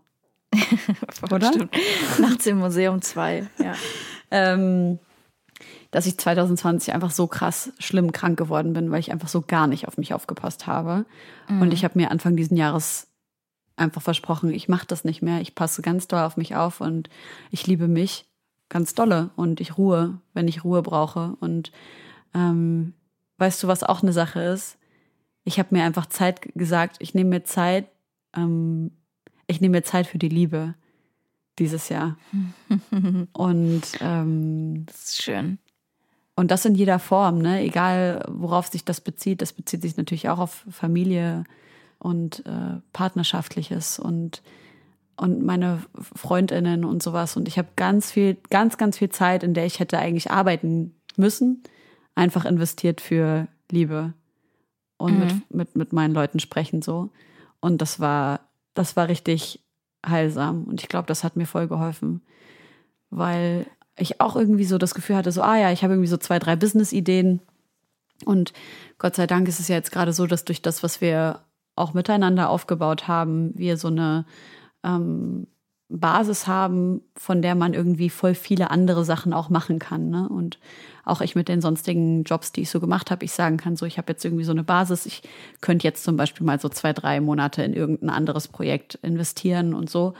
Oder? 1.32 1.52
Nachts 2.18 2.46
im 2.46 2.58
Museum 2.58 3.00
2, 3.00 3.46
ja. 3.58 3.72
ähm, 4.30 4.98
dass 5.94 6.06
ich 6.06 6.18
2020 6.18 6.92
einfach 6.92 7.12
so 7.12 7.28
krass 7.28 7.72
schlimm 7.78 8.10
krank 8.10 8.36
geworden 8.36 8.72
bin, 8.72 8.90
weil 8.90 8.98
ich 8.98 9.12
einfach 9.12 9.28
so 9.28 9.42
gar 9.42 9.68
nicht 9.68 9.86
auf 9.86 9.96
mich 9.96 10.12
aufgepasst 10.12 10.66
habe. 10.66 11.06
Mhm. 11.48 11.62
Und 11.62 11.72
ich 11.72 11.84
habe 11.84 11.96
mir 11.96 12.10
Anfang 12.10 12.34
diesen 12.34 12.56
Jahres 12.56 13.06
einfach 13.76 14.02
versprochen, 14.02 14.52
ich 14.52 14.68
mache 14.68 14.88
das 14.88 15.04
nicht 15.04 15.22
mehr. 15.22 15.40
Ich 15.40 15.54
passe 15.54 15.82
ganz 15.82 16.08
doll 16.08 16.22
auf 16.24 16.36
mich 16.36 16.56
auf 16.56 16.80
und 16.80 17.08
ich 17.52 17.68
liebe 17.68 17.86
mich 17.86 18.26
ganz 18.68 18.94
dolle 18.94 19.30
und 19.36 19.60
ich 19.60 19.78
ruhe, 19.78 20.18
wenn 20.32 20.48
ich 20.48 20.64
Ruhe 20.64 20.82
brauche. 20.82 21.36
Und 21.38 21.70
ähm, 22.34 22.94
weißt 23.38 23.62
du, 23.62 23.68
was 23.68 23.84
auch 23.84 24.02
eine 24.02 24.12
Sache 24.12 24.42
ist? 24.42 24.78
Ich 25.44 25.60
habe 25.60 25.68
mir 25.70 25.84
einfach 25.84 26.06
Zeit 26.06 26.40
gesagt, 26.56 26.96
ich 26.98 27.14
nehme 27.14 27.30
mir 27.30 27.44
Zeit, 27.44 27.86
ähm, 28.34 28.90
ich 29.46 29.60
nehme 29.60 29.76
mir 29.76 29.84
Zeit 29.84 30.08
für 30.08 30.18
die 30.18 30.28
Liebe 30.28 30.74
dieses 31.60 31.88
Jahr. 31.88 32.16
und 33.32 33.82
ähm, 34.00 34.86
das 34.86 35.04
ist 35.04 35.22
schön. 35.22 35.60
Und 36.36 36.50
das 36.50 36.64
in 36.64 36.74
jeder 36.74 36.98
Form, 36.98 37.38
ne? 37.38 37.60
Egal, 37.62 38.24
worauf 38.28 38.66
sich 38.66 38.84
das 38.84 39.00
bezieht. 39.00 39.40
Das 39.40 39.52
bezieht 39.52 39.82
sich 39.82 39.96
natürlich 39.96 40.28
auch 40.28 40.38
auf 40.38 40.64
Familie 40.70 41.44
und 41.98 42.44
äh, 42.46 42.80
Partnerschaftliches 42.92 43.98
und 43.98 44.42
und 45.16 45.44
meine 45.44 45.82
Freundinnen 45.94 46.84
und 46.84 47.02
sowas. 47.02 47.36
Und 47.36 47.48
ich 47.48 47.58
habe 47.58 47.68
ganz 47.76 48.10
viel, 48.10 48.36
ganz, 48.50 48.78
ganz 48.78 48.98
viel 48.98 49.10
Zeit, 49.10 49.42
in 49.42 49.54
der 49.54 49.66
ich 49.66 49.78
hätte 49.78 49.98
eigentlich 49.98 50.30
arbeiten 50.30 50.94
müssen, 51.16 51.62
einfach 52.14 52.44
investiert 52.44 53.00
für 53.00 53.46
Liebe 53.70 54.12
und 54.96 55.14
mhm. 55.14 55.20
mit, 55.20 55.54
mit, 55.54 55.76
mit 55.76 55.92
meinen 55.92 56.14
Leuten 56.14 56.40
sprechen 56.40 56.82
so. 56.82 57.10
Und 57.60 57.80
das 57.80 58.00
war, 58.00 58.40
das 58.74 58.96
war 58.96 59.08
richtig 59.08 59.60
heilsam. 60.06 60.64
Und 60.64 60.82
ich 60.82 60.88
glaube, 60.88 61.06
das 61.06 61.24
hat 61.24 61.36
mir 61.36 61.46
voll 61.46 61.68
geholfen. 61.68 62.22
Weil 63.10 63.66
ich 63.96 64.20
auch 64.20 64.36
irgendwie 64.36 64.64
so 64.64 64.78
das 64.78 64.94
Gefühl 64.94 65.16
hatte, 65.16 65.32
so, 65.32 65.42
ah 65.42 65.56
ja, 65.56 65.72
ich 65.72 65.82
habe 65.82 65.94
irgendwie 65.94 66.08
so 66.08 66.16
zwei, 66.16 66.38
drei 66.38 66.56
Business-Ideen. 66.56 67.40
Und 68.24 68.52
Gott 68.98 69.14
sei 69.14 69.26
Dank 69.26 69.48
ist 69.48 69.60
es 69.60 69.68
ja 69.68 69.76
jetzt 69.76 69.92
gerade 69.92 70.12
so, 70.12 70.26
dass 70.26 70.44
durch 70.44 70.62
das, 70.62 70.82
was 70.82 71.00
wir 71.00 71.40
auch 71.76 71.94
miteinander 71.94 72.50
aufgebaut 72.50 73.08
haben, 73.08 73.52
wir 73.56 73.76
so 73.76 73.88
eine 73.88 74.26
ähm, 74.84 75.46
Basis 75.88 76.46
haben, 76.46 77.02
von 77.16 77.42
der 77.42 77.54
man 77.54 77.74
irgendwie 77.74 78.10
voll 78.10 78.34
viele 78.34 78.70
andere 78.70 79.04
Sachen 79.04 79.32
auch 79.32 79.50
machen 79.50 79.78
kann. 79.78 80.08
Ne? 80.08 80.28
Und 80.28 80.58
auch 81.04 81.20
ich 81.20 81.34
mit 81.36 81.48
den 81.48 81.60
sonstigen 81.60 82.24
Jobs, 82.24 82.52
die 82.52 82.62
ich 82.62 82.70
so 82.70 82.80
gemacht 82.80 83.10
habe, 83.10 83.24
ich 83.24 83.32
sagen 83.32 83.58
kann, 83.58 83.76
so 83.76 83.86
ich 83.86 83.98
habe 83.98 84.12
jetzt 84.12 84.24
irgendwie 84.24 84.44
so 84.44 84.52
eine 84.52 84.64
Basis. 84.64 85.06
Ich 85.06 85.22
könnte 85.60 85.86
jetzt 85.86 86.04
zum 86.04 86.16
Beispiel 86.16 86.46
mal 86.46 86.58
so 86.58 86.68
zwei, 86.68 86.92
drei 86.92 87.20
Monate 87.20 87.62
in 87.62 87.74
irgendein 87.74 88.10
anderes 88.10 88.48
Projekt 88.48 88.96
investieren 89.02 89.74
und 89.74 89.90
so 89.90 90.14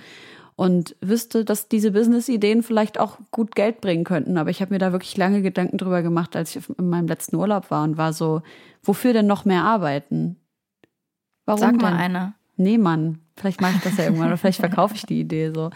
und 0.56 0.94
wüsste, 1.00 1.44
dass 1.44 1.68
diese 1.68 1.90
Business-Ideen 1.90 2.62
vielleicht 2.62 2.98
auch 2.98 3.18
gut 3.30 3.54
Geld 3.54 3.80
bringen 3.80 4.04
könnten. 4.04 4.38
Aber 4.38 4.50
ich 4.50 4.60
habe 4.60 4.72
mir 4.72 4.78
da 4.78 4.92
wirklich 4.92 5.16
lange 5.16 5.42
Gedanken 5.42 5.78
drüber 5.78 6.02
gemacht, 6.02 6.36
als 6.36 6.54
ich 6.54 6.62
in 6.78 6.88
meinem 6.88 7.08
letzten 7.08 7.36
Urlaub 7.36 7.70
war 7.70 7.82
und 7.82 7.96
war 7.96 8.12
so, 8.12 8.42
wofür 8.82 9.12
denn 9.12 9.26
noch 9.26 9.44
mehr 9.44 9.64
arbeiten? 9.64 10.36
Warum 11.44 11.60
Sag 11.60 11.76
mal 11.80 11.90
denn? 11.90 12.00
einer. 12.00 12.34
Nee, 12.56 12.78
Mann. 12.78 13.18
Vielleicht 13.36 13.60
mache 13.60 13.74
ich 13.76 13.82
das 13.82 13.96
ja 13.96 14.04
irgendwann 14.04 14.28
oder 14.28 14.36
vielleicht 14.36 14.60
verkaufe 14.60 14.94
ich 14.94 15.06
die 15.06 15.18
Idee 15.18 15.50
so. 15.52 15.70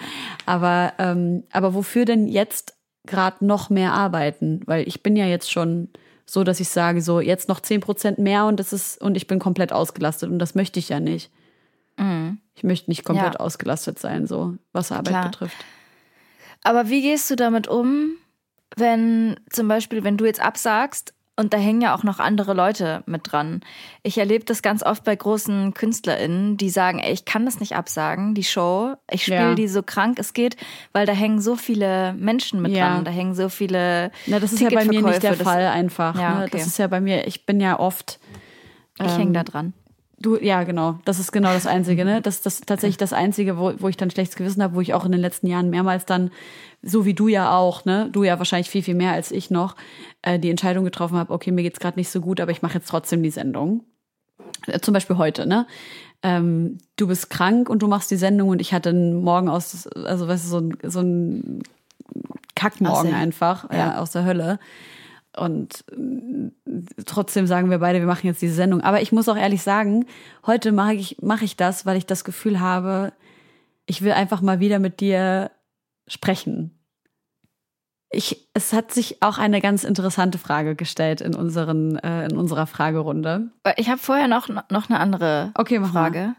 Aber, 0.46 0.92
ähm, 0.98 1.42
aber 1.52 1.74
wofür 1.74 2.04
denn 2.04 2.28
jetzt 2.28 2.76
gerade 3.04 3.44
noch 3.44 3.68
mehr 3.68 3.92
arbeiten? 3.92 4.60
Weil 4.66 4.86
ich 4.86 5.02
bin 5.02 5.16
ja 5.16 5.26
jetzt 5.26 5.50
schon 5.50 5.88
so, 6.24 6.44
dass 6.44 6.60
ich 6.60 6.68
sage, 6.68 7.02
so 7.02 7.20
jetzt 7.20 7.48
noch 7.48 7.58
zehn 7.60 7.80
Prozent 7.80 8.18
mehr 8.18 8.44
und 8.44 8.60
das 8.60 8.72
ist, 8.72 9.00
und 9.00 9.16
ich 9.16 9.26
bin 9.26 9.40
komplett 9.40 9.72
ausgelastet 9.72 10.30
und 10.30 10.38
das 10.38 10.54
möchte 10.54 10.78
ich 10.78 10.88
ja 10.90 11.00
nicht. 11.00 11.32
Mhm. 11.98 12.38
Ich 12.54 12.64
möchte 12.64 12.90
nicht 12.90 13.04
komplett 13.04 13.34
ja. 13.34 13.40
ausgelastet 13.40 13.98
sein, 13.98 14.26
so 14.26 14.56
was 14.72 14.90
Arbeit 14.90 15.08
Klar. 15.08 15.24
betrifft. 15.26 15.64
Aber 16.64 16.88
wie 16.88 17.02
gehst 17.02 17.30
du 17.30 17.36
damit 17.36 17.68
um, 17.68 18.16
wenn 18.76 19.36
zum 19.50 19.68
Beispiel, 19.68 20.04
wenn 20.04 20.16
du 20.16 20.24
jetzt 20.24 20.40
absagst 20.40 21.14
Und 21.36 21.52
da 21.54 21.56
hängen 21.56 21.80
ja 21.80 21.94
auch 21.94 22.02
noch 22.02 22.18
andere 22.18 22.52
Leute 22.52 23.04
mit 23.06 23.30
dran. 23.30 23.60
Ich 24.02 24.18
erlebe 24.18 24.44
das 24.44 24.60
ganz 24.60 24.82
oft 24.82 25.04
bei 25.04 25.14
großen 25.14 25.72
KünstlerInnen, 25.72 26.56
die 26.56 26.68
sagen, 26.68 26.98
ey, 26.98 27.12
ich 27.12 27.26
kann 27.26 27.44
das 27.44 27.60
nicht 27.60 27.76
absagen, 27.76 28.34
die 28.34 28.42
Show. 28.42 28.94
Ich 29.08 29.22
spiele 29.22 29.50
ja. 29.50 29.54
die 29.54 29.68
so 29.68 29.84
krank 29.84 30.18
es 30.18 30.32
geht, 30.32 30.56
weil 30.92 31.06
da 31.06 31.12
hängen 31.12 31.40
so 31.40 31.54
viele 31.54 32.12
Menschen 32.14 32.60
mit 32.60 32.72
ja. 32.72 32.88
dran. 32.88 33.04
Da 33.04 33.12
hängen 33.12 33.36
so 33.36 33.48
viele. 33.48 34.10
Na, 34.26 34.40
das 34.40 34.52
ist 34.52 34.60
ja 34.60 34.70
bei 34.70 34.84
mir 34.84 35.00
nicht 35.00 35.22
der 35.22 35.34
Fall 35.34 35.68
einfach. 35.68 36.18
Ja, 36.18 36.40
ne? 36.40 36.44
okay. 36.46 36.58
Das 36.58 36.66
ist 36.66 36.78
ja 36.78 36.88
bei 36.88 37.00
mir, 37.00 37.28
ich 37.28 37.46
bin 37.46 37.60
ja 37.60 37.78
oft. 37.78 38.18
Ich 38.98 39.06
ähm, 39.06 39.16
hänge 39.16 39.32
da 39.32 39.44
dran. 39.44 39.74
Du, 40.20 40.36
ja, 40.36 40.64
genau. 40.64 40.98
Das 41.04 41.20
ist 41.20 41.30
genau 41.30 41.52
das 41.52 41.66
Einzige, 41.66 42.04
ne? 42.04 42.20
Das, 42.20 42.40
das 42.40 42.54
ist 42.54 42.66
tatsächlich 42.66 42.96
das 42.96 43.12
Einzige, 43.12 43.56
wo, 43.56 43.72
wo 43.78 43.88
ich 43.88 43.96
dann 43.96 44.10
schlechtes 44.10 44.36
Gewissen 44.36 44.62
habe, 44.62 44.74
wo 44.74 44.80
ich 44.80 44.92
auch 44.94 45.04
in 45.04 45.12
den 45.12 45.20
letzten 45.20 45.46
Jahren 45.46 45.70
mehrmals 45.70 46.06
dann, 46.06 46.30
so 46.82 47.04
wie 47.04 47.14
du 47.14 47.28
ja 47.28 47.56
auch, 47.56 47.84
ne? 47.84 48.08
Du 48.10 48.24
ja 48.24 48.38
wahrscheinlich 48.38 48.68
viel, 48.68 48.82
viel 48.82 48.96
mehr 48.96 49.12
als 49.12 49.30
ich 49.30 49.50
noch, 49.50 49.76
äh, 50.22 50.38
die 50.38 50.50
Entscheidung 50.50 50.84
getroffen 50.84 51.16
habe, 51.16 51.32
okay, 51.32 51.52
mir 51.52 51.62
geht's 51.62 51.78
gerade 51.78 51.98
nicht 51.98 52.10
so 52.10 52.20
gut, 52.20 52.40
aber 52.40 52.50
ich 52.50 52.62
mache 52.62 52.74
jetzt 52.74 52.88
trotzdem 52.88 53.22
die 53.22 53.30
Sendung. 53.30 53.84
Äh, 54.66 54.80
zum 54.80 54.92
Beispiel 54.92 55.18
heute, 55.18 55.46
ne? 55.46 55.66
Ähm, 56.22 56.78
du 56.96 57.06
bist 57.06 57.30
krank 57.30 57.70
und 57.70 57.80
du 57.80 57.86
machst 57.86 58.10
die 58.10 58.16
Sendung 58.16 58.48
und 58.48 58.60
ich 58.60 58.72
hatte 58.72 58.88
einen 58.88 59.22
Morgen 59.22 59.48
aus, 59.48 59.86
also 59.86 60.26
weißt 60.26 60.46
du, 60.46 60.48
so 60.48 60.58
ein, 60.58 60.78
so 60.82 61.00
ein 61.00 61.62
Kackmorgen 62.56 63.14
einfach, 63.14 63.70
ja. 63.70 63.78
ja, 63.78 63.98
aus 64.00 64.10
der 64.10 64.24
Hölle. 64.24 64.58
Und 65.38 65.84
äh, 65.92 67.02
trotzdem 67.06 67.46
sagen 67.46 67.70
wir 67.70 67.78
beide, 67.78 68.00
wir 68.00 68.06
machen 68.06 68.26
jetzt 68.26 68.42
diese 68.42 68.54
Sendung. 68.54 68.80
Aber 68.80 69.00
ich 69.00 69.12
muss 69.12 69.28
auch 69.28 69.36
ehrlich 69.36 69.62
sagen, 69.62 70.06
heute 70.46 70.72
mache 70.72 70.94
ich, 70.94 71.16
mache 71.22 71.44
ich 71.44 71.56
das, 71.56 71.86
weil 71.86 71.96
ich 71.96 72.06
das 72.06 72.24
Gefühl 72.24 72.60
habe, 72.60 73.12
ich 73.86 74.02
will 74.02 74.12
einfach 74.12 74.42
mal 74.42 74.60
wieder 74.60 74.78
mit 74.78 75.00
dir 75.00 75.50
sprechen. 76.06 76.74
Ich, 78.10 78.48
es 78.54 78.72
hat 78.72 78.92
sich 78.92 79.22
auch 79.22 79.38
eine 79.38 79.60
ganz 79.60 79.84
interessante 79.84 80.38
Frage 80.38 80.74
gestellt 80.74 81.20
in, 81.20 81.34
unseren, 81.34 81.98
äh, 81.98 82.24
in 82.26 82.36
unserer 82.36 82.66
Fragerunde. 82.66 83.50
Ich 83.76 83.90
habe 83.90 83.98
vorher 83.98 84.28
noch, 84.28 84.48
noch 84.48 84.88
eine 84.88 84.98
andere 84.98 85.52
okay, 85.54 85.80
Frage. 85.80 86.34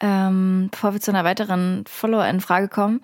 Ähm, 0.00 0.68
bevor 0.70 0.92
wir 0.92 1.00
zu 1.00 1.12
einer 1.12 1.24
weiteren 1.24 1.84
Follower-Frage 1.86 2.68
kommen. 2.68 3.00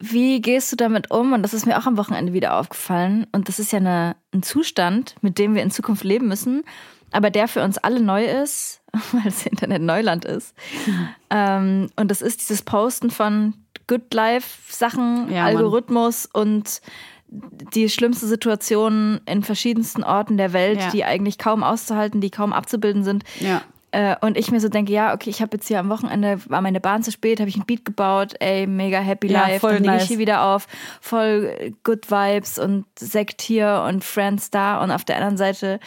Wie 0.00 0.40
gehst 0.40 0.72
du 0.72 0.76
damit 0.76 1.10
um? 1.10 1.34
Und 1.34 1.42
das 1.42 1.52
ist 1.52 1.66
mir 1.66 1.78
auch 1.78 1.86
am 1.86 1.98
Wochenende 1.98 2.32
wieder 2.32 2.58
aufgefallen. 2.58 3.26
Und 3.32 3.48
das 3.48 3.58
ist 3.58 3.70
ja 3.70 3.78
eine, 3.78 4.16
ein 4.32 4.42
Zustand, 4.42 5.14
mit 5.20 5.38
dem 5.38 5.54
wir 5.54 5.62
in 5.62 5.70
Zukunft 5.70 6.04
leben 6.04 6.26
müssen, 6.26 6.64
aber 7.12 7.30
der 7.30 7.48
für 7.48 7.62
uns 7.62 7.76
alle 7.76 8.00
neu 8.00 8.24
ist, 8.24 8.80
weil 9.12 9.24
das 9.24 9.46
Internet 9.46 9.82
Neuland 9.82 10.24
ist. 10.24 10.54
Mhm. 10.86 11.08
Ähm, 11.32 11.90
und 11.94 12.10
das 12.10 12.22
ist 12.22 12.40
dieses 12.40 12.62
Posten 12.62 13.08
von 13.08 13.54
Good 13.86 14.12
Life-Sachen, 14.12 15.32
ja, 15.32 15.44
Algorithmus 15.44 16.26
und 16.26 16.80
die 17.28 17.88
schlimmste 17.88 18.26
Situation 18.26 19.20
in 19.26 19.44
verschiedensten 19.44 20.02
Orten 20.02 20.36
der 20.36 20.52
Welt, 20.52 20.80
ja. 20.80 20.90
die 20.90 21.04
eigentlich 21.04 21.38
kaum 21.38 21.62
auszuhalten, 21.62 22.20
die 22.20 22.30
kaum 22.30 22.52
abzubilden 22.52 23.04
sind. 23.04 23.22
Ja. 23.38 23.62
Äh, 23.92 24.16
und 24.20 24.36
ich 24.36 24.50
mir 24.50 24.60
so 24.60 24.68
denke, 24.68 24.92
ja, 24.92 25.14
okay, 25.14 25.30
ich 25.30 25.42
habe 25.42 25.56
jetzt 25.56 25.66
hier 25.68 25.80
am 25.80 25.88
Wochenende, 25.88 26.40
war 26.48 26.60
meine 26.60 26.80
Bahn 26.80 27.02
zu 27.02 27.10
spät, 27.10 27.40
habe 27.40 27.48
ich 27.48 27.56
ein 27.56 27.66
Beat 27.66 27.84
gebaut, 27.84 28.34
ey, 28.38 28.66
mega 28.66 29.00
happy 29.00 29.28
ja, 29.28 29.48
life, 29.48 29.60
voll 29.60 29.74
dann 29.74 29.82
lege 29.82 29.94
nice. 29.94 30.02
ich 30.02 30.08
hier 30.08 30.18
wieder 30.18 30.44
auf, 30.44 30.66
voll 31.00 31.74
good 31.82 32.10
vibes 32.10 32.58
und 32.58 32.86
Sekt 32.98 33.42
hier 33.42 33.84
und 33.88 34.04
Friends 34.04 34.50
da 34.50 34.82
und 34.82 34.90
auf 34.90 35.04
der 35.04 35.16
anderen 35.16 35.36
Seite 35.36 35.80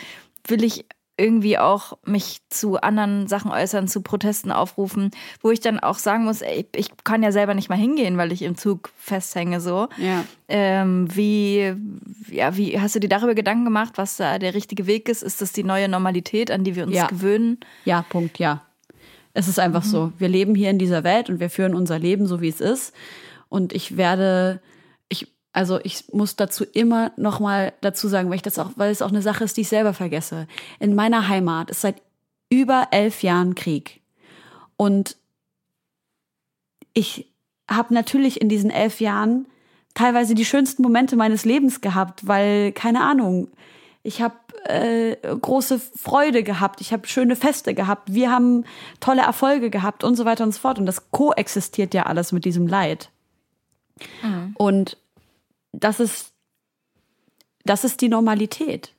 will 0.48 0.64
ich 0.64 0.86
irgendwie 1.16 1.60
auch 1.60 1.98
mich 2.06 2.42
zu 2.50 2.82
anderen 2.82 3.28
Sachen 3.28 3.52
äußern, 3.52 3.88
zu 3.88 4.02
Protesten 4.02 4.52
aufrufen, 4.52 5.12
wo 5.42 5.52
ich 5.52 5.60
dann 5.60 5.80
auch 5.80 6.00
sagen 6.00 6.26
muss, 6.26 6.42
ey, 6.42 6.66
ich 6.76 6.90
kann 7.04 7.22
ja 7.22 7.32
selber 7.32 7.54
nicht 7.54 7.70
mal 7.70 7.78
hingehen, 7.78 8.18
weil 8.18 8.32
ich 8.32 8.42
im 8.42 8.58
Zug 8.58 8.92
festhänge 8.98 9.62
so. 9.62 9.90
Ja. 9.98 10.26
Ähm, 10.48 11.08
wie, 11.16 11.76
ja, 12.32 12.58
wie 12.58 12.80
hast 12.80 12.96
du 12.96 13.00
dir 13.00 13.10
darüber 13.10 13.36
Gedanken 13.36 13.66
gemacht, 13.66 13.94
was 13.96 14.18
da 14.18 14.40
der 14.40 14.56
richtige 14.56 14.88
Weg 14.88 15.08
ist? 15.08 15.22
Ist 15.22 15.42
das 15.42 15.52
die 15.52 15.64
neue 15.64 15.88
Normalität, 15.88 16.50
an 16.50 16.64
die 16.64 16.76
wir 16.76 16.86
uns 16.86 16.96
ja. 16.96 17.06
gewöhnen? 17.06 17.60
Ja, 17.86 18.04
Punkt, 18.10 18.40
ja. 18.40 18.64
Es 19.36 19.48
ist 19.48 19.60
einfach 19.60 19.84
mhm. 19.84 19.90
so. 19.90 20.14
Wir 20.18 20.30
leben 20.30 20.56
hier 20.56 20.72
in 20.72 20.80
dieser 20.80 21.04
Welt 21.04 21.30
und 21.30 21.40
wir 21.40 21.52
führen 21.52 21.76
unser 21.76 22.00
Leben 22.00 22.26
so, 22.26 22.42
wie 22.42 22.50
es 22.50 22.60
ist. 22.60 22.94
Und 23.50 23.72
ich 23.72 23.98
werde 23.98 24.62
also 25.54 25.80
ich 25.84 26.12
muss 26.12 26.36
dazu 26.36 26.66
immer 26.66 27.12
noch 27.16 27.40
mal 27.40 27.74
dazu 27.82 28.08
sagen, 28.08 28.30
weil 28.30 28.38
ich 28.38 28.42
das 28.42 28.60
auch, 28.60 28.72
weil 28.76 28.92
es 28.92 29.02
auch 29.02 29.10
eine 29.10 29.22
Sache 29.22 29.44
ist, 29.44 29.56
die 29.56 29.62
ich 29.62 29.70
selber 29.70 29.94
vergesse. 29.94 30.48
In 30.80 30.96
meiner 30.96 31.28
Heimat 31.28 31.70
ist 31.70 31.82
seit 31.82 32.02
über 32.50 32.88
elf 32.92 33.24
Jahren 33.24 33.56
Krieg 33.56 34.02
und 34.76 35.16
ich 36.94 37.32
habe 37.70 37.94
natürlich 37.94 38.42
in 38.42 38.50
diesen 38.50 38.70
elf 38.70 39.00
Jahren 39.00 39.48
teilweise 39.94 40.36
die 40.36 40.46
schönsten 40.46 40.82
Momente 40.82 41.16
meines 41.16 41.46
Lebens 41.46 41.82
gehabt, 41.82 42.28
weil 42.28 42.72
keine 42.72 43.02
Ahnung, 43.02 43.48
ich 44.02 44.22
habe 44.22 44.36
äh, 44.66 45.16
große 45.22 45.80
Freude 45.80 46.44
gehabt, 46.44 46.82
ich 46.82 46.94
habe 46.94 47.08
schöne 47.08 47.36
Feste 47.36 47.74
gehabt, 47.74 48.14
wir 48.14 48.32
haben 48.32 48.66
tolle 49.00 49.22
Erfolge 49.22 49.70
gehabt 49.70 50.04
und 50.04 50.16
so 50.16 50.26
weiter 50.26 50.44
und 50.44 50.54
so 50.54 50.60
fort 50.60 50.80
und 50.80 50.86
das 50.86 51.12
koexistiert 51.12 51.94
ja 51.94 52.04
alles 52.04 52.32
mit 52.32 52.46
diesem 52.46 52.68
Leid. 52.68 53.10
Mhm. 54.22 54.56
Und 54.58 54.98
das 55.74 56.00
ist, 56.00 56.34
das 57.66 57.84
ist 57.84 58.02
die 58.02 58.10
Normalität. 58.10 58.94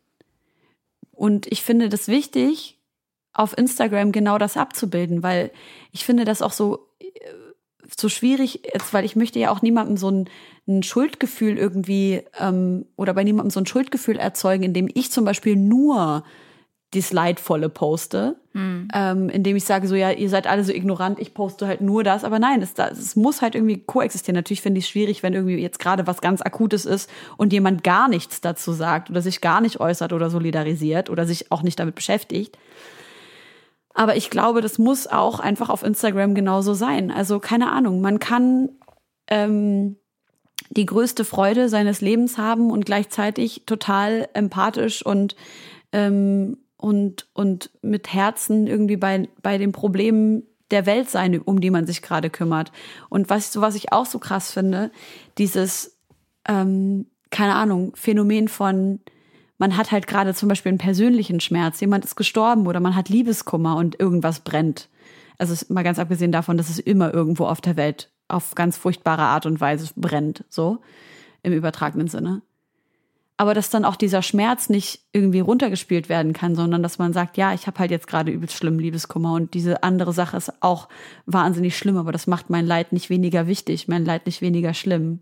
Und 1.13 1.47
ich 1.51 1.63
finde 1.63 1.89
das 1.89 2.09
wichtig, 2.09 2.79
auf 3.33 3.57
Instagram 3.57 4.13
genau 4.13 4.39
das 4.39 4.57
abzubilden, 4.57 5.23
weil 5.23 5.51
ich 5.93 6.05
finde 6.05 6.25
das 6.25 6.43
auch 6.43 6.53
so, 6.53 6.89
äh, 7.01 7.07
so 7.99 8.09
schwierig 8.09 8.63
jetzt, 8.73 8.93
weil 8.93 9.05
ich 9.05 9.17
möchte 9.17 9.39
ja 9.39 9.51
auch 9.51 9.63
niemandem 9.63 9.97
so 9.97 10.11
ein, 10.11 10.31
ein 10.67 10.83
Schuldgefühl 10.83 11.59
irgendwie 11.59 12.23
ähm, 12.39 12.87
oder 12.97 13.15
bei 13.15 13.25
niemandem 13.25 13.51
so 13.51 13.61
ein 13.61 13.67
Schuldgefühl 13.67 14.19
erzeugen, 14.19 14.63
indem 14.63 14.89
ich 14.93 15.11
zum 15.11 15.25
Beispiel 15.25 15.57
nur 15.57 16.25
das 16.95 17.13
Leidvolle 17.13 17.69
poste, 17.69 18.37
mhm. 18.53 18.89
ähm, 18.95 19.29
indem 19.29 19.57
ich 19.57 19.65
sage, 19.65 19.87
so 19.89 19.95
ja, 19.95 20.11
ihr 20.11 20.29
seid 20.29 20.47
alle 20.47 20.65
so 20.65 20.73
ignorant, 20.73 21.19
ich 21.19 21.35
poste 21.35 21.67
halt 21.67 21.81
nur 21.81 22.05
das. 22.05 22.25
Aber 22.25 22.39
nein, 22.39 22.63
es, 22.63 22.75
es 22.79 23.17
muss 23.17 23.43
halt 23.43 23.55
irgendwie 23.55 23.79
koexistieren. 23.79 24.37
Natürlich 24.37 24.63
finde 24.63 24.79
ich 24.79 24.85
es 24.85 24.91
schwierig, 24.91 25.23
wenn 25.23 25.35
irgendwie 25.35 25.57
jetzt 25.57 25.79
gerade 25.79 26.07
was 26.07 26.21
ganz 26.21 26.43
Akutes 26.43 26.85
ist 26.85 27.11
und 27.37 27.53
jemand 27.53 27.85
gar 27.85 28.09
nichts 28.09 28.41
dazu 28.41 28.73
sagt 28.73 29.11
oder 29.11 29.23
sich 29.23 29.41
gar 29.41 29.61
nicht 29.61 29.81
äußert 29.81 30.13
oder 30.13 30.31
solidarisiert 30.31 31.11
oder 31.11 31.27
sich 31.27 31.51
auch 31.53 31.63
nicht 31.63 31.79
damit 31.79 31.95
beschäftigt. 31.95 32.59
Aber 33.95 34.17
ich 34.17 34.29
glaube, 34.29 34.61
das 34.61 34.79
muss 34.79 35.07
auch 35.07 35.39
einfach 35.39 35.71
auf 35.71 35.85
Instagram 35.85 36.35
genauso 36.35 36.75
sein. 36.75 37.11
Also 37.11 37.39
keine 37.39 37.71
Ahnung, 37.71 38.01
man 38.01 38.19
kann 38.19 38.71
ähm, 39.29 39.97
die 40.71 40.87
größte 40.87 41.25
Freude 41.25 41.69
seines 41.69 42.01
Lebens 42.01 42.39
haben 42.39 42.71
und 42.71 42.85
gleichzeitig 42.85 43.63
total 43.67 44.29
empathisch 44.35 45.05
und 45.05 45.37
ähm, 45.93 46.59
und, 46.85 47.29
und 47.33 47.71
mit 47.81 48.13
Herzen 48.13 48.67
irgendwie 48.67 48.99
bei, 48.99 49.31
bei 49.41 49.57
den 49.57 49.73
Problemen 49.73 50.43
der 50.71 50.85
Welt 50.85 51.09
sein, 51.09 51.41
um 51.41 51.59
die 51.63 51.71
man 51.71 51.87
sich 51.87 52.03
gerade 52.03 52.29
kümmert. 52.29 52.73
Und 53.09 53.31
was, 53.31 53.59
was 53.59 53.75
ich 53.75 53.91
auch 53.95 54.05
so 54.05 54.19
krass 54.19 54.53
finde, 54.53 54.91
dieses, 55.39 55.97
ähm, 56.47 57.07
keine 57.31 57.55
Ahnung, 57.55 57.93
Phänomen 57.97 58.49
von, 58.49 59.01
man 59.57 59.79
hat 59.79 59.93
halt 59.93 60.07
gerade 60.07 60.35
zum 60.35 60.51
Beispiel 60.51 60.69
einen 60.69 60.79
persönlichen 60.79 61.41
Schmerz, 61.41 61.81
jemand 61.81 62.05
ist 62.05 62.17
gestorben 62.17 62.67
oder 62.67 62.81
man 62.81 62.95
hat 62.95 63.09
Liebeskummer 63.09 63.77
und 63.77 63.99
irgendwas 63.99 64.41
brennt. 64.41 64.91
Also 65.39 65.55
mal 65.73 65.85
ganz 65.85 65.99
abgesehen 65.99 66.33
davon, 66.33 66.59
dass 66.59 66.69
es 66.69 66.79
immer 66.79 67.15
irgendwo 67.15 67.47
auf 67.47 67.63
der 67.63 67.79
Welt 67.79 68.11
auf 68.29 68.55
ganz 68.55 68.77
furchtbare 68.77 69.23
Art 69.23 69.47
und 69.47 69.59
Weise 69.59 69.91
brennt, 69.97 70.45
so 70.51 70.83
im 71.43 71.55
übertragenen 71.55 72.09
Sinne 72.09 72.43
aber 73.37 73.55
dass 73.55 73.71
dann 73.71 73.85
auch 73.85 73.97
dieser 73.97 74.23
Schmerz 74.23 74.69
nicht 74.69 75.01
irgendwie 75.13 75.41
runtergespielt 75.41 76.09
werden 76.09 76.33
kann, 76.33 76.55
sondern 76.55 76.83
dass 76.83 76.99
man 76.99 77.13
sagt, 77.13 77.37
ja, 77.37 77.53
ich 77.53 77.67
habe 77.67 77.79
halt 77.81 77.91
jetzt 77.91 78.07
gerade 78.07 78.31
übelst 78.31 78.55
schlimm 78.55 78.79
Liebeskummer 78.79 79.33
und 79.35 79.55
diese 79.55 79.83
andere 79.83 80.13
Sache 80.13 80.37
ist 80.37 80.53
auch 80.63 80.89
wahnsinnig 81.27 81.77
schlimm, 81.77 81.97
aber 81.97 82.13
das 82.13 82.27
macht 82.27 82.49
mein 82.49 82.67
Leid 82.67 82.93
nicht 82.93 83.11
weniger 83.11 83.47
wichtig, 83.47 83.89
mein 83.89 84.05
Leid 84.05 84.27
nicht 84.27 84.41
weniger 84.41 84.73
schlimm. 84.73 85.21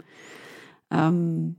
Ähm 0.91 1.57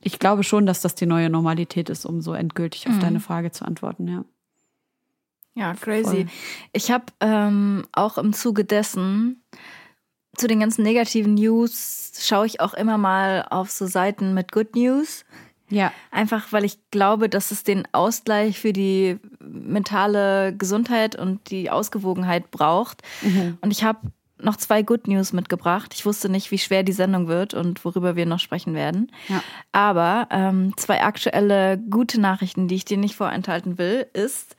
ich 0.00 0.18
glaube 0.18 0.44
schon, 0.44 0.66
dass 0.66 0.80
das 0.80 0.94
die 0.94 1.06
neue 1.06 1.30
Normalität 1.30 1.90
ist, 1.90 2.04
um 2.04 2.20
so 2.20 2.34
endgültig 2.34 2.86
auf 2.86 2.94
mhm. 2.94 3.00
deine 3.00 3.20
Frage 3.20 3.52
zu 3.52 3.64
antworten, 3.64 4.06
ja. 4.08 4.24
Ja, 5.56 5.74
crazy. 5.74 6.24
Voll. 6.24 6.26
Ich 6.72 6.90
habe 6.90 7.04
ähm, 7.20 7.86
auch 7.92 8.18
im 8.18 8.32
Zuge 8.32 8.64
dessen 8.64 9.44
zu 10.36 10.46
den 10.46 10.60
ganzen 10.60 10.82
negativen 10.82 11.34
News 11.34 12.12
schaue 12.20 12.46
ich 12.46 12.60
auch 12.60 12.74
immer 12.74 12.98
mal 12.98 13.46
auf 13.50 13.70
so 13.70 13.86
Seiten 13.86 14.34
mit 14.34 14.52
Good 14.52 14.76
News. 14.76 15.24
Ja. 15.70 15.92
Einfach, 16.10 16.52
weil 16.52 16.64
ich 16.64 16.78
glaube, 16.90 17.28
dass 17.28 17.50
es 17.50 17.64
den 17.64 17.88
Ausgleich 17.92 18.58
für 18.60 18.72
die 18.72 19.18
mentale 19.40 20.54
Gesundheit 20.56 21.16
und 21.16 21.50
die 21.50 21.70
Ausgewogenheit 21.70 22.50
braucht. 22.50 23.02
Mhm. 23.22 23.58
Und 23.60 23.70
ich 23.70 23.82
habe 23.82 24.00
noch 24.40 24.56
zwei 24.56 24.82
Good 24.82 25.08
News 25.08 25.32
mitgebracht. 25.32 25.94
Ich 25.94 26.04
wusste 26.04 26.28
nicht, 26.28 26.50
wie 26.50 26.58
schwer 26.58 26.82
die 26.82 26.92
Sendung 26.92 27.28
wird 27.28 27.54
und 27.54 27.84
worüber 27.84 28.14
wir 28.14 28.26
noch 28.26 28.40
sprechen 28.40 28.74
werden. 28.74 29.10
Ja. 29.28 29.42
Aber 29.72 30.28
ähm, 30.30 30.74
zwei 30.76 31.02
aktuelle 31.02 31.78
gute 31.78 32.20
Nachrichten, 32.20 32.68
die 32.68 32.74
ich 32.74 32.84
dir 32.84 32.98
nicht 32.98 33.16
vorenthalten 33.16 33.78
will, 33.78 34.06
ist, 34.12 34.56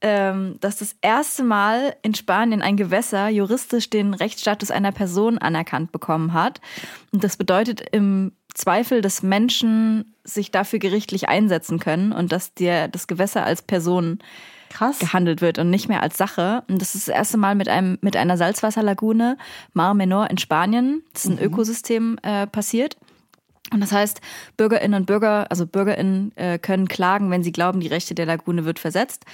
ähm, 0.00 0.56
dass 0.60 0.78
das 0.78 0.96
erste 1.00 1.42
Mal 1.42 1.96
in 2.02 2.14
Spanien 2.14 2.62
ein 2.62 2.76
Gewässer 2.76 3.28
juristisch 3.28 3.90
den 3.90 4.14
Rechtsstatus 4.14 4.70
einer 4.70 4.92
Person 4.92 5.38
anerkannt 5.38 5.92
bekommen 5.92 6.32
hat. 6.32 6.60
Und 7.12 7.24
das 7.24 7.36
bedeutet 7.36 7.82
im 7.92 8.32
Zweifel 8.54 9.00
des 9.00 9.22
Menschen 9.22 10.14
sich 10.24 10.50
dafür 10.50 10.78
gerichtlich 10.78 11.28
einsetzen 11.28 11.78
können 11.78 12.12
und 12.12 12.32
dass 12.32 12.54
dir 12.54 12.88
das 12.88 13.06
Gewässer 13.06 13.44
als 13.44 13.62
Person 13.62 14.18
Krass. 14.68 14.98
gehandelt 14.98 15.40
wird 15.40 15.58
und 15.58 15.70
nicht 15.70 15.88
mehr 15.88 16.02
als 16.02 16.16
Sache. 16.16 16.62
Und 16.68 16.80
das 16.80 16.94
ist 16.94 17.08
das 17.08 17.14
erste 17.14 17.38
Mal 17.38 17.54
mit 17.54 17.68
einem 17.68 17.98
mit 18.00 18.16
einer 18.16 18.36
Salzwasserlagune 18.36 19.36
Mar 19.72 19.94
Menor 19.94 20.30
in 20.30 20.38
Spanien. 20.38 21.02
Das 21.12 21.24
ist 21.24 21.30
ein 21.30 21.38
Ökosystem 21.38 22.18
äh, 22.22 22.46
passiert. 22.46 22.96
Und 23.72 23.80
das 23.80 23.92
heißt, 23.92 24.20
Bürgerinnen 24.56 25.00
und 25.00 25.06
Bürger, 25.06 25.50
also 25.50 25.66
Bürgerinnen 25.66 26.32
äh, 26.36 26.58
können 26.58 26.88
klagen, 26.88 27.30
wenn 27.30 27.42
sie 27.42 27.52
glauben, 27.52 27.80
die 27.80 27.88
Rechte 27.88 28.14
der 28.14 28.26
Lagune 28.26 28.64
wird 28.64 28.78
versetzt. 28.78 29.24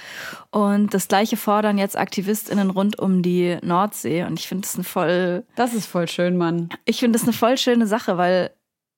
Und 0.51 0.93
das 0.93 1.07
Gleiche 1.07 1.37
fordern 1.37 1.77
jetzt 1.77 1.97
Aktivistinnen 1.97 2.69
rund 2.69 2.99
um 2.99 3.21
die 3.21 3.57
Nordsee. 3.61 4.23
Und 4.23 4.39
ich 4.39 4.47
finde 4.47 4.63
das 4.63 4.75
eine 4.75 4.83
voll, 4.83 5.43
Das 5.55 5.73
ist 5.73 5.85
voll 5.85 6.07
schön, 6.07 6.37
Mann. 6.37 6.69
ich 6.85 6.99
finde 6.99 7.17
das 7.17 7.23
eine 7.27 7.33
voll 7.33 7.57
schöne 7.57 7.87
Sache, 7.87 8.17
weil 8.17 8.51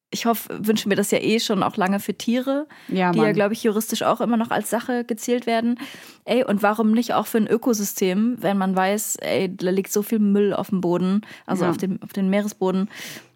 ich 0.10 0.26
hoffe, 0.26 0.65
wünsche 0.65 0.88
mir 0.88 0.96
das 0.96 1.12
ja 1.12 1.17
eh 1.20 1.39
schon 1.39 1.63
auch 1.63 1.76
lange 1.76 2.00
für 2.00 2.13
Tiere, 2.13 2.67
Ja, 2.88 3.12
die 3.12 3.20
ja, 3.20 3.34
glaube 3.34 3.54
ich, 3.54 3.63
juristisch 3.63 4.04
auch 4.04 4.22
immer 4.22 4.38
noch 4.38 4.52
als 4.52 4.70
Sache 4.70 5.04
gezählt 5.04 5.46
werden. 5.46 5.80
Ey, 6.24 6.46
und 6.46 6.63
warum 6.63 6.91
nicht 6.93 7.13
auch 7.13 7.28
für 7.28 7.38
ein 7.39 7.48
Ökosystem, 7.48 8.38
wenn 8.39 8.58
man 8.58 8.74
weiß, 8.76 9.17
ey, 9.17 9.54
da 9.54 9.70
liegt 9.70 9.91
so 9.91 10.04
viel 10.04 10.20
Müll 10.20 10.54
auf 10.54 10.70
dem 10.70 10.80
Boden, 10.80 11.22
also 11.46 11.65
Ja. 11.65 11.72
auf, 11.72 11.78
dem, 11.78 12.00
auf 12.02 12.13
dem 12.13 12.30
Meeresboden. 12.30 12.89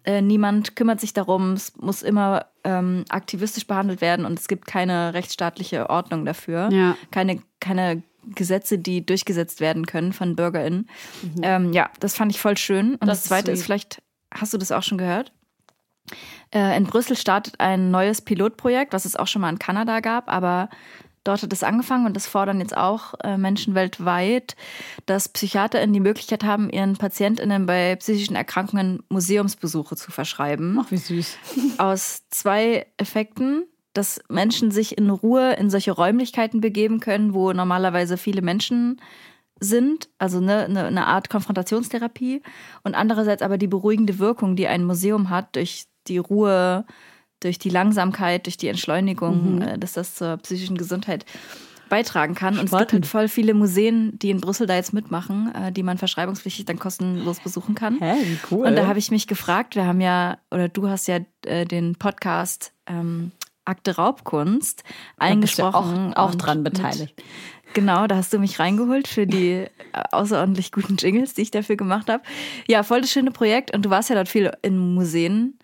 Äh, 0.04 0.22
niemand 0.22 0.74
kümmert 0.74 0.98
sich 1.00 1.12
darum, 1.12 1.52
es 1.52 1.76
muss 1.76 2.02
immer 2.02 2.46
ähm, 2.64 3.04
aktivistisch 3.10 3.66
behandelt 3.66 4.00
werden 4.00 4.24
und 4.24 4.38
es 4.38 4.48
gibt 4.48 4.66
keine 4.66 5.12
rechtsstaatliche 5.14 5.90
Ordnung 5.90 6.24
dafür. 6.24 6.70
Ja. 6.72 6.96
Keine, 7.10 7.40
keine 7.60 8.02
Gesetze, 8.34 8.78
die 8.78 9.04
durchgesetzt 9.04 9.60
werden 9.60 9.84
können 9.84 10.12
von 10.14 10.36
BürgerInnen. 10.36 10.88
Ähm, 11.42 11.72
ja, 11.74 11.90
das 12.00 12.14
fand 12.16 12.32
ich 12.32 12.40
voll 12.40 12.56
schön. 12.56 12.92
Und 12.94 13.02
Mhm. 13.02 13.06
Das 13.06 13.08
das, 13.08 13.18
ist 13.18 13.28
zweite 13.28 13.50
ist, 13.50 13.58
sweet. 13.60 13.66
vielleicht, 13.66 14.02
hast 14.32 14.54
du 14.54 14.58
das 14.58 14.72
auch 14.72 14.82
schon 14.82 14.96
gehört? 14.96 15.32
Äh, 16.52 16.76
in 16.76 16.84
Brüssel 16.84 17.16
startet 17.16 17.60
ein 17.60 17.90
neues 17.90 18.20
Pilotprojekt, 18.20 18.92
was 18.92 19.04
es 19.04 19.16
auch 19.16 19.26
schon 19.26 19.42
mal 19.42 19.50
in 19.50 19.58
Kanada 19.58 20.00
gab, 20.00 20.30
aber 20.30 20.68
dort 21.24 21.42
hat 21.42 21.52
es 21.52 21.62
angefangen 21.62 22.06
und 22.06 22.14
das 22.14 22.26
fordern 22.26 22.60
jetzt 22.60 22.76
auch 22.76 23.14
äh, 23.22 23.36
Menschen 23.36 23.74
weltweit, 23.74 24.56
dass 25.06 25.28
PsychiaterInnen 25.28 25.92
die 25.92 26.00
Möglichkeit 26.00 26.44
haben, 26.44 26.68
ihren 26.68 26.96
PatientInnen 26.96 27.66
bei 27.66 27.96
psychischen 27.96 28.36
Erkrankungen 28.36 29.02
Museumsbesuche 29.08 29.96
zu 29.96 30.10
verschreiben. 30.10 30.78
Ach, 30.80 30.90
wie 30.90 30.96
süß. 30.96 31.38
Aus 31.78 32.22
zwei 32.30 32.86
Effekten, 32.96 33.64
dass 33.92 34.20
Menschen 34.28 34.70
sich 34.70 34.98
in 34.98 35.10
Ruhe 35.10 35.52
in 35.54 35.70
solche 35.70 35.92
Räumlichkeiten 35.92 36.60
begeben 36.60 37.00
können, 37.00 37.34
wo 37.34 37.52
normalerweise 37.52 38.16
viele 38.16 38.42
Menschen 38.42 39.00
sind, 39.60 40.08
also 40.18 40.38
eine, 40.38 40.64
eine, 40.64 40.84
eine 40.86 41.06
Art 41.06 41.30
Konfrontationstherapie 41.30 42.42
und 42.82 42.94
andererseits 42.96 43.42
aber 43.42 43.58
die 43.58 43.68
beruhigende 43.68 44.18
Wirkung, 44.18 44.56
die 44.56 44.66
ein 44.66 44.84
Museum 44.84 45.30
hat 45.30 45.54
durch 45.54 45.84
die 46.08 46.18
Ruhe, 46.18 46.84
durch 47.40 47.58
die 47.58 47.70
Langsamkeit, 47.70 48.46
durch 48.46 48.56
die 48.56 48.68
Entschleunigung, 48.68 49.56
Mhm. 49.56 49.62
äh, 49.62 49.78
dass 49.78 49.94
das 49.94 50.14
zur 50.14 50.36
psychischen 50.38 50.78
Gesundheit 50.78 51.24
beitragen 51.88 52.34
kann. 52.34 52.54
Und 52.58 52.64
es 52.66 52.70
gibt 52.70 52.82
Spannend. 52.90 52.92
halt 52.92 53.06
voll 53.06 53.28
viele 53.28 53.52
Museen, 53.52 54.18
die 54.18 54.30
in 54.30 54.40
Brüssel 54.40 54.66
da 54.66 54.76
jetzt 54.76 54.94
mitmachen, 54.94 55.52
äh, 55.54 55.72
die 55.72 55.82
man 55.82 55.98
verschreibungspflichtig 55.98 56.64
dann 56.64 56.78
kostenlos 56.78 57.40
besuchen 57.40 57.74
kann. 57.74 57.98
Hä, 58.00 58.14
wie 58.24 58.38
cool. 58.50 58.66
Und 58.66 58.76
da 58.76 58.86
habe 58.86 58.98
ich 58.98 59.10
mich 59.10 59.26
gefragt, 59.26 59.74
wir 59.76 59.84
haben 59.86 60.00
ja, 60.00 60.38
oder 60.50 60.68
du 60.68 60.88
hast 60.88 61.06
ja 61.08 61.18
äh, 61.44 61.64
den 61.66 61.96
Podcast 61.96 62.72
ähm, 62.86 63.32
Akte 63.64 63.96
Raubkunst 63.96 64.84
eingesprochen. 65.18 66.14
auch, 66.14 66.28
auch 66.28 66.32
und 66.32 66.38
dran 66.38 66.62
mit- 66.62 66.74
beteiligt. 66.74 67.22
Genau, 67.74 68.06
da 68.06 68.16
hast 68.16 68.32
du 68.32 68.38
mich 68.38 68.58
reingeholt 68.58 69.08
für 69.08 69.26
die 69.26 69.64
außerordentlich 70.10 70.72
guten 70.72 70.96
Jingles, 70.96 71.34
die 71.34 71.42
ich 71.42 71.50
dafür 71.50 71.76
gemacht 71.76 72.08
habe. 72.10 72.22
Ja, 72.68 72.82
voll 72.82 73.00
das 73.00 73.10
schöne 73.10 73.30
Projekt 73.30 73.74
und 73.74 73.84
du 73.84 73.90
warst 73.90 74.10
ja 74.10 74.14
dort 74.14 74.28
viel 74.28 74.50
in 74.62 74.76
Museen. 74.94 75.58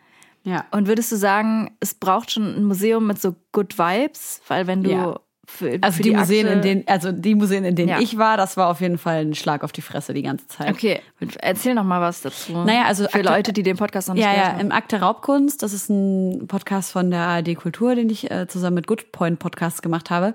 Ja. 0.48 0.64
Und 0.70 0.86
würdest 0.88 1.12
du 1.12 1.16
sagen, 1.16 1.76
es 1.80 1.94
braucht 1.94 2.30
schon 2.30 2.44
ein 2.56 2.64
Museum 2.64 3.06
mit 3.06 3.20
so 3.20 3.34
Good 3.52 3.78
Vibes? 3.78 4.40
Weil 4.48 4.66
wenn 4.66 4.82
du 4.82 4.90
Ja. 4.90 5.20
für, 5.46 5.78
Also 5.80 5.96
für 5.98 6.02
die, 6.02 6.10
Museen, 6.14 6.46
Akte, 6.46 6.56
in 6.56 6.62
denen, 6.62 6.84
also 6.88 7.10
die 7.12 7.34
Museen, 7.34 7.64
in 7.64 7.74
denen 7.74 7.88
Ja. 7.88 8.00
ich 8.00 8.18
war, 8.18 8.36
das 8.36 8.56
war 8.56 8.68
auf 8.68 8.80
jeden 8.80 8.98
Fall 8.98 9.24
ein 9.24 9.34
Schlag 9.34 9.64
auf 9.64 9.72
die 9.72 9.80
Fresse 9.82 10.12
die 10.14 10.22
ganze 10.22 10.46
Zeit. 10.46 10.70
Okay, 10.70 11.00
erzähl 11.40 11.74
noch 11.74 11.84
mal 11.84 12.00
was 12.00 12.20
dazu. 12.22 12.52
Naja, 12.52 12.84
also 12.84 13.04
für 13.04 13.18
Akte- 13.20 13.28
Leute, 13.28 13.52
die 13.52 13.62
den 13.62 13.76
Podcast 13.76 14.08
noch 14.08 14.14
nicht 14.14 14.24
Ja, 14.24 14.32
gehört 14.32 14.46
ja, 14.46 14.52
haben. 14.54 14.60
im 14.60 14.72
Akte 14.72 15.00
Raubkunst, 15.00 15.62
das 15.62 15.72
ist 15.72 15.88
ein 15.88 16.46
Podcast 16.48 16.92
von 16.92 17.10
der 17.10 17.20
ARD 17.20 17.54
Kultur, 17.54 17.94
den 17.94 18.10
ich 18.10 18.30
äh, 18.30 18.46
zusammen 18.46 18.74
mit 18.76 18.86
Good 18.86 19.10
Point 19.12 19.38
Podcast 19.38 19.82
gemacht 19.82 20.10
habe. 20.10 20.34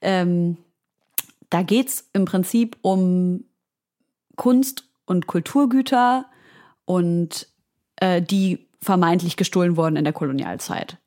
Ähm, 0.00 0.56
da 1.50 1.62
geht's 1.62 2.08
im 2.14 2.24
Prinzip 2.24 2.76
um 2.82 3.44
Kunst 4.36 4.84
und 5.06 5.26
Kulturgüter 5.26 6.24
und 6.86 7.46
äh, 7.96 8.20
die 8.22 8.66
vermeintlich 8.84 9.36
gestohlen 9.36 9.76
wurden 9.76 9.96
in 9.96 10.04
der 10.04 10.12
Kolonialzeit. 10.12 10.98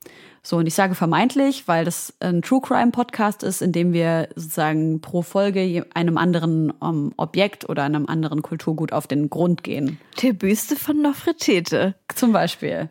So, 0.43 0.57
und 0.57 0.65
ich 0.65 0.75
sage 0.75 0.95
vermeintlich, 0.95 1.67
weil 1.67 1.83
das 1.83 2.13
ein 2.21 2.41
True 2.41 2.61
Crime 2.61 2.91
Podcast 2.91 3.43
ist, 3.43 3.61
in 3.61 3.73
dem 3.73 3.91
wir 3.91 4.29
sozusagen 4.35 5.01
pro 5.01 5.21
Folge 5.21 5.85
einem 5.93 6.17
anderen 6.17 6.71
ähm, 6.81 7.11
Objekt 7.17 7.67
oder 7.67 7.83
einem 7.83 8.05
anderen 8.05 8.41
Kulturgut 8.41 8.93
auf 8.93 9.07
den 9.07 9.29
Grund 9.29 9.63
gehen. 9.63 9.99
Die 10.21 10.31
Büste 10.31 10.77
von 10.77 11.01
Nofretete. 11.01 11.95
Zum 12.15 12.31
Beispiel. 12.31 12.89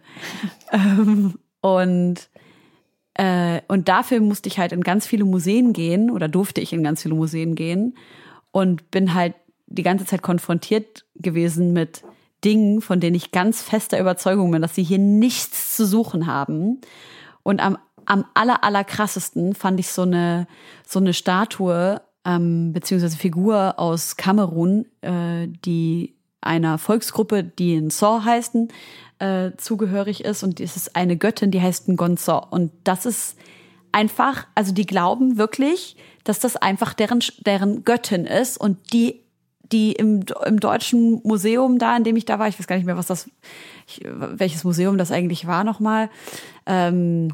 ähm, 0.70 1.38
und, 1.62 2.29
äh, 3.14 3.62
und 3.68 3.88
dafür 3.88 4.20
musste 4.20 4.49
ich 4.49 4.59
halt 4.59 4.72
in 4.72 4.83
ganz 4.83 5.07
viele 5.07 5.25
Museen 5.25 5.72
gehen 5.72 6.11
oder 6.11 6.29
durfte 6.29 6.61
ich 6.61 6.75
in 6.75 6.83
ganz 6.83 7.03
viele 7.03 7.14
Museen 7.14 7.55
gehen 7.55 7.96
und 8.51 8.90
bin 8.90 9.14
halt 9.14 9.35
die 9.66 9.83
ganze 9.83 10.05
Zeit 10.05 10.22
konfrontiert 10.22 11.07
gewesen 11.14 11.72
mit 11.72 12.03
Dingen, 12.47 12.81
von 12.81 13.01
denen 13.01 13.17
ich 13.17 13.33
ganz 13.33 13.61
fester 13.61 13.99
Überzeugung 13.99 14.53
bin, 14.53 14.63
dass 14.63 14.77
sie 14.77 14.85
hier 14.85 14.99
nichts 14.99 15.75
zu 15.77 15.85
suchen 15.85 16.29
haben. 16.29 16.81
Und 17.43 17.61
am, 17.61 17.77
am 18.05 18.25
aller, 18.35 18.63
aller 18.63 18.85
krassesten 18.85 19.55
fand 19.55 19.81
ich 19.81 19.89
so 19.89 20.03
eine, 20.03 20.47
so 20.87 21.01
eine 21.01 21.13
Statue, 21.13 22.01
ähm, 22.25 22.73
beziehungsweise 22.73 23.17
Figur 23.17 23.75
aus 23.79 24.17
Kamerun, 24.17 24.87
äh, 25.01 25.49
die 25.49 26.15
einer 26.41 26.79
Volksgruppe, 26.79 27.43
die 27.43 27.75
in 27.75 27.91
Saw 27.91 28.25
heißen, 28.25 28.69
äh, 29.19 29.51
zugehörig 29.57 30.25
ist. 30.25 30.45
Und 30.45 30.61
es 30.61 30.77
ist 30.77 30.95
eine 30.95 31.17
Göttin, 31.17 31.51
die 31.51 31.61
heißt 31.61 31.89
Ngonzo. 31.89 32.41
Und 32.51 32.71
das 32.85 33.07
ist 33.07 33.37
einfach, 33.91 34.47
also 34.55 34.73
die 34.73 34.87
glauben 34.87 35.37
wirklich, 35.37 35.97
dass 36.23 36.39
das 36.39 36.57
einfach 36.57 36.95
deren, 36.95 37.21
deren 37.45 37.83
Göttin 37.83 38.25
ist 38.25 38.57
und 38.57 38.93
die 38.93 39.26
die 39.72 39.92
im, 39.92 40.24
im 40.44 40.61
deutschen 40.61 41.20
Museum 41.24 41.79
da, 41.79 41.96
in 41.96 42.05
dem 42.05 42.16
ich 42.16 42.24
da 42.24 42.38
war, 42.38 42.48
ich 42.48 42.59
weiß 42.59 42.66
gar 42.66 42.76
nicht 42.76 42.87
mehr, 42.87 42.96
was 42.96 43.07
das, 43.07 43.31
ich, 43.87 44.00
welches 44.05 44.64
Museum 44.64 44.98
das 44.98 45.11
eigentlich 45.11 45.46
war 45.46 45.64
nochmal, 45.64 46.11
ähm, 46.66 47.33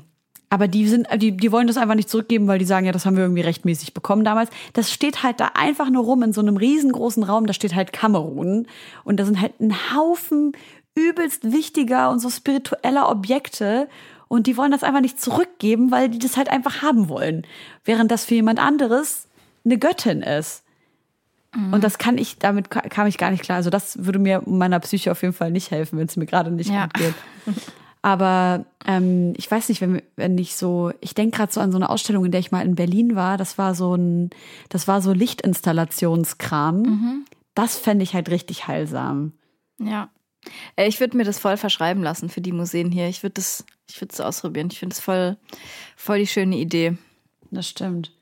aber 0.52 0.68
die 0.68 0.86
sind, 0.86 1.08
die, 1.16 1.34
die 1.34 1.50
wollen 1.50 1.66
das 1.66 1.78
einfach 1.78 1.94
nicht 1.94 2.10
zurückgeben, 2.10 2.46
weil 2.46 2.58
die 2.58 2.66
sagen, 2.66 2.84
ja, 2.84 2.92
das 2.92 3.06
haben 3.06 3.16
wir 3.16 3.22
irgendwie 3.22 3.40
rechtmäßig 3.40 3.94
bekommen 3.94 4.22
damals. 4.22 4.50
Das 4.74 4.92
steht 4.92 5.22
halt 5.22 5.40
da 5.40 5.52
einfach 5.54 5.88
nur 5.88 6.04
rum 6.04 6.22
in 6.22 6.34
so 6.34 6.42
einem 6.42 6.58
riesengroßen 6.58 7.22
Raum, 7.22 7.46
da 7.46 7.54
steht 7.54 7.74
halt 7.74 7.94
Kamerun 7.94 8.66
und 9.04 9.18
da 9.18 9.24
sind 9.24 9.40
halt 9.40 9.58
ein 9.60 9.74
Haufen 9.94 10.52
übelst 10.94 11.52
wichtiger 11.52 12.10
und 12.10 12.18
so 12.18 12.28
spiritueller 12.28 13.10
Objekte 13.10 13.88
und 14.28 14.46
die 14.46 14.56
wollen 14.56 14.72
das 14.72 14.82
einfach 14.82 15.00
nicht 15.00 15.20
zurückgeben, 15.20 15.90
weil 15.90 16.10
die 16.10 16.18
das 16.18 16.36
halt 16.36 16.50
einfach 16.50 16.82
haben 16.82 17.08
wollen. 17.08 17.46
Während 17.84 18.10
das 18.10 18.26
für 18.26 18.34
jemand 18.34 18.58
anderes 18.58 19.28
eine 19.64 19.78
Göttin 19.78 20.22
ist. 20.22 20.61
Und 21.54 21.84
das 21.84 21.98
kann 21.98 22.16
ich, 22.16 22.38
damit 22.38 22.70
ka- 22.70 22.88
kam 22.88 23.06
ich 23.06 23.18
gar 23.18 23.30
nicht 23.30 23.42
klar. 23.42 23.56
Also 23.56 23.68
das 23.68 24.02
würde 24.06 24.18
mir 24.18 24.42
meiner 24.46 24.80
Psyche 24.80 25.12
auf 25.12 25.20
jeden 25.20 25.34
Fall 25.34 25.50
nicht 25.50 25.70
helfen, 25.70 25.98
wenn 25.98 26.06
es 26.06 26.16
mir 26.16 26.24
gerade 26.24 26.50
nicht 26.50 26.70
Ja. 26.70 26.84
gut 26.84 26.94
geht. 26.94 27.14
Aber 28.00 28.64
ähm, 28.86 29.34
ich 29.36 29.50
weiß 29.50 29.68
nicht, 29.68 29.80
wenn, 29.82 30.00
wenn 30.16 30.38
ich 30.38 30.56
so, 30.56 30.92
ich 31.00 31.14
denke 31.14 31.36
gerade 31.36 31.52
so 31.52 31.60
an 31.60 31.70
so 31.70 31.76
eine 31.78 31.90
Ausstellung, 31.90 32.24
in 32.24 32.30
der 32.32 32.40
ich 32.40 32.52
mal 32.52 32.64
in 32.64 32.74
Berlin 32.74 33.14
war. 33.16 33.36
Das 33.36 33.58
war 33.58 33.74
so 33.74 33.94
ein, 33.94 34.30
das 34.70 34.88
war 34.88 35.02
so 35.02 35.12
Lichtinstallationskram. 35.12 37.24
Das 37.54 37.76
fände 37.76 38.02
ich 38.02 38.14
halt 38.14 38.30
richtig 38.30 38.66
heilsam. 38.66 39.32
Ja. 39.78 40.08
Äh, 40.76 40.88
Ich 40.88 41.00
würde 41.00 41.16
mir 41.16 41.24
das 41.24 41.38
voll 41.38 41.56
verschreiben 41.56 42.02
lassen 42.02 42.28
für 42.28 42.40
die 42.40 42.52
Museen 42.52 42.90
hier. 42.90 43.08
Ich 43.08 43.22
würde 43.22 43.34
das, 43.34 43.64
ich 43.88 44.00
würde 44.00 44.12
es 44.12 44.20
ausprobieren. 44.20 44.68
Ich 44.72 44.78
finde 44.78 44.94
es 44.94 45.00
voll, 45.00 45.36
voll 45.96 46.18
die 46.18 46.26
schöne 46.26 46.56
Idee. 46.56 46.96
Das 47.50 47.68
stimmt. 47.68 48.12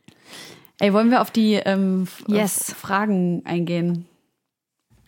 Ey, 0.80 0.92
wollen 0.92 1.10
wir 1.10 1.20
auf 1.20 1.30
die 1.30 1.54
ähm, 1.54 2.08
Yes. 2.26 2.72
Fragen 2.72 3.42
eingehen? 3.44 4.06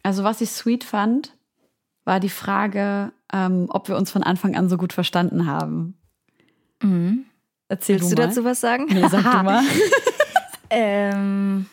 Also 0.02 0.22
was 0.22 0.40
ich 0.40 0.50
sweet 0.50 0.84
fand, 0.84 1.32
war 2.04 2.20
die 2.20 2.28
Frage, 2.28 3.12
ähm, 3.32 3.66
ob 3.70 3.88
wir 3.88 3.96
uns 3.96 4.10
von 4.10 4.22
Anfang 4.22 4.54
an 4.56 4.68
so 4.68 4.76
gut 4.76 4.92
verstanden 4.92 5.46
haben. 5.46 5.94
Erzähl 7.68 7.96
Willst 8.00 8.10
du 8.12 8.16
du 8.16 8.22
dazu 8.22 8.44
was 8.44 8.60
sagen? 8.60 8.86
Nee, 8.90 9.06
sag 9.08 9.22
du 9.22 9.42
mal. 9.44 9.62
Ähm, 10.70 11.66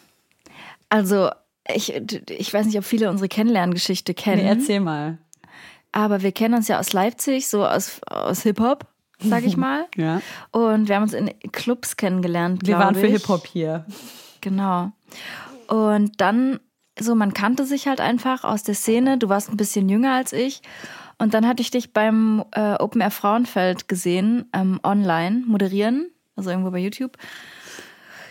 also, 0.89 1.31
ich, 1.73 1.93
ich 2.29 2.53
weiß 2.53 2.67
nicht, 2.67 2.77
ob 2.77 2.83
viele 2.85 3.09
unsere 3.09 3.27
Kennenlerngeschichte 3.27 4.13
kennen. 4.13 4.43
Nee, 4.43 4.49
erzähl 4.49 4.79
mal. 4.81 5.17
Aber 5.91 6.21
wir 6.21 6.31
kennen 6.31 6.53
uns 6.53 6.67
ja 6.67 6.79
aus 6.79 6.93
Leipzig, 6.93 7.47
so 7.47 7.65
aus, 7.65 8.01
aus 8.05 8.43
Hip-Hop, 8.43 8.85
sag 9.19 9.45
ich 9.45 9.57
mal. 9.57 9.85
Ja. 9.95 10.21
Und 10.51 10.87
wir 10.87 10.95
haben 10.95 11.03
uns 11.03 11.13
in 11.13 11.31
Clubs 11.51 11.97
kennengelernt. 11.97 12.65
Wir 12.65 12.77
waren 12.77 12.95
für 12.95 13.07
ich. 13.07 13.13
Hip-Hop 13.13 13.45
hier. 13.47 13.85
Genau. 14.41 14.91
Und 15.67 16.21
dann, 16.21 16.59
so, 16.97 17.15
man 17.15 17.33
kannte 17.33 17.65
sich 17.65 17.87
halt 17.87 17.99
einfach 17.99 18.43
aus 18.43 18.63
der 18.63 18.75
Szene. 18.75 19.17
Du 19.17 19.29
warst 19.29 19.49
ein 19.49 19.57
bisschen 19.57 19.89
jünger 19.89 20.13
als 20.13 20.31
ich. 20.31 20.61
Und 21.17 21.33
dann 21.33 21.45
hatte 21.45 21.61
ich 21.61 21.69
dich 21.69 21.91
beim 21.91 22.45
äh, 22.51 22.75
Open 22.75 23.01
Air 23.01 23.11
Frauenfeld 23.11 23.87
gesehen, 23.87 24.45
ähm, 24.53 24.79
online 24.83 25.43
moderieren, 25.45 26.09
also 26.35 26.49
irgendwo 26.49 26.71
bei 26.71 26.79
YouTube. 26.79 27.17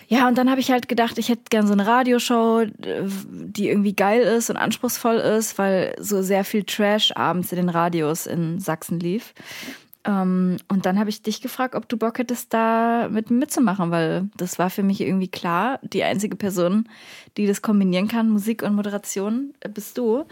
Ja, 0.09 0.27
und 0.27 0.39
dann 0.39 0.51
habe 0.51 0.61
ich 0.61 0.71
halt 0.71 0.89
gedacht, 0.89 1.19
ich 1.19 1.29
hätte 1.29 1.43
gern 1.51 1.67
so 1.67 1.75
eine 1.75 1.87
Radioshow, 1.87 2.65
die 2.65 3.69
irgendwie 3.69 3.95
geil 3.95 4.23
ist 4.23 4.49
und 4.49 4.57
anspruchsvoll 4.57 5.17
ist, 5.17 5.59
weil 5.59 5.95
so 6.01 6.23
sehr 6.23 6.45
viel 6.45 6.65
Trash 6.65 7.13
abends 7.15 7.53
in 7.53 7.57
den 7.57 7.69
Radios 7.69 8.27
in 8.27 8.59
Sachsen 8.59 8.99
lief. 9.01 9.35
Ähm, 10.09 10.57
und 10.69 10.87
dann 10.87 10.99
habe 10.99 11.11
ich 11.11 11.23
dich 11.23 11.43
gefragt, 11.43 11.75
ob 11.75 11.89
du 11.89 11.99
Bock 11.99 12.19
hättest, 12.19 12.55
da 12.55 13.09
mit 13.11 13.31
mitzumachen, 13.31 13.91
weil 13.91 14.31
das 14.37 14.59
war 14.59 14.71
für 14.71 14.83
mich 14.83 15.03
irgendwie 15.03 15.29
klar, 15.29 15.79
die 15.83 16.03
einzige 16.03 16.35
Person, 16.35 16.89
die 17.37 17.47
das 17.47 17.61
kombinieren 17.61 18.09
kann, 18.09 18.31
Musik 18.31 18.63
und 18.63 18.75
Moderation, 18.75 19.53
äh, 19.61 19.69
bist 19.69 19.99
du. 19.99 20.25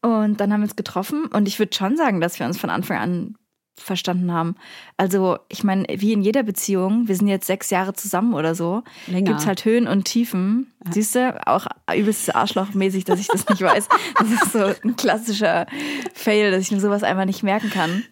Und 0.00 0.40
dann 0.40 0.52
haben 0.52 0.60
wir 0.60 0.64
uns 0.64 0.76
getroffen 0.76 1.26
und 1.26 1.48
ich 1.48 1.58
würde 1.58 1.76
schon 1.76 1.96
sagen, 1.96 2.20
dass 2.20 2.38
wir 2.38 2.46
uns 2.46 2.58
von 2.58 2.70
Anfang 2.70 2.98
an 2.98 3.34
verstanden 3.76 4.32
haben. 4.32 4.54
Also, 4.96 5.38
ich 5.48 5.64
meine, 5.64 5.86
wie 5.88 6.12
in 6.12 6.22
jeder 6.22 6.42
Beziehung, 6.42 7.08
wir 7.08 7.16
sind 7.16 7.26
jetzt 7.26 7.46
sechs 7.46 7.70
Jahre 7.70 7.92
zusammen 7.92 8.34
oder 8.34 8.54
so, 8.54 8.84
gibt 9.08 9.28
es 9.40 9.46
halt 9.46 9.64
Höhen 9.64 9.88
und 9.88 10.04
Tiefen. 10.04 10.72
Ja. 10.84 10.92
Siehst 10.92 11.14
du, 11.16 11.46
auch 11.46 11.66
übelst 11.92 12.34
arschlochmäßig, 12.34 13.04
dass 13.04 13.18
ich 13.18 13.26
das 13.26 13.48
nicht 13.48 13.62
weiß. 13.62 13.88
Das 14.18 14.30
ist 14.30 14.52
so 14.52 14.72
ein 14.84 14.94
klassischer 14.96 15.66
Fail, 16.14 16.52
dass 16.52 16.62
ich 16.62 16.70
mir 16.70 16.80
sowas 16.80 17.02
einfach 17.02 17.24
nicht 17.24 17.42
merken 17.42 17.70
kann. 17.70 18.04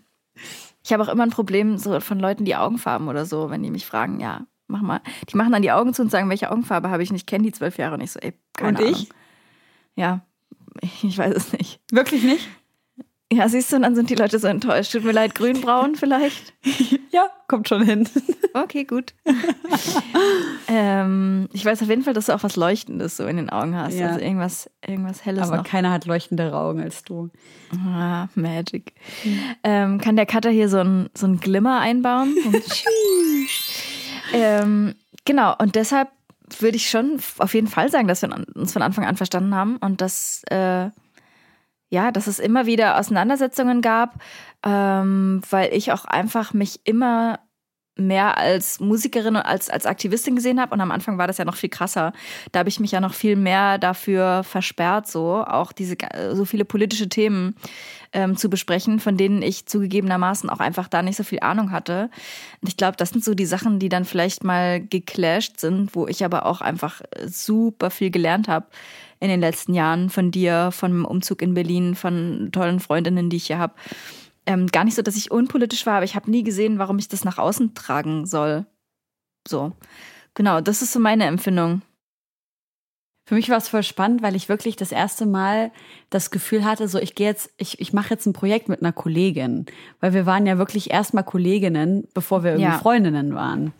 Ich 0.84 0.92
habe 0.92 1.02
auch 1.02 1.08
immer 1.08 1.22
ein 1.22 1.30
Problem 1.30 1.78
so 1.78 2.00
von 2.00 2.18
Leuten, 2.18 2.44
die 2.44 2.56
Augenfarben 2.56 3.08
oder 3.08 3.24
so, 3.24 3.50
wenn 3.50 3.62
die 3.62 3.70
mich 3.70 3.86
fragen, 3.86 4.20
ja, 4.20 4.46
mach 4.66 4.82
mal. 4.82 5.00
Die 5.30 5.36
machen 5.36 5.52
dann 5.52 5.62
die 5.62 5.72
Augen 5.72 5.94
zu 5.94 6.02
und 6.02 6.10
sagen, 6.10 6.28
welche 6.28 6.50
Augenfarbe 6.50 6.90
habe 6.90 7.02
ich 7.02 7.12
nicht, 7.12 7.26
kenne 7.26 7.44
die 7.44 7.52
zwölf 7.52 7.78
Jahre 7.78 7.94
und 7.94 8.00
ich 8.00 8.10
so, 8.12 8.20
ey, 8.20 8.32
keine 8.54 8.70
und 8.70 8.78
Ahnung. 8.78 8.92
ich? 8.92 9.08
Ja, 9.94 10.24
ich 11.02 11.16
weiß 11.16 11.34
es 11.34 11.52
nicht. 11.52 11.80
Wirklich 11.90 12.24
nicht? 12.24 12.48
Ja, 13.32 13.48
siehst 13.48 13.72
du, 13.72 13.76
und 13.76 13.82
dann 13.82 13.94
sind 13.94 14.10
die 14.10 14.14
Leute 14.14 14.38
so 14.38 14.46
enttäuscht. 14.46 14.92
Tut 14.92 15.04
mir 15.04 15.12
leid, 15.12 15.34
grünbraun 15.34 15.94
vielleicht? 15.96 16.52
ja, 17.10 17.28
kommt 17.48 17.68
schon 17.68 17.82
hin. 17.82 18.06
okay, 18.54 18.84
gut. 18.84 19.14
ähm, 20.68 21.48
ich 21.52 21.64
weiß 21.64 21.82
auf 21.82 21.88
jeden 21.88 22.02
Fall, 22.02 22.12
dass 22.12 22.26
du 22.26 22.34
auch 22.34 22.42
was 22.42 22.56
Leuchtendes 22.56 23.16
so 23.16 23.26
in 23.26 23.36
den 23.38 23.48
Augen 23.48 23.74
hast. 23.74 23.94
Ja. 23.94 24.08
Also 24.08 24.20
irgendwas, 24.20 24.70
irgendwas 24.86 25.24
Helles. 25.24 25.48
Aber 25.48 25.58
noch. 25.58 25.64
keiner 25.64 25.90
hat 25.90 26.04
leuchtendere 26.04 26.54
Augen 26.58 26.82
als 26.82 27.04
du. 27.04 27.30
Ah, 27.74 28.28
Magic. 28.34 28.92
Mhm. 29.24 29.40
Ähm, 29.64 29.98
kann 29.98 30.16
der 30.16 30.26
Cutter 30.26 30.50
hier 30.50 30.68
so 30.68 30.78
ein, 30.78 31.08
so 31.14 31.26
ein 31.26 31.40
Glimmer 31.40 31.80
einbauen? 31.80 32.34
ähm, 34.34 34.94
genau, 35.24 35.54
und 35.58 35.74
deshalb 35.74 36.08
würde 36.60 36.76
ich 36.76 36.90
schon 36.90 37.18
auf 37.38 37.54
jeden 37.54 37.66
Fall 37.68 37.90
sagen, 37.90 38.08
dass 38.08 38.20
wir 38.20 38.30
uns 38.54 38.74
von 38.74 38.82
Anfang 38.82 39.06
an 39.06 39.16
verstanden 39.16 39.54
haben 39.54 39.78
und 39.78 40.02
dass 40.02 40.42
äh, 40.50 40.90
ja, 41.92 42.10
dass 42.10 42.26
es 42.26 42.38
immer 42.38 42.64
wieder 42.64 42.98
Auseinandersetzungen 42.98 43.82
gab, 43.82 44.14
ähm, 44.64 45.42
weil 45.50 45.74
ich 45.74 45.92
auch 45.92 46.06
einfach 46.06 46.54
mich 46.54 46.80
immer 46.84 47.40
mehr 47.96 48.38
als 48.38 48.80
Musikerin 48.80 49.36
und 49.36 49.42
als, 49.42 49.68
als 49.68 49.84
Aktivistin 49.84 50.34
gesehen 50.34 50.58
habe. 50.58 50.72
Und 50.72 50.80
am 50.80 50.90
Anfang 50.90 51.18
war 51.18 51.26
das 51.26 51.36
ja 51.36 51.44
noch 51.44 51.56
viel 51.56 51.68
krasser. 51.68 52.14
Da 52.50 52.60
habe 52.60 52.70
ich 52.70 52.80
mich 52.80 52.92
ja 52.92 53.02
noch 53.02 53.12
viel 53.12 53.36
mehr 53.36 53.76
dafür 53.76 54.42
versperrt, 54.42 55.06
so 55.06 55.44
auch 55.44 55.70
diese 55.72 55.96
so 56.32 56.46
viele 56.46 56.64
politische 56.64 57.10
Themen 57.10 57.56
ähm, 58.14 58.38
zu 58.38 58.48
besprechen, 58.48 58.98
von 58.98 59.18
denen 59.18 59.42
ich 59.42 59.66
zugegebenermaßen 59.66 60.48
auch 60.48 60.60
einfach 60.60 60.88
da 60.88 61.02
nicht 61.02 61.16
so 61.16 61.24
viel 61.24 61.40
Ahnung 61.40 61.72
hatte. 61.72 62.08
Und 62.62 62.68
ich 62.68 62.78
glaube, 62.78 62.96
das 62.96 63.10
sind 63.10 63.22
so 63.22 63.34
die 63.34 63.44
Sachen, 63.44 63.78
die 63.78 63.90
dann 63.90 64.06
vielleicht 64.06 64.44
mal 64.44 64.80
geclasht 64.80 65.60
sind, 65.60 65.94
wo 65.94 66.06
ich 66.06 66.24
aber 66.24 66.46
auch 66.46 66.62
einfach 66.62 67.02
super 67.26 67.90
viel 67.90 68.10
gelernt 68.10 68.48
habe 68.48 68.66
in 69.22 69.28
den 69.28 69.40
letzten 69.40 69.72
Jahren 69.72 70.10
von 70.10 70.32
dir, 70.32 70.70
von 70.72 70.90
dem 70.90 71.04
Umzug 71.04 71.42
in 71.42 71.54
Berlin, 71.54 71.94
von 71.94 72.48
tollen 72.50 72.80
Freundinnen, 72.80 73.30
die 73.30 73.36
ich 73.36 73.46
hier 73.46 73.58
habe. 73.58 73.74
Ähm, 74.46 74.66
gar 74.66 74.82
nicht 74.82 74.96
so, 74.96 75.02
dass 75.02 75.14
ich 75.14 75.30
unpolitisch 75.30 75.86
war, 75.86 75.94
aber 75.94 76.04
ich 76.04 76.16
habe 76.16 76.28
nie 76.28 76.42
gesehen, 76.42 76.80
warum 76.80 76.98
ich 76.98 77.06
das 77.06 77.24
nach 77.24 77.38
außen 77.38 77.74
tragen 77.74 78.26
soll. 78.26 78.66
So. 79.46 79.76
Genau, 80.34 80.60
das 80.60 80.82
ist 80.82 80.92
so 80.92 80.98
meine 80.98 81.26
Empfindung. 81.26 81.82
Für 83.24 83.36
mich 83.36 83.48
war 83.48 83.58
es 83.58 83.68
voll 83.68 83.84
spannend, 83.84 84.22
weil 84.22 84.34
ich 84.34 84.48
wirklich 84.48 84.74
das 84.74 84.90
erste 84.90 85.24
Mal 85.24 85.70
das 86.10 86.32
Gefühl 86.32 86.64
hatte, 86.64 86.88
so 86.88 86.98
ich 86.98 87.14
gehe 87.14 87.28
jetzt, 87.28 87.52
ich, 87.58 87.80
ich 87.80 87.92
mache 87.92 88.10
jetzt 88.10 88.26
ein 88.26 88.32
Projekt 88.32 88.68
mit 88.68 88.82
einer 88.82 88.92
Kollegin, 88.92 89.66
weil 90.00 90.14
wir 90.14 90.26
waren 90.26 90.46
ja 90.46 90.58
wirklich 90.58 90.90
erstmal 90.90 91.22
Kolleginnen, 91.22 92.08
bevor 92.12 92.42
wir 92.42 92.52
irgendwie 92.52 92.72
ja. 92.72 92.78
Freundinnen 92.78 93.36
waren. 93.36 93.72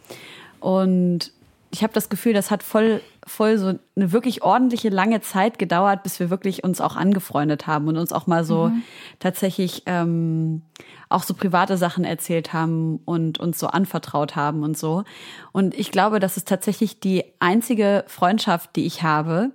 Und 0.60 1.32
ich 1.72 1.82
habe 1.82 1.94
das 1.94 2.10
Gefühl, 2.10 2.34
das 2.34 2.50
hat 2.50 2.62
voll, 2.62 3.00
voll 3.26 3.56
so 3.56 3.78
eine 3.96 4.12
wirklich 4.12 4.42
ordentliche 4.42 4.90
lange 4.90 5.22
Zeit 5.22 5.58
gedauert, 5.58 6.02
bis 6.02 6.20
wir 6.20 6.28
wirklich 6.28 6.64
uns 6.64 6.82
auch 6.82 6.96
angefreundet 6.96 7.66
haben 7.66 7.88
und 7.88 7.96
uns 7.96 8.12
auch 8.12 8.26
mal 8.26 8.44
so 8.44 8.68
mhm. 8.68 8.82
tatsächlich 9.20 9.82
ähm, 9.86 10.60
auch 11.08 11.22
so 11.22 11.32
private 11.32 11.78
Sachen 11.78 12.04
erzählt 12.04 12.52
haben 12.52 13.00
und 13.06 13.40
uns 13.40 13.58
so 13.58 13.68
anvertraut 13.68 14.36
haben 14.36 14.62
und 14.62 14.76
so. 14.76 15.04
Und 15.52 15.74
ich 15.74 15.90
glaube, 15.90 16.20
das 16.20 16.36
ist 16.36 16.46
tatsächlich 16.46 17.00
die 17.00 17.24
einzige 17.40 18.04
Freundschaft, 18.06 18.76
die 18.76 18.84
ich 18.84 19.02
habe, 19.02 19.50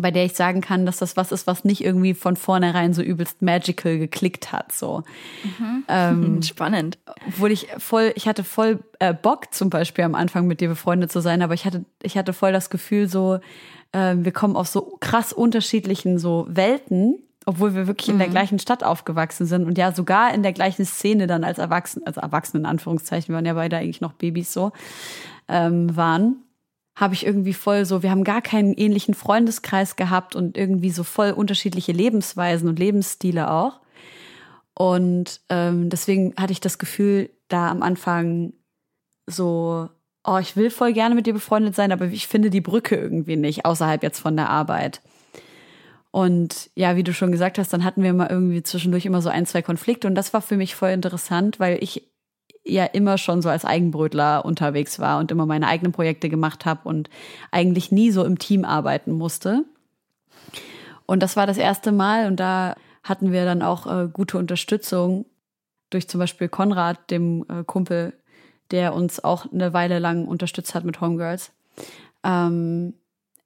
bei 0.00 0.10
der 0.10 0.24
ich 0.24 0.34
sagen 0.34 0.60
kann, 0.60 0.86
dass 0.86 0.98
das 0.98 1.16
was 1.16 1.32
ist, 1.32 1.46
was 1.46 1.64
nicht 1.64 1.82
irgendwie 1.82 2.14
von 2.14 2.36
vornherein 2.36 2.94
so 2.94 3.02
übelst 3.02 3.42
magical 3.42 3.98
geklickt 3.98 4.52
hat. 4.52 4.72
So 4.72 5.02
mhm. 5.58 5.84
ähm, 5.88 6.42
spannend. 6.42 6.98
Obwohl 7.26 7.50
ich 7.50 7.66
voll, 7.78 8.12
ich 8.14 8.28
hatte 8.28 8.44
voll 8.44 8.78
äh, 9.00 9.12
Bock 9.12 9.52
zum 9.52 9.70
Beispiel 9.70 10.04
am 10.04 10.14
Anfang 10.14 10.46
mit 10.46 10.60
dir 10.60 10.68
befreundet 10.68 11.10
zu 11.10 11.20
sein, 11.20 11.42
aber 11.42 11.54
ich 11.54 11.64
hatte, 11.64 11.84
ich 12.02 12.16
hatte 12.16 12.32
voll 12.32 12.52
das 12.52 12.70
Gefühl 12.70 13.08
so, 13.08 13.40
äh, 13.92 14.14
wir 14.16 14.32
kommen 14.32 14.56
aus 14.56 14.72
so 14.72 14.96
krass 15.00 15.32
unterschiedlichen 15.32 16.18
so 16.18 16.46
Welten, 16.48 17.16
obwohl 17.44 17.74
wir 17.74 17.86
wirklich 17.86 18.08
in 18.08 18.18
der 18.18 18.28
mhm. 18.28 18.32
gleichen 18.32 18.58
Stadt 18.58 18.84
aufgewachsen 18.84 19.46
sind 19.46 19.64
und 19.64 19.78
ja 19.78 19.92
sogar 19.92 20.32
in 20.32 20.42
der 20.42 20.52
gleichen 20.52 20.84
Szene 20.84 21.26
dann 21.26 21.42
als 21.42 21.58
Erwachsene, 21.58 22.06
als 22.06 22.18
Erwachsene 22.18 22.60
in 22.60 22.66
Anführungszeichen, 22.66 23.28
wir 23.28 23.36
waren 23.36 23.46
ja 23.46 23.54
beide 23.54 23.78
eigentlich 23.78 24.00
noch 24.00 24.12
Babys 24.12 24.52
so 24.52 24.72
ähm, 25.48 25.96
waren 25.96 26.36
habe 26.98 27.14
ich 27.14 27.24
irgendwie 27.24 27.54
voll 27.54 27.84
so, 27.84 28.02
wir 28.02 28.10
haben 28.10 28.24
gar 28.24 28.42
keinen 28.42 28.74
ähnlichen 28.74 29.14
Freundeskreis 29.14 29.94
gehabt 29.94 30.34
und 30.34 30.58
irgendwie 30.58 30.90
so 30.90 31.04
voll 31.04 31.30
unterschiedliche 31.30 31.92
Lebensweisen 31.92 32.68
und 32.68 32.78
Lebensstile 32.78 33.50
auch. 33.52 33.80
Und 34.74 35.40
ähm, 35.48 35.90
deswegen 35.90 36.34
hatte 36.36 36.52
ich 36.52 36.60
das 36.60 36.78
Gefühl, 36.78 37.30
da 37.46 37.70
am 37.70 37.82
Anfang 37.82 38.52
so, 39.26 39.88
oh, 40.24 40.38
ich 40.38 40.56
will 40.56 40.70
voll 40.70 40.92
gerne 40.92 41.14
mit 41.14 41.26
dir 41.26 41.34
befreundet 41.34 41.76
sein, 41.76 41.92
aber 41.92 42.06
ich 42.06 42.26
finde 42.26 42.50
die 42.50 42.60
Brücke 42.60 42.96
irgendwie 42.96 43.36
nicht, 43.36 43.64
außerhalb 43.64 44.02
jetzt 44.02 44.18
von 44.18 44.36
der 44.36 44.50
Arbeit. 44.50 45.00
Und 46.10 46.70
ja, 46.74 46.96
wie 46.96 47.04
du 47.04 47.14
schon 47.14 47.30
gesagt 47.30 47.58
hast, 47.58 47.72
dann 47.72 47.84
hatten 47.84 48.02
wir 48.02 48.12
mal 48.12 48.28
irgendwie 48.28 48.64
zwischendurch 48.64 49.06
immer 49.06 49.22
so 49.22 49.28
ein, 49.28 49.46
zwei 49.46 49.62
Konflikte 49.62 50.08
und 50.08 50.16
das 50.16 50.34
war 50.34 50.42
für 50.42 50.56
mich 50.56 50.74
voll 50.74 50.90
interessant, 50.90 51.60
weil 51.60 51.78
ich 51.80 52.10
ja 52.68 52.84
immer 52.84 53.18
schon 53.18 53.42
so 53.42 53.48
als 53.48 53.64
Eigenbrötler 53.64 54.44
unterwegs 54.44 54.98
war 54.98 55.18
und 55.18 55.30
immer 55.30 55.46
meine 55.46 55.66
eigenen 55.66 55.92
Projekte 55.92 56.28
gemacht 56.28 56.66
habe 56.66 56.88
und 56.88 57.08
eigentlich 57.50 57.90
nie 57.90 58.10
so 58.10 58.24
im 58.24 58.38
Team 58.38 58.64
arbeiten 58.64 59.12
musste. 59.12 59.64
Und 61.06 61.22
das 61.22 61.36
war 61.36 61.46
das 61.46 61.56
erste 61.56 61.90
Mal 61.92 62.26
und 62.26 62.36
da 62.36 62.74
hatten 63.02 63.32
wir 63.32 63.44
dann 63.44 63.62
auch 63.62 63.86
äh, 63.86 64.08
gute 64.12 64.38
Unterstützung 64.38 65.24
durch 65.90 66.08
zum 66.08 66.20
Beispiel 66.20 66.48
Konrad, 66.48 67.10
dem 67.10 67.46
äh, 67.48 67.64
Kumpel, 67.64 68.12
der 68.70 68.92
uns 68.94 69.24
auch 69.24 69.50
eine 69.50 69.72
Weile 69.72 69.98
lang 69.98 70.26
unterstützt 70.26 70.74
hat 70.74 70.84
mit 70.84 71.00
Homegirls, 71.00 71.52
ähm, 72.22 72.92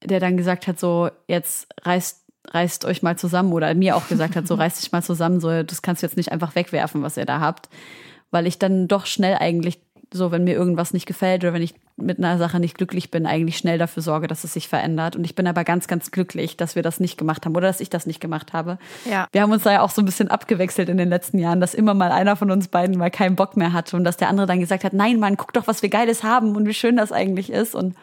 der 0.02 0.18
dann 0.18 0.36
gesagt 0.36 0.66
hat, 0.66 0.80
so 0.80 1.10
jetzt 1.28 1.68
reißt 1.82 2.18
reißt 2.48 2.84
euch 2.86 3.04
mal 3.04 3.16
zusammen 3.16 3.52
oder 3.52 3.72
mir 3.72 3.94
auch 3.94 4.08
gesagt 4.08 4.34
hat, 4.34 4.48
so 4.48 4.54
reißt 4.56 4.82
dich 4.82 4.90
mal 4.90 5.02
zusammen, 5.02 5.38
so 5.38 5.62
das 5.62 5.82
kannst 5.82 6.02
du 6.02 6.06
jetzt 6.06 6.16
nicht 6.16 6.32
einfach 6.32 6.56
wegwerfen, 6.56 7.02
was 7.02 7.16
ihr 7.16 7.24
da 7.24 7.38
habt 7.38 7.68
weil 8.32 8.48
ich 8.48 8.58
dann 8.58 8.88
doch 8.88 9.06
schnell 9.06 9.36
eigentlich 9.36 9.78
so, 10.14 10.30
wenn 10.30 10.44
mir 10.44 10.54
irgendwas 10.54 10.92
nicht 10.92 11.06
gefällt 11.06 11.42
oder 11.42 11.54
wenn 11.54 11.62
ich 11.62 11.74
mit 11.96 12.18
einer 12.18 12.38
Sache 12.38 12.60
nicht 12.60 12.76
glücklich 12.76 13.10
bin, 13.10 13.26
eigentlich 13.26 13.56
schnell 13.56 13.78
dafür 13.78 14.02
sorge, 14.02 14.26
dass 14.26 14.44
es 14.44 14.52
sich 14.52 14.68
verändert. 14.68 15.16
Und 15.16 15.24
ich 15.24 15.34
bin 15.34 15.46
aber 15.46 15.64
ganz, 15.64 15.86
ganz 15.86 16.10
glücklich, 16.10 16.56
dass 16.56 16.74
wir 16.74 16.82
das 16.82 17.00
nicht 17.00 17.16
gemacht 17.16 17.46
haben 17.46 17.56
oder 17.56 17.68
dass 17.68 17.80
ich 17.80 17.90
das 17.90 18.06
nicht 18.06 18.20
gemacht 18.20 18.52
habe. 18.52 18.78
Ja. 19.08 19.26
Wir 19.32 19.42
haben 19.42 19.52
uns 19.52 19.62
da 19.62 19.72
ja 19.72 19.80
auch 19.82 19.90
so 19.90 20.02
ein 20.02 20.06
bisschen 20.06 20.28
abgewechselt 20.28 20.88
in 20.88 20.96
den 20.96 21.08
letzten 21.08 21.38
Jahren, 21.38 21.60
dass 21.60 21.74
immer 21.74 21.94
mal 21.94 22.12
einer 22.12 22.36
von 22.36 22.50
uns 22.50 22.68
beiden 22.68 22.98
mal 22.98 23.10
keinen 23.10 23.36
Bock 23.36 23.56
mehr 23.56 23.72
hatte 23.72 23.96
und 23.96 24.04
dass 24.04 24.16
der 24.16 24.28
andere 24.28 24.46
dann 24.46 24.60
gesagt 24.60 24.84
hat, 24.84 24.92
nein, 24.92 25.18
Mann, 25.18 25.36
guck 25.36 25.52
doch, 25.52 25.66
was 25.66 25.82
wir 25.82 25.88
Geiles 25.88 26.22
haben 26.22 26.56
und 26.56 26.66
wie 26.66 26.74
schön 26.74 26.96
das 26.96 27.12
eigentlich 27.12 27.50
ist 27.50 27.74
und 27.74 27.94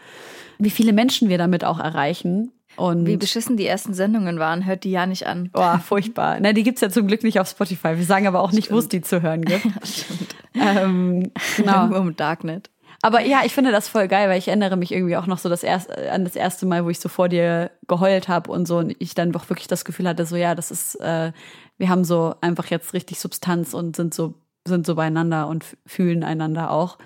wie 0.58 0.70
viele 0.72 0.94
Menschen 0.94 1.30
wir 1.30 1.38
damit 1.38 1.63
auch 1.63 1.80
erreichen. 1.80 2.52
Und 2.80 3.06
Wie 3.06 3.18
beschissen 3.18 3.58
die 3.58 3.65
ersten 3.65 3.94
Sendungen 3.94 4.39
waren, 4.39 4.65
hört 4.65 4.86
die 4.86 4.92
ja 4.92 5.06
nicht 5.06 5.28
an. 5.28 5.50
Boah, 5.52 5.80
furchtbar. 5.80 6.38
Na, 6.39 6.54
die 6.54 6.63
gibt's 6.63 6.80
ja 6.80 6.89
zum 6.89 7.08
Glück 7.08 7.24
nicht 7.24 7.39
auf 7.39 7.50
Spotify. 7.50 7.98
Wir 7.98 8.06
sagen 8.06 8.26
aber 8.26 8.39
auch 8.42 8.54
nicht, 8.54 8.72
wo 8.72 8.78
es 8.78 8.88
die 8.88 9.02
zu 9.02 9.22
hören 9.22 9.42
gibt. 9.42 9.65
ähm, 10.56 11.32
genau. 11.58 11.94
Im 11.94 12.15
Darknet. 12.15 12.70
Aber 13.02 13.22
ja, 13.22 13.42
ich 13.44 13.54
finde 13.54 13.72
das 13.72 13.89
voll 13.89 14.08
geil, 14.08 14.30
weil 14.30 14.39
ich 14.39 14.48
erinnere 14.48 14.78
mich 14.78 14.94
irgendwie 14.94 15.18
auch 15.18 15.26
noch 15.26 15.39
so 15.39 15.50
das 15.50 15.63
erste, 15.63 16.10
an 16.12 16.24
das 16.24 16.36
erste 16.38 16.65
Mal, 16.65 16.86
wo 16.86 16.89
ich 16.89 17.00
so 17.00 17.10
vor 17.10 17.28
dir 17.28 17.72
geheult 17.88 18.30
habe 18.30 18.50
und 18.50 18.65
so 18.65 18.78
und 18.78 18.96
ich 19.00 19.13
dann 19.13 19.32
doch 19.32 19.50
wirklich 19.50 19.68
das 19.68 19.84
Gefühl 19.84 20.08
hatte, 20.08 20.26
so 20.26 20.36
ja, 20.38 20.56
das 20.56 20.72
ist, 20.72 20.96
äh, 20.96 21.34
wir 21.78 21.89
haben 21.89 22.06
so 22.06 22.36
einfach 22.39 22.68
jetzt 22.68 22.94
richtig 22.94 23.20
Substanz 23.20 23.74
und 23.74 23.96
sind 23.96 24.14
so 24.14 24.36
sind 24.66 24.86
so 24.86 24.95
beieinander 24.95 25.47
und 25.47 25.66
fühlen 25.86 26.24
einander 26.24 26.72
auch. 26.72 26.97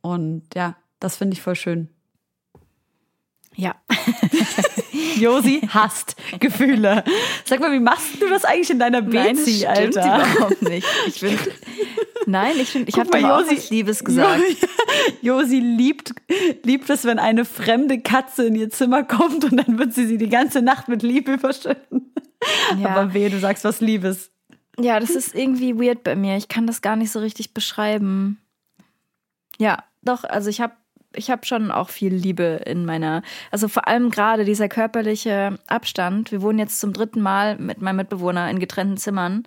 Und 0.00 0.42
ja, 0.54 0.76
das 0.98 1.16
finde 1.16 1.34
ich 1.34 1.42
voll 1.42 1.56
schön. 1.56 1.88
Ja. 3.56 3.74
Josi 5.16 5.60
hasst 5.68 6.16
Gefühle. 6.40 7.04
Sag 7.44 7.60
mal, 7.60 7.72
wie 7.72 7.80
machst 7.80 8.20
du 8.20 8.28
das 8.28 8.44
eigentlich 8.44 8.70
in 8.70 8.78
deiner 8.78 9.02
Bezi, 9.02 9.64
Nein, 9.64 9.74
das 9.74 9.78
stimmt 9.92 9.96
Alter? 9.98 10.26
überhaupt 10.36 10.62
nicht. 10.62 10.86
Ich 11.06 11.14
finde, 11.20 11.38
nein, 12.26 12.52
ich 12.58 12.68
finde, 12.70 12.88
ich 12.88 12.98
habe 12.98 13.10
doch 13.10 13.22
auch 13.22 13.40
Josi- 13.42 13.56
was 13.56 13.70
Liebes 13.70 14.04
gesagt. 14.04 14.42
Josi 15.22 15.60
liebt, 15.60 16.14
liebt 16.64 16.90
es, 16.90 17.04
wenn 17.04 17.18
eine 17.18 17.44
fremde 17.44 18.00
Katze 18.00 18.46
in 18.46 18.56
ihr 18.56 18.70
Zimmer 18.70 19.04
kommt 19.04 19.44
und 19.44 19.56
dann 19.56 19.78
wird 19.78 19.94
sie 19.94 20.06
sie 20.06 20.18
die 20.18 20.28
ganze 20.28 20.62
Nacht 20.62 20.88
mit 20.88 21.02
Liebe 21.02 21.34
überschütten. 21.34 22.12
Ja. 22.78 22.88
Aber 22.90 23.14
weh, 23.14 23.28
du 23.28 23.38
sagst 23.38 23.64
was 23.64 23.80
Liebes. 23.80 24.30
Ja, 24.78 24.98
das 24.98 25.10
ist 25.10 25.34
irgendwie 25.34 25.76
weird 25.78 26.02
bei 26.02 26.16
mir. 26.16 26.36
Ich 26.36 26.48
kann 26.48 26.66
das 26.66 26.82
gar 26.82 26.96
nicht 26.96 27.12
so 27.12 27.20
richtig 27.20 27.54
beschreiben. 27.54 28.38
Ja, 29.58 29.84
doch, 30.02 30.24
also 30.24 30.50
ich 30.50 30.60
habe 30.60 30.74
ich 31.16 31.30
hab 31.30 31.46
schon 31.46 31.70
auch 31.70 31.88
viel 31.88 32.14
Liebe 32.14 32.60
in 32.66 32.84
meiner, 32.84 33.22
also 33.50 33.68
vor 33.68 33.88
allem 33.88 34.10
gerade 34.10 34.44
dieser 34.44 34.68
körperliche 34.68 35.58
Abstand. 35.66 36.32
Wir 36.32 36.42
wohnen 36.42 36.58
jetzt 36.58 36.80
zum 36.80 36.92
dritten 36.92 37.20
Mal 37.20 37.56
mit 37.56 37.80
meinem 37.80 37.96
Mitbewohner 37.96 38.50
in 38.50 38.58
getrennten 38.58 38.96
Zimmern. 38.96 39.46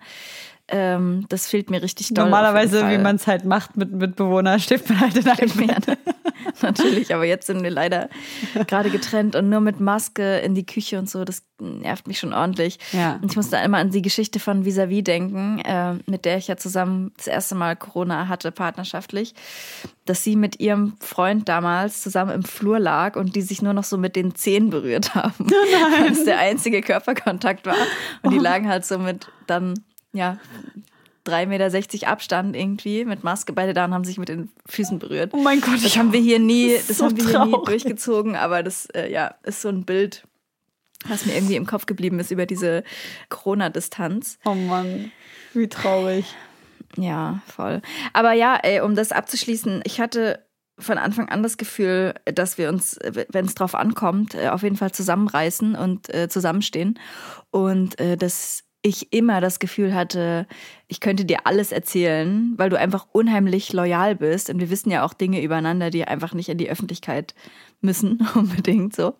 Ähm, 0.70 1.24
das 1.28 1.48
fehlt 1.48 1.70
mir 1.70 1.82
richtig 1.82 2.12
doll. 2.12 2.24
Normalerweise, 2.24 2.88
wie 2.90 2.98
man 2.98 3.16
es 3.16 3.26
halt 3.26 3.44
macht 3.46 3.76
mit 3.76 3.90
Mitbewohnern, 3.90 4.60
steht 4.60 4.88
man 4.88 5.00
halt 5.00 5.16
in 5.16 5.26
einem 5.26 5.68
Ja, 5.68 5.76
natürlich, 6.62 7.14
aber 7.14 7.24
jetzt 7.24 7.46
sind 7.46 7.62
wir 7.62 7.70
leider 7.70 8.10
gerade 8.66 8.90
getrennt 8.90 9.34
und 9.34 9.48
nur 9.48 9.60
mit 9.60 9.80
Maske 9.80 10.38
in 10.38 10.54
die 10.54 10.66
Küche 10.66 10.98
und 10.98 11.08
so. 11.08 11.24
Das 11.24 11.42
nervt 11.58 12.06
mich 12.06 12.18
schon 12.18 12.34
ordentlich. 12.34 12.78
Ja. 12.92 13.18
Und 13.22 13.30
ich 13.30 13.36
muss 13.36 13.48
da 13.48 13.62
immer 13.62 13.78
an 13.78 13.90
die 13.90 14.02
Geschichte 14.02 14.40
von 14.40 14.64
Vis-a-vis 14.64 15.04
denken, 15.04 15.60
äh, 15.60 15.94
mit 16.06 16.24
der 16.24 16.36
ich 16.36 16.48
ja 16.48 16.56
zusammen 16.56 17.12
das 17.16 17.26
erste 17.26 17.54
Mal 17.54 17.74
Corona 17.74 18.28
hatte, 18.28 18.52
partnerschaftlich, 18.52 19.34
dass 20.04 20.22
sie 20.22 20.36
mit 20.36 20.60
ihrem 20.60 20.94
Freund 21.00 21.48
damals 21.48 22.02
zusammen 22.02 22.32
im 22.32 22.42
Flur 22.42 22.78
lag 22.78 23.16
und 23.16 23.36
die 23.36 23.42
sich 23.42 23.62
nur 23.62 23.72
noch 23.72 23.84
so 23.84 23.96
mit 23.96 24.16
den 24.16 24.34
Zehen 24.34 24.70
berührt 24.70 25.14
haben. 25.14 25.46
Weil 26.00 26.12
es 26.12 26.24
der 26.24 26.38
einzige 26.38 26.82
Körperkontakt 26.82 27.66
war. 27.66 27.76
Und 28.22 28.32
die 28.32 28.38
lagen 28.38 28.68
halt 28.68 28.84
so 28.84 28.98
mit 28.98 29.28
dann, 29.46 29.74
ja, 30.18 30.38
3,60 31.26 31.46
Meter 31.46 32.08
Abstand 32.08 32.56
irgendwie 32.56 33.04
mit 33.04 33.22
Maske 33.22 33.52
beide 33.52 33.74
da 33.74 33.84
und 33.84 33.94
haben 33.94 34.04
sich 34.04 34.18
mit 34.18 34.28
den 34.28 34.50
Füßen 34.66 34.98
berührt. 34.98 35.32
Oh 35.34 35.38
mein 35.38 35.60
Gott, 35.60 35.84
Das 35.84 35.96
haben 35.96 36.12
wir 36.12 36.20
hier 36.20 36.38
nie, 36.38 36.74
Das 36.74 36.88
das 36.88 36.98
so 36.98 37.04
haben 37.04 37.16
wir 37.16 37.26
hier 37.26 37.44
nie 37.44 37.64
durchgezogen, 37.64 38.36
aber 38.36 38.62
das 38.62 38.86
äh, 38.86 39.10
ja, 39.10 39.34
ist 39.42 39.60
so 39.60 39.68
ein 39.68 39.84
Bild, 39.84 40.24
was 41.06 41.26
mir 41.26 41.34
irgendwie 41.34 41.56
im 41.56 41.66
Kopf 41.66 41.86
geblieben 41.86 42.18
ist 42.18 42.30
über 42.30 42.46
diese 42.46 42.82
Corona-Distanz. 43.28 44.38
Oh 44.44 44.54
Mann, 44.54 45.12
wie 45.54 45.68
traurig. 45.68 46.24
Ja, 46.96 47.42
voll. 47.46 47.82
Aber 48.12 48.32
ja, 48.32 48.56
ey, 48.56 48.80
um 48.80 48.94
das 48.94 49.12
abzuschließen, 49.12 49.82
ich 49.84 50.00
hatte 50.00 50.44
von 50.78 50.96
Anfang 50.96 51.28
an 51.28 51.42
das 51.42 51.56
Gefühl, 51.56 52.14
dass 52.24 52.56
wir 52.56 52.68
uns, 52.68 52.98
wenn 53.02 53.44
es 53.44 53.54
drauf 53.54 53.74
ankommt, 53.74 54.34
äh, 54.34 54.48
auf 54.48 54.62
jeden 54.62 54.76
Fall 54.76 54.92
zusammenreißen 54.92 55.74
und 55.74 56.12
äh, 56.14 56.28
zusammenstehen. 56.28 56.98
Und 57.50 57.98
äh, 57.98 58.16
dass 58.16 58.64
ich 58.82 59.12
immer 59.12 59.40
das 59.40 59.58
Gefühl 59.58 59.94
hatte, 59.94 60.46
ich 60.86 61.00
könnte 61.00 61.24
dir 61.24 61.46
alles 61.46 61.72
erzählen, 61.72 62.54
weil 62.56 62.70
du 62.70 62.78
einfach 62.78 63.06
unheimlich 63.12 63.72
loyal 63.72 64.14
bist. 64.14 64.50
Und 64.50 64.60
wir 64.60 64.70
wissen 64.70 64.90
ja 64.90 65.04
auch 65.04 65.14
Dinge 65.14 65.42
übereinander, 65.42 65.90
die 65.90 66.04
einfach 66.04 66.32
nicht 66.32 66.48
in 66.48 66.58
die 66.58 66.70
Öffentlichkeit 66.70 67.34
müssen, 67.80 68.26
unbedingt 68.34 68.94
so. 68.94 69.14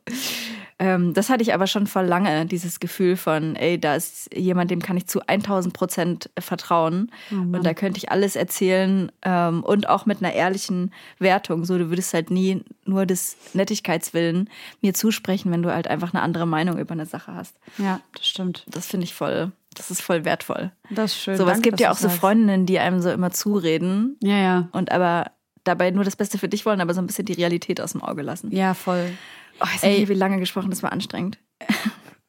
Ähm, 0.78 1.12
das 1.12 1.28
hatte 1.28 1.42
ich 1.42 1.54
aber 1.54 1.66
schon 1.66 1.86
vor 1.86 2.02
lange, 2.02 2.46
dieses 2.46 2.78
Gefühl 2.80 3.16
von, 3.16 3.56
ey, 3.56 3.80
da 3.80 3.96
ist 3.96 4.34
jemand, 4.34 4.70
dem 4.70 4.80
kann 4.80 4.96
ich 4.96 5.06
zu 5.06 5.20
1000 5.26 5.74
Prozent 5.74 6.30
vertrauen. 6.38 7.10
und 7.30 7.64
da 7.64 7.74
könnte 7.74 7.98
ich 7.98 8.10
alles 8.10 8.36
erzählen 8.36 9.10
ähm, 9.22 9.64
und 9.64 9.88
auch 9.88 10.06
mit 10.06 10.22
einer 10.22 10.32
ehrlichen 10.32 10.92
Wertung. 11.18 11.64
So, 11.64 11.78
du 11.78 11.90
würdest 11.90 12.14
halt 12.14 12.30
nie 12.30 12.62
nur 12.84 13.06
des 13.06 13.36
Nettigkeitswillen 13.54 14.48
mir 14.80 14.94
zusprechen, 14.94 15.50
wenn 15.50 15.62
du 15.62 15.72
halt 15.72 15.88
einfach 15.88 16.14
eine 16.14 16.22
andere 16.22 16.46
Meinung 16.46 16.78
über 16.78 16.92
eine 16.92 17.06
Sache 17.06 17.34
hast. 17.34 17.56
Ja, 17.78 18.00
das 18.14 18.26
stimmt. 18.26 18.64
Das 18.68 18.86
finde 18.86 19.04
ich 19.04 19.14
voll, 19.14 19.52
das 19.74 19.90
ist 19.90 20.00
voll 20.00 20.24
wertvoll. 20.24 20.72
Das 20.90 21.12
ist 21.12 21.18
schön. 21.18 21.36
So, 21.36 21.44
was 21.44 21.54
Danke, 21.54 21.70
gibt 21.70 21.80
ja 21.80 21.90
auch 21.90 21.96
so. 21.96 22.08
Freundinnen, 22.08 22.66
die 22.66 22.78
einem 22.78 23.00
so 23.00 23.10
immer 23.10 23.30
zureden 23.30 24.16
Ja, 24.22 24.36
ja. 24.36 24.68
und 24.72 24.92
aber 24.92 25.30
dabei 25.68 25.90
nur 25.92 26.02
das 26.04 26.16
Beste 26.16 26.38
für 26.38 26.48
dich 26.48 26.66
wollen, 26.66 26.80
aber 26.80 26.94
so 26.94 27.00
ein 27.00 27.06
bisschen 27.06 27.26
die 27.26 27.34
Realität 27.34 27.80
aus 27.80 27.92
dem 27.92 28.02
Auge 28.02 28.22
lassen. 28.22 28.50
Ja, 28.50 28.74
voll. 28.74 29.12
Oh, 29.60 29.66
jetzt 29.72 29.84
Ey. 29.84 30.08
wie 30.08 30.14
lange 30.14 30.38
gesprochen, 30.40 30.70
das 30.70 30.82
war 30.82 30.92
anstrengend. 30.92 31.38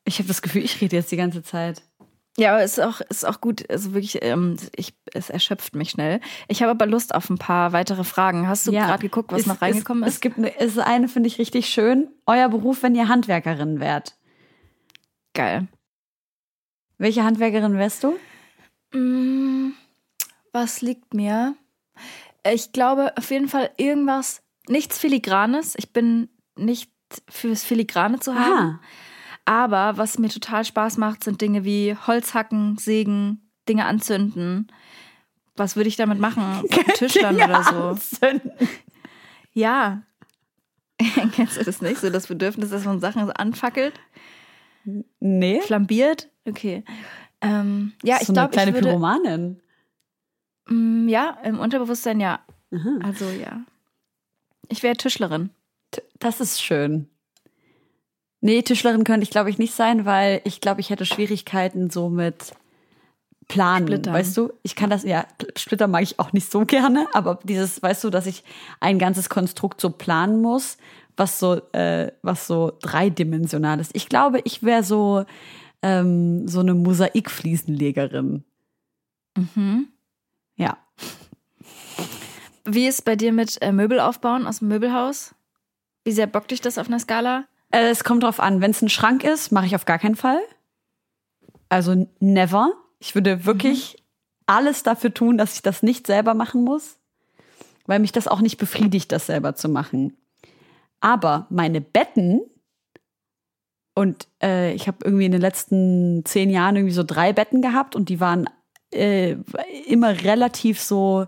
Ich 0.05 0.17
habe 0.17 0.27
das 0.27 0.41
Gefühl, 0.41 0.63
ich 0.63 0.81
rede 0.81 0.95
jetzt 0.95 1.11
die 1.11 1.17
ganze 1.17 1.43
Zeit. 1.43 1.83
Ja, 2.35 2.53
aber 2.53 2.63
es 2.63 2.79
ist 2.79 2.83
auch, 2.83 2.99
ist 3.01 3.27
auch 3.27 3.41
gut. 3.41 3.69
Also 3.69 3.93
wirklich, 3.93 4.23
ähm, 4.23 4.55
ich, 4.75 4.95
es 5.13 5.29
erschöpft 5.29 5.75
mich 5.75 5.91
schnell. 5.91 6.19
Ich 6.47 6.63
habe 6.63 6.71
aber 6.71 6.87
Lust 6.87 7.13
auf 7.13 7.29
ein 7.29 7.37
paar 7.37 7.73
weitere 7.73 8.03
Fragen. 8.03 8.47
Hast 8.47 8.65
du 8.65 8.71
Ja. 8.71 8.87
gerade 8.87 9.03
geguckt, 9.03 9.31
was 9.31 9.41
Es- 9.41 9.45
noch 9.45 9.61
reingekommen 9.61 10.01
es, 10.03 10.09
ist? 10.09 10.15
Es 10.15 10.21
gibt 10.21 10.39
eine, 10.39 10.57
es 10.57 10.71
ist 10.77 10.79
eine, 10.79 11.09
finde 11.09 11.27
ich 11.27 11.37
richtig 11.37 11.67
schön. 11.69 12.07
Euer 12.25 12.49
Beruf, 12.49 12.81
wenn 12.81 12.95
ihr 12.95 13.07
Handwerkerin 13.07 13.79
wärt. 13.79 14.17
Geil. 15.35 15.67
Welche 16.97 17.23
Handwerkerin 17.23 17.77
wärst 17.77 18.03
du? 18.03 18.17
Mm, 18.97 19.73
Was 20.53 20.81
liegt 20.81 21.13
mir? 21.13 21.55
Ich 22.47 22.71
glaube 22.71 23.13
auf 23.17 23.29
jeden 23.31 23.47
Fall 23.47 23.69
irgendwas, 23.77 24.41
nichts 24.67 24.97
Filigranes. 24.99 25.75
Ich 25.77 25.91
bin 25.93 26.29
nicht 26.55 26.91
fürs 27.29 27.63
Filigrane 27.63 28.19
zu 28.19 28.35
haben. 28.35 28.79
Aber 29.45 29.97
was 29.97 30.19
mir 30.19 30.29
total 30.29 30.63
Spaß 30.63 30.97
macht, 30.97 31.23
sind 31.23 31.41
Dinge 31.41 31.63
wie 31.65 31.95
Holzhacken, 31.95 32.77
Sägen, 32.77 33.49
Dinge 33.67 33.85
anzünden. 33.85 34.67
Was 35.55 35.75
würde 35.75 35.89
ich 35.89 35.95
damit 35.95 36.19
machen? 36.19 36.63
Tischlern 36.95 37.35
oder 37.35 37.63
so. 37.63 37.75
Anzünden. 37.75 38.51
Ja. 39.51 40.03
Kennst 41.33 41.57
du 41.59 41.63
das 41.63 41.81
nicht? 41.81 41.99
So 41.99 42.09
das 42.11 42.27
Bedürfnis, 42.27 42.69
dass 42.69 42.85
man 42.85 42.99
Sachen 42.99 43.25
so 43.25 43.33
anfackelt, 43.33 43.99
Nee. 45.19 45.59
flambiert? 45.61 46.29
Okay. 46.45 46.83
Ähm, 47.41 47.93
ja, 48.03 48.17
ich 48.21 48.27
so 48.27 48.33
eine 48.33 48.41
glaube, 48.41 48.51
kleine 48.51 48.69
ich 48.69 48.75
würde. 48.75 48.87
Pyromanin. 48.89 49.59
Mm, 50.69 51.07
ja, 51.07 51.37
im 51.43 51.59
Unterbewusstsein 51.59 52.19
ja. 52.19 52.39
Aha. 52.73 52.99
Also 53.03 53.25
ja. 53.29 53.61
Ich 54.67 54.83
wäre 54.83 54.95
Tischlerin. 54.95 55.49
Das 56.19 56.39
ist 56.39 56.61
schön. 56.61 57.09
Nee, 58.41 58.61
Tischlerin 58.61 59.03
könnte 59.03 59.23
ich, 59.23 59.31
glaube 59.31 59.49
ich, 59.49 59.57
nicht 59.57 59.73
sein, 59.73 60.05
weil 60.05 60.41
ich 60.45 60.61
glaube, 60.61 60.79
ich 60.79 60.89
hätte 60.89 61.05
Schwierigkeiten 61.05 61.89
so 61.89 62.09
mit 62.09 62.53
Planen. 63.49 63.87
Splittern. 63.87 64.13
Weißt 64.13 64.37
du, 64.37 64.53
ich 64.63 64.75
kann 64.75 64.89
das, 64.89 65.03
ja, 65.03 65.25
Splitter 65.57 65.87
mag 65.87 66.03
ich 66.03 66.19
auch 66.19 66.31
nicht 66.31 66.49
so 66.49 66.61
gerne, 66.65 67.07
aber 67.13 67.39
dieses, 67.43 67.81
weißt 67.81 68.03
du, 68.05 68.09
dass 68.09 68.27
ich 68.27 68.43
ein 68.79 68.99
ganzes 68.99 69.27
Konstrukt 69.27 69.81
so 69.81 69.89
planen 69.89 70.41
muss, 70.41 70.77
was 71.17 71.39
so, 71.39 71.55
äh, 71.73 72.11
was 72.21 72.47
so 72.47 72.77
dreidimensional 72.81 73.79
ist. 73.79 73.91
Ich 73.93 74.07
glaube, 74.07 74.39
ich 74.45 74.63
wäre 74.63 74.83
so, 74.83 75.25
ähm, 75.81 76.47
so 76.47 76.61
eine 76.61 76.75
Mosaikfliesenlegerin. 76.75 78.43
Mhm. 79.35 79.87
Wie 82.71 82.87
ist 82.87 83.03
bei 83.03 83.15
dir 83.15 83.33
mit 83.33 83.59
äh, 83.61 83.71
Möbel 83.71 83.99
aufbauen 83.99 84.45
aus 84.45 84.59
dem 84.59 84.67
Möbelhaus? 84.67 85.33
Wie 86.03 86.11
sehr 86.11 86.27
bockt 86.27 86.51
dich 86.51 86.61
das 86.61 86.77
auf 86.77 86.87
einer 86.87 86.99
Skala? 86.99 87.45
Äh, 87.71 87.89
es 87.89 88.03
kommt 88.03 88.23
drauf 88.23 88.39
an. 88.39 88.61
Wenn 88.61 88.71
es 88.71 88.81
ein 88.81 88.89
Schrank 88.89 89.23
ist, 89.23 89.51
mache 89.51 89.65
ich 89.65 89.75
auf 89.75 89.85
gar 89.85 89.97
keinen 89.97 90.15
Fall. 90.15 90.39
Also 91.67 92.07
never. 92.19 92.73
Ich 92.99 93.15
würde 93.15 93.45
wirklich 93.45 94.03
alles 94.45 94.83
dafür 94.83 95.13
tun, 95.13 95.37
dass 95.37 95.55
ich 95.55 95.61
das 95.63 95.81
nicht 95.81 96.05
selber 96.05 96.35
machen 96.35 96.63
muss, 96.63 96.99
weil 97.85 97.99
mich 97.99 98.11
das 98.11 98.27
auch 98.27 98.41
nicht 98.41 98.57
befriedigt, 98.57 99.11
das 99.11 99.25
selber 99.25 99.55
zu 99.55 99.67
machen. 99.67 100.17
Aber 100.99 101.47
meine 101.49 101.81
Betten 101.81 102.41
und 103.95 104.27
äh, 104.43 104.73
ich 104.73 104.87
habe 104.87 104.99
irgendwie 105.03 105.25
in 105.25 105.31
den 105.31 105.41
letzten 105.41 106.23
zehn 106.23 106.49
Jahren 106.49 106.75
irgendwie 106.75 106.93
so 106.93 107.03
drei 107.03 107.33
Betten 107.33 107.61
gehabt 107.61 107.95
und 107.95 108.09
die 108.09 108.19
waren 108.19 108.47
äh, 108.93 109.35
immer 109.87 110.23
relativ 110.23 110.79
so 110.79 111.27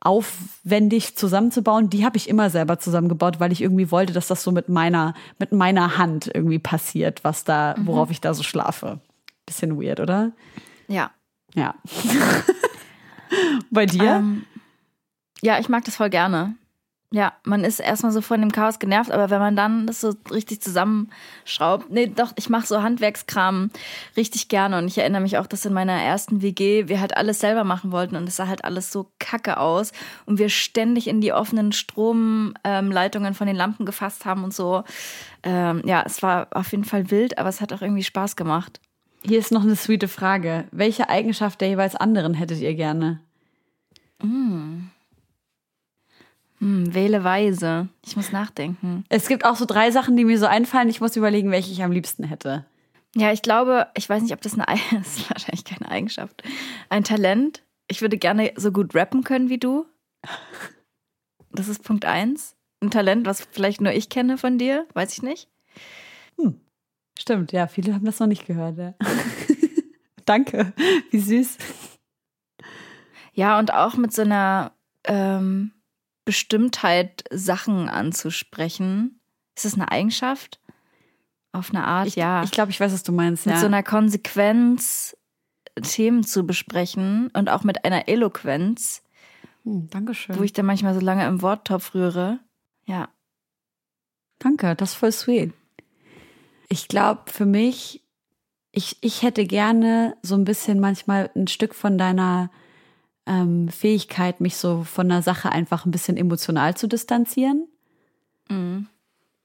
aufwendig 0.00 1.16
zusammenzubauen. 1.16 1.90
Die 1.90 2.04
habe 2.04 2.16
ich 2.16 2.28
immer 2.28 2.50
selber 2.50 2.78
zusammengebaut, 2.78 3.38
weil 3.38 3.52
ich 3.52 3.60
irgendwie 3.60 3.90
wollte, 3.90 4.12
dass 4.12 4.28
das 4.28 4.42
so 4.42 4.50
mit 4.50 4.68
meiner 4.68 5.14
mit 5.38 5.52
meiner 5.52 5.98
Hand 5.98 6.30
irgendwie 6.32 6.58
passiert, 6.58 7.22
was 7.22 7.44
da, 7.44 7.74
worauf 7.78 8.10
ich 8.10 8.20
da 8.20 8.32
so 8.32 8.42
schlafe. 8.42 9.00
Bisschen 9.46 9.80
weird, 9.80 10.00
oder? 10.00 10.32
Ja. 10.88 11.10
Ja. 11.54 11.74
Bei 13.70 13.86
dir? 13.86 14.16
Ähm, 14.16 14.44
ja, 15.42 15.58
ich 15.58 15.68
mag 15.68 15.84
das 15.84 15.96
voll 15.96 16.10
gerne. 16.10 16.54
Ja, 17.12 17.32
man 17.42 17.64
ist 17.64 17.80
erstmal 17.80 18.12
so 18.12 18.20
von 18.20 18.40
dem 18.40 18.52
Chaos 18.52 18.78
genervt, 18.78 19.10
aber 19.10 19.30
wenn 19.30 19.40
man 19.40 19.56
dann 19.56 19.88
das 19.88 20.00
so 20.00 20.14
richtig 20.30 20.62
zusammenschraubt, 20.62 21.90
nee, 21.90 22.06
doch, 22.06 22.30
ich 22.36 22.48
mache 22.48 22.68
so 22.68 22.82
Handwerkskram 22.82 23.72
richtig 24.16 24.46
gerne 24.46 24.78
und 24.78 24.86
ich 24.86 24.96
erinnere 24.96 25.20
mich 25.20 25.36
auch, 25.36 25.48
dass 25.48 25.66
in 25.66 25.72
meiner 25.72 26.00
ersten 26.00 26.40
WG 26.40 26.86
wir 26.86 27.00
halt 27.00 27.16
alles 27.16 27.40
selber 27.40 27.64
machen 27.64 27.90
wollten 27.90 28.14
und 28.14 28.28
es 28.28 28.36
sah 28.36 28.46
halt 28.46 28.64
alles 28.64 28.92
so 28.92 29.10
kacke 29.18 29.58
aus 29.58 29.90
und 30.24 30.38
wir 30.38 30.50
ständig 30.50 31.08
in 31.08 31.20
die 31.20 31.32
offenen 31.32 31.72
Stromleitungen 31.72 33.34
von 33.34 33.48
den 33.48 33.56
Lampen 33.56 33.86
gefasst 33.86 34.24
haben 34.24 34.44
und 34.44 34.54
so. 34.54 34.84
Ähm, 35.42 35.82
ja, 35.84 36.04
es 36.06 36.22
war 36.22 36.46
auf 36.52 36.70
jeden 36.70 36.84
Fall 36.84 37.10
wild, 37.10 37.38
aber 37.38 37.48
es 37.48 37.60
hat 37.60 37.72
auch 37.72 37.82
irgendwie 37.82 38.04
Spaß 38.04 38.36
gemacht. 38.36 38.80
Hier 39.24 39.40
ist 39.40 39.50
noch 39.50 39.62
eine 39.62 39.74
sweete 39.74 40.06
Frage. 40.06 40.68
Welche 40.70 41.08
Eigenschaft 41.08 41.60
der 41.60 41.70
jeweils 41.70 41.96
anderen 41.96 42.34
hättet 42.34 42.60
ihr 42.60 42.74
gerne? 42.74 43.18
Hm, 46.60 46.94
wähle 46.94 47.24
weise. 47.24 47.88
Ich 48.04 48.16
muss 48.16 48.32
nachdenken. 48.32 49.04
Es 49.08 49.28
gibt 49.28 49.44
auch 49.44 49.56
so 49.56 49.64
drei 49.64 49.90
Sachen, 49.90 50.16
die 50.16 50.24
mir 50.24 50.38
so 50.38 50.46
einfallen. 50.46 50.88
Ich 50.90 51.00
muss 51.00 51.16
überlegen, 51.16 51.50
welche 51.50 51.72
ich 51.72 51.82
am 51.82 51.92
liebsten 51.92 52.24
hätte. 52.24 52.66
Ja, 53.16 53.32
ich 53.32 53.42
glaube, 53.42 53.88
ich 53.96 54.08
weiß 54.08 54.22
nicht, 54.22 54.34
ob 54.34 54.40
das 54.42 54.54
eine 54.54 54.66
das 54.92 55.16
ist 55.16 55.30
wahrscheinlich 55.30 55.64
keine 55.64 55.90
Eigenschaft. 55.90 56.42
Ein 56.90 57.04
Talent. 57.04 57.62
Ich 57.88 58.02
würde 58.02 58.18
gerne 58.18 58.52
so 58.56 58.70
gut 58.70 58.94
rappen 58.94 59.24
können 59.24 59.48
wie 59.48 59.58
du. 59.58 59.86
Das 61.50 61.66
ist 61.66 61.82
Punkt 61.82 62.04
eins. 62.04 62.54
Ein 62.80 62.90
Talent, 62.90 63.26
was 63.26 63.46
vielleicht 63.50 63.80
nur 63.80 63.92
ich 63.92 64.08
kenne 64.08 64.38
von 64.38 64.58
dir, 64.58 64.86
weiß 64.94 65.12
ich 65.14 65.22
nicht. 65.22 65.48
Hm. 66.38 66.60
Stimmt, 67.18 67.52
ja, 67.52 67.66
viele 67.66 67.94
haben 67.94 68.04
das 68.04 68.20
noch 68.20 68.26
nicht 68.26 68.46
gehört. 68.46 68.78
Ja. 68.78 68.94
Danke, 70.24 70.72
wie 71.10 71.18
süß. 71.18 71.58
Ja, 73.32 73.58
und 73.58 73.74
auch 73.74 73.96
mit 73.96 74.12
so 74.12 74.22
einer 74.22 74.72
ähm, 75.04 75.72
Bestimmtheit, 76.24 77.24
Sachen 77.30 77.88
anzusprechen. 77.88 79.20
Ist 79.56 79.64
das 79.64 79.74
eine 79.74 79.90
Eigenschaft? 79.90 80.60
Auf 81.52 81.70
eine 81.70 81.84
Art, 81.84 82.06
ich, 82.06 82.16
ja. 82.16 82.44
Ich 82.44 82.52
glaube, 82.52 82.70
ich 82.70 82.78
weiß, 82.78 82.92
was 82.92 83.02
du 83.02 83.12
meinst. 83.12 83.46
Mit 83.46 83.56
ja. 83.56 83.60
so 83.60 83.66
einer 83.66 83.82
Konsequenz 83.82 85.16
Themen 85.82 86.24
zu 86.24 86.46
besprechen 86.46 87.30
und 87.32 87.48
auch 87.48 87.64
mit 87.64 87.84
einer 87.84 88.08
Eloquenz. 88.08 89.02
Hm, 89.64 89.88
Dankeschön. 89.90 90.38
Wo 90.38 90.42
ich 90.42 90.52
dann 90.52 90.66
manchmal 90.66 90.94
so 90.94 91.00
lange 91.00 91.26
im 91.26 91.42
Worttopf 91.42 91.94
rühre. 91.94 92.40
Ja. 92.84 93.08
Danke, 94.38 94.74
das 94.74 94.90
ist 94.90 94.96
voll 94.96 95.12
sweet. 95.12 95.52
Ich 96.68 96.88
glaube, 96.88 97.22
für 97.26 97.46
mich, 97.46 98.02
ich, 98.72 98.96
ich 99.00 99.22
hätte 99.22 99.46
gerne 99.46 100.16
so 100.22 100.34
ein 100.34 100.44
bisschen 100.44 100.80
manchmal 100.80 101.30
ein 101.34 101.46
Stück 101.46 101.74
von 101.74 101.98
deiner 101.98 102.50
ähm, 103.30 103.68
Fähigkeit, 103.68 104.40
mich 104.40 104.56
so 104.56 104.82
von 104.82 105.08
der 105.08 105.22
Sache 105.22 105.52
einfach 105.52 105.86
ein 105.86 105.92
bisschen 105.92 106.16
emotional 106.16 106.76
zu 106.76 106.88
distanzieren. 106.88 107.68
Mhm. 108.48 108.88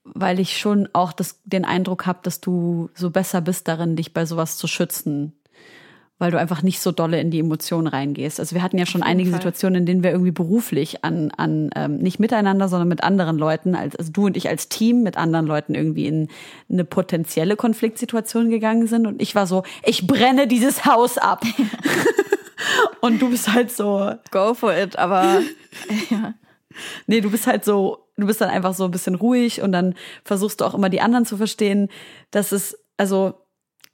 Weil 0.03 0.39
ich 0.39 0.57
schon 0.57 0.89
auch 0.93 1.13
das, 1.13 1.39
den 1.45 1.65
Eindruck 1.65 2.05
habe, 2.07 2.19
dass 2.23 2.41
du 2.41 2.89
so 2.95 3.11
besser 3.11 3.41
bist 3.41 3.67
darin, 3.67 3.95
dich 3.95 4.13
bei 4.13 4.25
sowas 4.25 4.57
zu 4.57 4.67
schützen. 4.67 5.33
Weil 6.17 6.31
du 6.31 6.39
einfach 6.39 6.63
nicht 6.63 6.79
so 6.79 6.91
dolle 6.91 7.19
in 7.19 7.29
die 7.29 7.39
Emotionen 7.39 7.87
reingehst. 7.87 8.39
Also 8.39 8.55
wir 8.55 8.63
hatten 8.63 8.77
ja 8.77 8.85
schon 8.85 9.03
einige 9.03 9.29
Fall. 9.29 9.39
Situationen, 9.39 9.81
in 9.81 9.85
denen 9.85 10.03
wir 10.03 10.11
irgendwie 10.11 10.31
beruflich 10.31 11.03
an, 11.03 11.29
an 11.31 11.69
ähm, 11.75 11.97
nicht 11.97 12.19
miteinander, 12.19 12.69
sondern 12.69 12.87
mit 12.87 13.03
anderen 13.03 13.37
Leuten, 13.37 13.75
als, 13.75 13.95
also 13.97 14.11
du 14.11 14.27
und 14.27 14.37
ich 14.37 14.47
als 14.47 14.69
Team 14.69 15.03
mit 15.03 15.17
anderen 15.17 15.45
Leuten 15.45 15.75
irgendwie 15.75 16.07
in 16.07 16.29
eine 16.71 16.85
potenzielle 16.85 17.55
Konfliktsituation 17.57 18.49
gegangen 18.49 18.87
sind. 18.87 19.05
Und 19.05 19.21
ich 19.21 19.35
war 19.35 19.45
so, 19.45 19.63
ich 19.83 20.07
brenne 20.07 20.47
dieses 20.47 20.85
Haus 20.85 21.17
ab. 21.17 21.43
und 23.01 23.21
du 23.21 23.29
bist 23.29 23.51
halt 23.51 23.71
so, 23.71 24.13
Go 24.31 24.53
for 24.53 24.75
it, 24.75 24.97
aber 24.97 25.41
ja. 26.09 26.33
Nee, 27.07 27.21
du 27.21 27.31
bist 27.31 27.47
halt 27.47 27.63
so, 27.63 28.09
du 28.17 28.27
bist 28.27 28.41
dann 28.41 28.49
einfach 28.49 28.73
so 28.73 28.85
ein 28.85 28.91
bisschen 28.91 29.15
ruhig 29.15 29.61
und 29.61 29.71
dann 29.71 29.95
versuchst 30.23 30.61
du 30.61 30.65
auch 30.65 30.73
immer 30.73 30.89
die 30.89 31.01
anderen 31.01 31.25
zu 31.25 31.37
verstehen, 31.37 31.89
dass 32.31 32.51
es, 32.51 32.77
also 32.97 33.45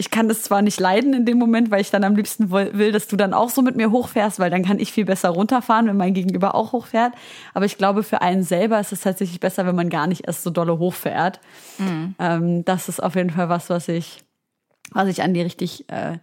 ich 0.01 0.09
kann 0.09 0.27
das 0.27 0.41
zwar 0.41 0.63
nicht 0.63 0.79
leiden 0.79 1.13
in 1.13 1.25
dem 1.27 1.37
Moment, 1.37 1.69
weil 1.69 1.81
ich 1.81 1.91
dann 1.91 2.03
am 2.03 2.15
liebsten 2.15 2.49
will, 2.49 2.91
dass 2.91 3.07
du 3.07 3.15
dann 3.15 3.35
auch 3.35 3.51
so 3.51 3.61
mit 3.61 3.75
mir 3.75 3.91
hochfährst, 3.91 4.39
weil 4.39 4.49
dann 4.49 4.65
kann 4.65 4.79
ich 4.79 4.91
viel 4.91 5.05
besser 5.05 5.29
runterfahren, 5.29 5.85
wenn 5.85 5.97
mein 5.97 6.15
Gegenüber 6.15 6.55
auch 6.55 6.71
hochfährt. 6.71 7.13
Aber 7.53 7.65
ich 7.65 7.77
glaube, 7.77 8.01
für 8.01 8.19
einen 8.23 8.41
selber 8.41 8.79
ist 8.79 8.91
es 8.91 9.01
tatsächlich 9.01 9.39
besser, 9.39 9.67
wenn 9.67 9.75
man 9.75 9.89
gar 9.89 10.07
nicht 10.07 10.25
erst 10.25 10.41
so 10.41 10.49
dolle 10.49 10.79
hochfährt. 10.79 11.39
Mhm. 11.77 12.15
Ähm, 12.17 12.65
das 12.65 12.89
ist 12.89 13.01
auf 13.01 13.15
jeden 13.15 13.29
Fall 13.29 13.49
was, 13.49 13.69
was 13.69 13.89
ich, 13.89 14.23
was 14.91 15.07
ich 15.07 15.21
an 15.21 15.35
dir 15.35 15.45
richtig, 15.45 15.87
äh, 15.91 16.17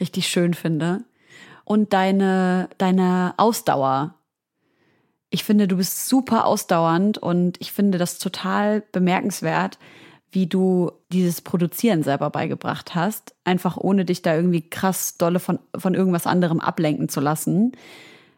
richtig 0.00 0.26
schön 0.26 0.52
finde. 0.52 1.04
Und 1.64 1.92
deine, 1.92 2.68
deine 2.78 3.34
Ausdauer, 3.36 4.14
ich 5.30 5.44
finde, 5.44 5.68
du 5.68 5.76
bist 5.76 6.08
super 6.08 6.46
ausdauernd 6.46 7.18
und 7.18 7.60
ich 7.60 7.72
finde 7.72 7.98
das 7.98 8.18
total 8.18 8.82
bemerkenswert, 8.92 9.78
wie 10.30 10.46
du 10.46 10.92
dieses 11.10 11.40
Produzieren 11.42 12.02
selber 12.02 12.30
beigebracht 12.30 12.94
hast, 12.94 13.34
einfach 13.44 13.76
ohne 13.76 14.04
dich 14.04 14.22
da 14.22 14.34
irgendwie 14.34 14.68
krass 14.68 15.18
dolle 15.18 15.38
von, 15.40 15.58
von 15.76 15.94
irgendwas 15.94 16.26
anderem 16.26 16.58
ablenken 16.60 17.08
zu 17.08 17.20
lassen. 17.20 17.72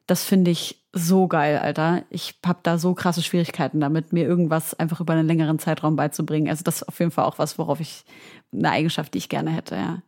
Das 0.06 0.24
finde 0.24 0.50
ich 0.50 0.84
so 0.92 1.28
geil, 1.28 1.58
Alter. 1.58 2.02
Ich 2.10 2.38
habe 2.44 2.58
da 2.62 2.78
so 2.78 2.94
krasse 2.94 3.22
Schwierigkeiten 3.22 3.80
damit, 3.80 4.12
mir 4.12 4.24
irgendwas 4.24 4.74
einfach 4.74 5.00
über 5.00 5.14
einen 5.14 5.26
längeren 5.26 5.58
Zeitraum 5.58 5.96
beizubringen. 5.96 6.48
Also 6.48 6.62
das 6.62 6.82
ist 6.82 6.88
auf 6.88 6.98
jeden 6.98 7.10
Fall 7.10 7.24
auch 7.24 7.38
was, 7.38 7.58
worauf 7.58 7.80
ich 7.80 8.04
eine 8.52 8.70
Eigenschaft, 8.70 9.14
die 9.14 9.18
ich 9.18 9.28
gerne 9.28 9.50
hätte, 9.50 9.76
ja. 9.76 10.02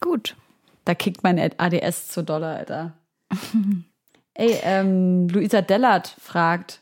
Gut. 0.00 0.36
Da 0.88 0.94
kickt 0.94 1.22
mein 1.22 1.38
ADS 1.38 2.08
zu 2.08 2.22
dolle, 2.22 2.46
Alter. 2.46 2.94
Ey, 4.32 4.58
ähm, 4.62 5.28
Luisa 5.28 5.60
Dellert 5.60 6.16
fragt, 6.18 6.80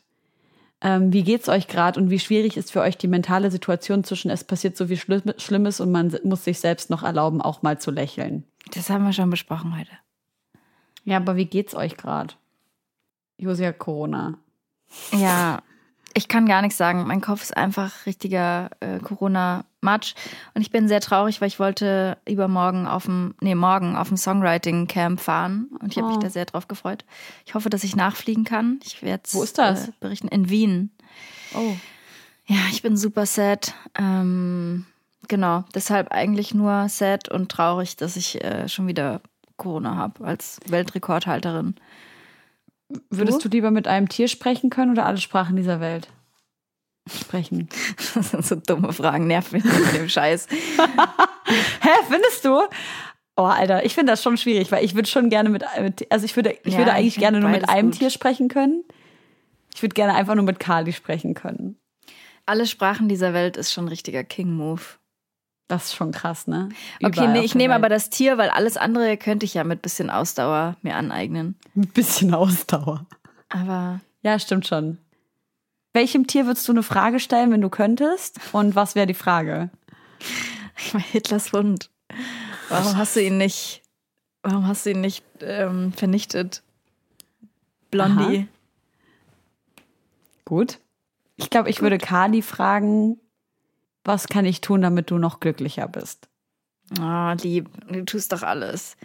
ähm, 0.79 1.11
wie 1.11 1.23
geht's 1.23 1.49
euch 1.49 1.67
gerade 1.67 1.99
und 1.99 2.09
wie 2.09 2.19
schwierig 2.19 2.55
ist 2.55 2.71
für 2.71 2.79
euch 2.79 2.97
die 2.97 3.09
mentale 3.09 3.51
Situation 3.51 4.05
zwischen 4.05 4.31
es 4.31 4.45
passiert 4.45 4.77
so 4.77 4.87
viel 4.87 4.95
Schlimmes 4.95 5.81
und 5.81 5.91
man 5.91 6.17
muss 6.23 6.45
sich 6.45 6.61
selbst 6.61 6.89
noch 6.89 7.03
erlauben, 7.03 7.41
auch 7.41 7.63
mal 7.63 7.81
zu 7.81 7.91
lächeln? 7.91 8.45
Das 8.73 8.89
haben 8.89 9.03
wir 9.03 9.11
schon 9.11 9.29
besprochen 9.29 9.77
heute. 9.77 9.91
Ja, 11.03 11.17
aber 11.17 11.35
wie 11.35 11.43
geht's 11.43 11.75
euch 11.75 11.97
gerade? 11.97 12.33
Josia 13.37 13.73
Corona. 13.73 14.39
Ja, 15.11 15.63
ich 16.17 16.27
kann 16.27 16.45
gar 16.47 16.61
nichts 16.61 16.77
sagen. 16.77 17.05
Mein 17.07 17.21
Kopf 17.21 17.43
ist 17.43 17.55
einfach 17.55 18.05
richtiger 18.05 18.69
äh, 18.79 18.99
Corona-Matsch. 18.99 20.15
Und 20.53 20.61
ich 20.61 20.71
bin 20.71 20.87
sehr 20.87 20.99
traurig, 20.99 21.39
weil 21.41 21.47
ich 21.47 21.59
wollte 21.59 22.17
übermorgen 22.27 22.87
auf 22.87 23.05
dem, 23.05 23.35
nee, 23.39 23.55
morgen 23.55 23.95
auf 23.95 24.07
dem 24.07 24.17
Songwriting-Camp 24.17 25.19
fahren. 25.19 25.67
Und 25.79 25.91
ich 25.91 25.97
habe 25.97 26.07
Oh. 26.07 26.11
mich 26.11 26.19
da 26.19 26.29
sehr 26.29 26.45
drauf 26.45 26.67
gefreut. 26.67 27.05
Ich 27.45 27.53
hoffe, 27.53 27.69
dass 27.69 27.83
ich 27.83 27.95
nachfliegen 27.95 28.43
kann. 28.43 28.79
Ich 28.83 29.03
werde 29.03 29.23
Wo 29.31 29.43
ist 29.43 29.57
das? 29.57 29.89
Äh, 29.89 29.91
berichten. 29.99 30.27
In 30.27 30.49
Wien. 30.49 30.91
Oh. 31.53 31.75
Ja, 32.47 32.57
ich 32.71 32.81
bin 32.81 32.97
super 32.97 33.25
sad. 33.25 33.73
Ähm, 33.97 34.85
genau, 35.27 35.65
deshalb 35.75 36.11
eigentlich 36.11 36.53
nur 36.53 36.89
sad 36.89 37.29
und 37.29 37.49
traurig, 37.51 37.95
dass 37.95 38.15
ich 38.15 38.43
äh, 38.43 38.67
schon 38.67 38.87
wieder 38.87 39.21
Corona 39.57 39.95
habe 39.95 40.25
als 40.25 40.59
Weltrekordhalterin. 40.67 41.75
Würdest 43.09 43.43
du 43.43 43.49
lieber 43.49 43.71
mit 43.71 43.87
einem 43.87 44.07
Tier 44.07 44.27
sprechen 44.27 44.69
können 44.69 44.91
oder 44.91 45.05
alle 45.05 45.17
Sprachen 45.17 45.55
dieser 45.55 45.79
Welt 45.79 46.07
sprechen? 47.09 47.69
Das 48.15 48.31
sind 48.31 48.45
so 48.45 48.55
dumme 48.55 48.93
Fragen, 48.93 49.27
nervt 49.27 49.51
mich 49.51 49.63
mit 49.63 49.93
dem 49.93 50.09
Scheiß. 50.09 50.47
Hä, 51.81 51.89
findest 52.09 52.45
du? 52.45 52.61
Oh, 53.35 53.43
Alter, 53.43 53.85
ich 53.85 53.93
finde 53.93 54.11
das 54.13 54.23
schon 54.23 54.37
schwierig, 54.37 54.71
weil 54.71 54.83
ich 54.83 54.95
würde 54.95 55.07
schon 55.07 55.29
gerne 55.29 55.49
mit, 55.49 55.63
mit 55.79 56.11
also 56.11 56.25
ich 56.25 56.35
würde, 56.35 56.57
ich 56.63 56.73
Ja, 56.73 56.79
würde 56.79 56.91
ich 56.91 56.97
eigentlich 56.97 57.13
find 57.13 57.23
gerne 57.23 57.39
nur 57.39 57.49
mit 57.49 57.69
einem 57.69 57.91
gut. 57.91 57.99
Tier 57.99 58.09
sprechen 58.09 58.47
können. 58.47 58.83
Ich 59.75 59.83
würde 59.83 59.93
gerne 59.93 60.15
einfach 60.15 60.33
nur 60.33 60.43
mit 60.43 60.59
Kali 60.59 60.91
sprechen 60.91 61.35
können. 61.35 61.77
Alle 62.47 62.65
Sprachen 62.65 63.07
dieser 63.09 63.33
Welt 63.33 63.57
ist 63.57 63.71
schon 63.73 63.85
ein 63.85 63.89
richtiger 63.89 64.23
King-Move. 64.23 64.81
Das 65.67 65.85
ist 65.85 65.95
schon 65.95 66.11
krass, 66.11 66.47
ne? 66.47 66.69
Okay, 67.03 67.27
nee, 67.27 67.41
ich 67.41 67.53
nehme 67.53 67.75
aber 67.75 67.89
das 67.89 68.09
Tier, 68.09 68.37
weil 68.37 68.49
alles 68.49 68.77
andere 68.77 69.17
könnte 69.17 69.45
ich 69.45 69.53
ja 69.53 69.65
mit 69.65 69.81
bisschen 69.81 70.09
Ausdauer 70.09 70.77
mir 70.81 70.95
aneignen. 70.95 71.55
Ein 71.75 71.87
bisschen 71.87 72.33
Ausdauer. 72.33 73.05
Aber 73.49 73.99
Ja, 74.21 74.39
stimmt 74.39 74.65
schon. 74.67 74.97
Welchem 75.93 76.27
Tier 76.27 76.45
würdest 76.45 76.67
du 76.67 76.71
eine 76.71 76.83
Frage 76.83 77.19
stellen, 77.19 77.51
wenn 77.51 77.61
du 77.61 77.69
könntest? 77.69 78.39
Und 78.53 78.75
was 78.75 78.95
wäre 78.95 79.07
die 79.07 79.13
Frage? 79.13 79.69
ich 80.77 80.93
meine, 80.93 81.05
Hitlers 81.05 81.51
Hund. 81.51 81.89
Warum 82.69 82.95
hast 82.97 83.15
du 83.15 83.21
ihn 83.21 83.37
nicht, 83.37 83.81
warum 84.43 84.67
hast 84.67 84.85
du 84.85 84.91
ihn 84.91 85.01
nicht 85.01 85.23
ähm, 85.41 85.91
vernichtet? 85.93 86.63
Blondie. 87.91 88.47
Gut. 90.45 90.79
Ich 91.35 91.49
glaube, 91.49 91.69
ich 91.69 91.81
würde 91.81 91.97
Kali 91.97 92.41
fragen, 92.41 93.19
was 94.07 94.27
kann 94.27 94.45
ich 94.45 94.61
tun, 94.61 94.81
damit 94.81 95.11
du 95.11 95.17
noch 95.17 95.39
glücklicher 95.39 95.87
bist? 95.87 96.27
Ah, 96.99 97.33
lieb, 97.41 97.69
du 97.89 98.03
tust 98.05 98.31
doch 98.31 98.43
alles. 98.43 98.97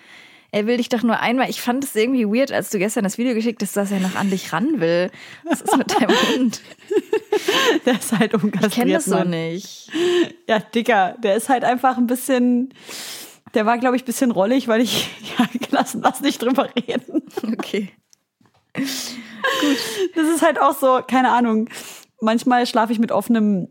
Er 0.54 0.66
will 0.66 0.76
dich 0.76 0.90
doch 0.90 1.02
nur 1.02 1.18
einmal. 1.18 1.48
Ich 1.48 1.62
fand 1.62 1.82
es 1.82 1.96
irgendwie 1.96 2.26
weird, 2.26 2.52
als 2.52 2.68
du 2.68 2.78
gestern 2.78 3.04
das 3.04 3.16
Video 3.16 3.32
geschickt 3.34 3.62
hast, 3.62 3.74
dass 3.76 3.90
er 3.90 4.00
noch 4.00 4.14
an 4.16 4.28
dich 4.30 4.52
ran 4.52 4.80
will. 4.80 5.10
Was 5.44 5.62
ist 5.62 5.76
mit 5.76 5.90
deinem 5.98 6.10
Hund? 6.10 6.60
Der 7.86 7.94
ist 7.94 8.12
halt 8.12 8.34
unkastriert, 8.34 8.66
Ich 8.72 8.74
kenne 8.78 8.92
das 8.92 9.06
so 9.06 9.14
Mann. 9.14 9.30
nicht. 9.30 9.90
Ja, 10.46 10.58
Dicker, 10.58 11.16
der 11.22 11.36
ist 11.36 11.48
halt 11.48 11.64
einfach 11.64 11.96
ein 11.96 12.06
bisschen, 12.06 12.74
der 13.54 13.64
war, 13.64 13.78
glaube 13.78 13.96
ich, 13.96 14.02
ein 14.02 14.06
bisschen 14.06 14.30
rollig, 14.30 14.68
weil 14.68 14.82
ich, 14.82 15.08
ja, 15.38 15.46
lass, 15.70 15.94
lass 15.94 16.20
nicht 16.20 16.42
drüber 16.42 16.68
reden. 16.76 17.22
Okay. 17.52 17.90
Das 20.14 20.28
ist 20.28 20.42
halt 20.42 20.60
auch 20.60 20.78
so, 20.78 21.00
keine 21.06 21.30
Ahnung. 21.32 21.68
Manchmal 22.20 22.66
schlafe 22.66 22.92
ich 22.92 22.98
mit 23.00 23.10
offenem, 23.10 23.68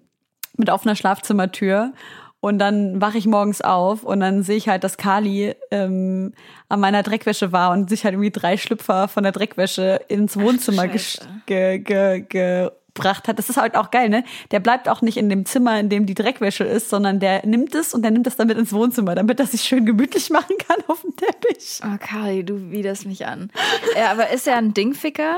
mit 0.57 0.69
offener 0.69 0.95
Schlafzimmertür 0.95 1.93
und 2.41 2.57
dann 2.57 2.99
wache 2.99 3.19
ich 3.19 3.27
morgens 3.27 3.61
auf 3.61 4.03
und 4.03 4.19
dann 4.19 4.41
sehe 4.41 4.57
ich 4.57 4.67
halt, 4.67 4.83
dass 4.83 4.97
Kali 4.97 5.55
ähm, 5.69 6.33
an 6.69 6.79
meiner 6.79 7.03
Dreckwäsche 7.03 7.51
war 7.51 7.71
und 7.71 7.89
sich 7.89 8.03
halt 8.03 8.13
irgendwie 8.13 8.31
drei 8.31 8.57
Schlüpfer 8.57 9.07
von 9.07 9.23
der 9.23 9.31
Dreckwäsche 9.31 10.01
ins 10.07 10.37
Wohnzimmer 10.37 10.89
Scheiße. 10.89 11.21
ge, 11.45 11.77
ge, 11.77 12.25
gebracht 12.27 13.27
hat. 13.27 13.37
Das 13.37 13.49
ist 13.49 13.57
halt 13.57 13.75
auch 13.75 13.91
geil, 13.91 14.09
ne? 14.09 14.23
Der 14.49 14.59
bleibt 14.59 14.89
auch 14.89 15.03
nicht 15.03 15.17
in 15.17 15.29
dem 15.29 15.45
Zimmer, 15.45 15.79
in 15.79 15.89
dem 15.89 16.07
die 16.07 16.15
Dreckwäsche 16.15 16.63
ist, 16.63 16.89
sondern 16.89 17.19
der 17.19 17.45
nimmt 17.45 17.75
es 17.75 17.93
und 17.93 18.01
der 18.01 18.09
nimmt 18.09 18.25
es 18.25 18.37
dann 18.37 18.47
mit 18.47 18.57
ins 18.57 18.73
Wohnzimmer, 18.73 19.13
damit 19.13 19.39
er 19.39 19.45
sich 19.45 19.61
schön 19.61 19.85
gemütlich 19.85 20.31
machen 20.31 20.55
kann 20.67 20.79
auf 20.87 21.01
dem 21.01 21.15
Teppich. 21.15 21.79
Oh, 21.83 21.97
Kari, 21.99 22.43
du 22.43 22.71
widerst 22.71 23.05
mich 23.05 23.27
an. 23.27 23.51
Ja, 23.95 24.11
aber 24.11 24.31
ist 24.31 24.47
er 24.47 24.57
ein 24.57 24.73
Dingficker? 24.73 25.37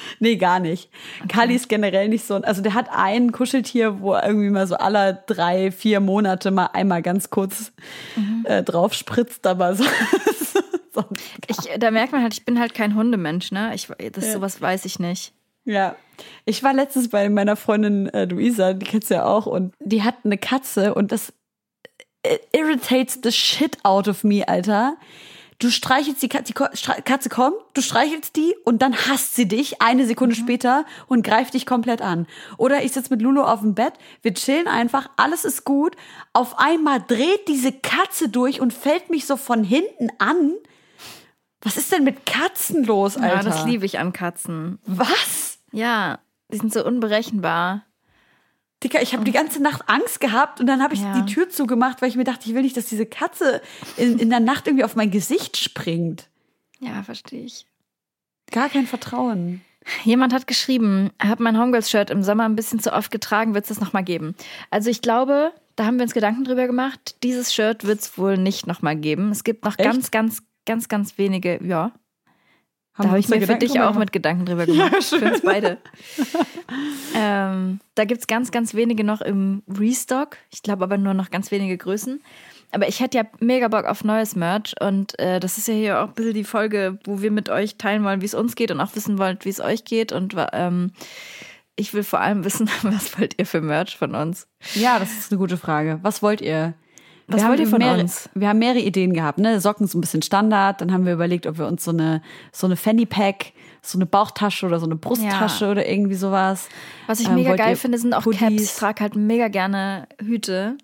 Nee, 0.20 0.36
gar 0.36 0.60
nicht. 0.60 0.90
Okay. 1.18 1.28
Kali 1.28 1.54
ist 1.54 1.68
generell 1.68 2.08
nicht 2.08 2.24
so. 2.24 2.36
Also 2.36 2.62
der 2.62 2.74
hat 2.74 2.88
ein 2.90 3.32
Kuscheltier, 3.32 4.00
wo 4.00 4.12
er 4.12 4.26
irgendwie 4.26 4.50
mal 4.50 4.66
so 4.66 4.76
alle 4.76 5.22
drei, 5.26 5.70
vier 5.70 6.00
Monate 6.00 6.50
mal 6.50 6.66
einmal 6.72 7.02
ganz 7.02 7.30
kurz 7.30 7.72
mhm. 8.16 8.44
äh, 8.46 8.62
drauf 8.62 8.94
spritzt, 8.94 9.46
aber 9.46 9.74
so. 9.74 9.84
ich, 11.46 11.56
da 11.78 11.90
merkt 11.90 12.12
man 12.12 12.22
halt, 12.22 12.34
ich 12.34 12.44
bin 12.44 12.58
halt 12.58 12.74
kein 12.74 12.94
Hundemensch, 12.94 13.52
ne? 13.52 13.72
Ich, 13.74 13.88
das, 14.12 14.26
ja. 14.26 14.32
Sowas 14.32 14.60
weiß 14.60 14.84
ich 14.84 14.98
nicht. 14.98 15.32
Ja. 15.64 15.96
Ich 16.44 16.62
war 16.62 16.72
letztens 16.72 17.10
bei 17.10 17.28
meiner 17.28 17.56
Freundin 17.56 18.08
äh, 18.08 18.24
Luisa, 18.24 18.72
die 18.72 18.86
kennst 18.86 19.10
du 19.10 19.14
ja 19.14 19.26
auch, 19.26 19.46
und 19.46 19.74
die 19.80 20.02
hat 20.02 20.14
eine 20.24 20.38
Katze 20.38 20.94
und 20.94 21.12
das 21.12 21.32
äh, 22.22 22.38
irritates 22.52 23.18
the 23.22 23.32
shit 23.32 23.76
out 23.84 24.08
of 24.08 24.24
me, 24.24 24.46
Alter. 24.48 24.96
Du 25.58 25.70
streichelst 25.70 26.22
die 26.22 26.28
Katze, 26.28 26.52
die 26.52 27.02
Katze 27.02 27.28
kommt, 27.30 27.56
du 27.72 27.80
streichelst 27.80 28.36
die 28.36 28.54
und 28.64 28.82
dann 28.82 28.94
hasst 28.94 29.36
sie 29.36 29.48
dich 29.48 29.80
eine 29.80 30.06
Sekunde 30.06 30.36
mhm. 30.36 30.40
später 30.40 30.84
und 31.06 31.24
greift 31.24 31.54
dich 31.54 31.64
komplett 31.64 32.02
an. 32.02 32.26
Oder 32.58 32.84
ich 32.84 32.92
sitze 32.92 33.10
mit 33.10 33.22
Lulu 33.22 33.42
auf 33.42 33.60
dem 33.60 33.74
Bett, 33.74 33.94
wir 34.20 34.34
chillen 34.34 34.68
einfach, 34.68 35.08
alles 35.16 35.46
ist 35.46 35.64
gut. 35.64 35.96
Auf 36.34 36.58
einmal 36.58 37.02
dreht 37.06 37.48
diese 37.48 37.72
Katze 37.72 38.28
durch 38.28 38.60
und 38.60 38.74
fällt 38.74 39.08
mich 39.08 39.24
so 39.26 39.38
von 39.38 39.64
hinten 39.64 40.10
an. 40.18 40.52
Was 41.62 41.78
ist 41.78 41.90
denn 41.90 42.04
mit 42.04 42.26
Katzen 42.26 42.84
los, 42.84 43.16
Alter? 43.16 43.36
Ja, 43.36 43.42
das 43.42 43.64
liebe 43.64 43.86
ich 43.86 43.98
an 43.98 44.12
Katzen. 44.12 44.78
Was? 44.84 45.58
Ja, 45.72 46.18
die 46.52 46.58
sind 46.58 46.72
so 46.72 46.84
unberechenbar. 46.84 47.86
Dicker, 48.84 49.00
ich 49.00 49.14
habe 49.14 49.24
die 49.24 49.32
ganze 49.32 49.62
Nacht 49.62 49.88
Angst 49.88 50.20
gehabt 50.20 50.60
und 50.60 50.66
dann 50.66 50.82
habe 50.82 50.94
ich 50.94 51.00
ja. 51.00 51.20
die 51.20 51.32
Tür 51.32 51.48
zugemacht, 51.48 52.02
weil 52.02 52.10
ich 52.10 52.16
mir 52.16 52.24
dachte, 52.24 52.48
ich 52.48 52.54
will 52.54 52.62
nicht, 52.62 52.76
dass 52.76 52.86
diese 52.86 53.06
Katze 53.06 53.62
in, 53.96 54.18
in 54.18 54.28
der 54.28 54.40
Nacht 54.40 54.66
irgendwie 54.66 54.84
auf 54.84 54.96
mein 54.96 55.10
Gesicht 55.10 55.56
springt. 55.56 56.28
Ja, 56.80 57.02
verstehe 57.02 57.44
ich. 57.44 57.66
Gar 58.50 58.68
kein 58.68 58.86
Vertrauen. 58.86 59.62
Jemand 60.04 60.32
hat 60.34 60.46
geschrieben, 60.46 61.10
habe 61.22 61.42
mein 61.42 61.58
Homegirls-Shirt 61.58 62.10
im 62.10 62.22
Sommer 62.22 62.44
ein 62.44 62.56
bisschen 62.56 62.80
zu 62.80 62.92
oft 62.92 63.10
getragen, 63.10 63.54
wird 63.54 63.64
es 63.64 63.68
das 63.68 63.80
nochmal 63.80 64.04
geben? 64.04 64.34
Also 64.70 64.90
ich 64.90 65.00
glaube, 65.00 65.52
da 65.76 65.86
haben 65.86 65.96
wir 65.96 66.02
uns 66.02 66.14
Gedanken 66.14 66.44
drüber 66.44 66.66
gemacht. 66.66 67.16
Dieses 67.22 67.54
Shirt 67.54 67.84
wird 67.84 68.00
es 68.00 68.18
wohl 68.18 68.36
nicht 68.36 68.66
nochmal 68.66 68.96
geben. 68.96 69.30
Es 69.30 69.44
gibt 69.44 69.64
noch 69.64 69.78
Echt? 69.78 69.88
ganz, 69.88 70.10
ganz, 70.10 70.42
ganz, 70.64 70.88
ganz 70.88 71.18
wenige, 71.18 71.62
ja, 71.64 71.92
da 72.98 73.08
habe 73.08 73.18
ich 73.18 73.28
mir 73.28 73.42
für 73.42 73.56
dich 73.56 73.80
auch 73.80 73.94
mit 73.94 74.12
Gedanken 74.12 74.46
drüber 74.46 74.66
gemacht. 74.66 74.92
Ja, 74.92 75.00
für 75.00 75.24
uns 75.24 75.42
beide. 75.42 75.78
ähm, 77.14 77.80
da 77.94 78.04
gibt 78.04 78.20
es 78.22 78.26
ganz, 78.26 78.50
ganz 78.50 78.74
wenige 78.74 79.04
noch 79.04 79.20
im 79.20 79.62
Restock. 79.68 80.38
Ich 80.50 80.62
glaube 80.62 80.84
aber 80.84 80.96
nur 80.96 81.14
noch 81.14 81.30
ganz 81.30 81.50
wenige 81.50 81.76
Größen. 81.76 82.22
Aber 82.72 82.88
ich 82.88 83.00
hätte 83.00 83.18
ja 83.18 83.24
mega 83.38 83.68
Bock 83.68 83.84
auf 83.84 84.02
neues 84.02 84.34
Merch 84.34 84.74
und 84.80 85.18
äh, 85.18 85.40
das 85.40 85.56
ist 85.56 85.68
ja 85.68 85.74
hier 85.74 86.00
auch 86.00 86.08
ein 86.08 86.14
bisschen 86.14 86.34
die 86.34 86.44
Folge, 86.44 86.98
wo 87.04 87.22
wir 87.22 87.30
mit 87.30 87.48
euch 87.48 87.76
teilen 87.76 88.02
wollen, 88.02 88.20
wie 88.22 88.26
es 88.26 88.34
uns 88.34 88.56
geht 88.56 88.70
und 88.70 88.80
auch 88.80 88.94
wissen 88.96 89.18
wollt, 89.18 89.44
wie 89.44 89.50
es 89.50 89.60
euch 89.60 89.84
geht. 89.84 90.12
Und 90.12 90.34
ähm, 90.52 90.92
ich 91.76 91.94
will 91.94 92.02
vor 92.02 92.20
allem 92.20 92.44
wissen, 92.44 92.68
was 92.82 93.18
wollt 93.18 93.38
ihr 93.38 93.46
für 93.46 93.60
Merch 93.60 93.96
von 93.96 94.14
uns? 94.14 94.48
Ja, 94.74 94.98
das 94.98 95.12
ist 95.12 95.30
eine 95.30 95.38
gute 95.38 95.58
Frage. 95.58 96.00
Was 96.02 96.22
wollt 96.22 96.40
ihr? 96.40 96.74
Was 97.28 97.42
wir 97.42 97.48
wollt 97.48 97.60
ihr 97.60 97.66
von 97.66 97.78
mehrere, 97.78 98.00
uns? 98.00 98.28
Wir 98.34 98.48
haben 98.48 98.58
mehrere 98.58 98.78
Ideen 98.78 99.12
gehabt, 99.12 99.38
ne? 99.38 99.60
Socken 99.60 99.86
so 99.86 99.98
ein 99.98 100.00
bisschen 100.00 100.22
Standard, 100.22 100.80
dann 100.80 100.92
haben 100.92 101.06
wir 101.06 101.12
überlegt, 101.12 101.46
ob 101.46 101.58
wir 101.58 101.66
uns 101.66 101.84
so 101.84 101.90
eine 101.90 102.22
so 102.52 102.66
eine 102.66 102.76
Fanny 102.76 103.04
Pack, 103.04 103.52
so 103.82 103.98
eine 103.98 104.06
Bauchtasche 104.06 104.66
oder 104.66 104.78
so 104.78 104.86
eine 104.86 104.96
Brusttasche 104.96 105.64
ja. 105.64 105.70
oder 105.72 105.88
irgendwie 105.88 106.14
sowas. 106.14 106.68
Was 107.06 107.20
ich 107.20 107.28
ähm, 107.28 107.34
mega 107.34 107.56
geil 107.56 107.74
finde, 107.74 107.98
sind 107.98 108.14
auch 108.14 108.26
Hoodies. 108.26 108.40
Caps. 108.40 108.62
Ich 108.62 108.74
trage 108.74 109.00
halt 109.00 109.16
mega 109.16 109.48
gerne 109.48 110.06
Hüte. 110.20 110.78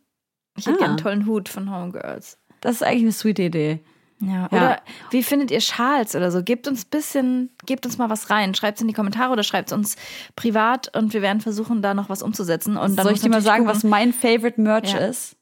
Ich 0.56 0.66
hätte 0.66 0.76
ah. 0.76 0.78
gerne 0.78 0.94
einen 0.94 1.02
tollen 1.02 1.26
Hut 1.26 1.48
von 1.48 1.70
Homegirls. 1.70 2.38
Das 2.60 2.76
ist 2.76 2.82
eigentlich 2.82 3.02
eine 3.02 3.12
sweet 3.12 3.38
Idee. 3.38 3.80
Ja, 4.20 4.46
oder 4.52 4.70
ja. 4.70 4.78
wie 5.10 5.22
findet 5.22 5.50
ihr 5.50 5.60
Schals 5.60 6.14
oder 6.14 6.30
so? 6.30 6.44
Gebt 6.44 6.68
uns 6.68 6.84
ein 6.84 6.90
bisschen, 6.90 7.50
gebt 7.66 7.84
uns 7.86 7.98
mal 7.98 8.08
was 8.08 8.30
rein. 8.30 8.54
Schreibt 8.54 8.78
es 8.78 8.82
in 8.82 8.88
die 8.88 8.94
Kommentare 8.94 9.32
oder 9.32 9.42
schreibt 9.42 9.70
es 9.70 9.76
uns 9.76 9.96
privat 10.36 10.96
und 10.96 11.12
wir 11.12 11.22
werden 11.22 11.40
versuchen, 11.40 11.82
da 11.82 11.92
noch 11.92 12.08
was 12.08 12.22
umzusetzen. 12.22 12.76
Und 12.76 12.96
dann 12.96 13.04
Soll 13.04 13.14
ich 13.14 13.20
dir 13.20 13.30
mal 13.30 13.42
sagen, 13.42 13.64
gucken, 13.64 13.76
was 13.76 13.84
mein 13.84 14.12
Favorite 14.12 14.60
Merch 14.60 14.92
ja. 14.92 14.98
ist? 14.98 15.36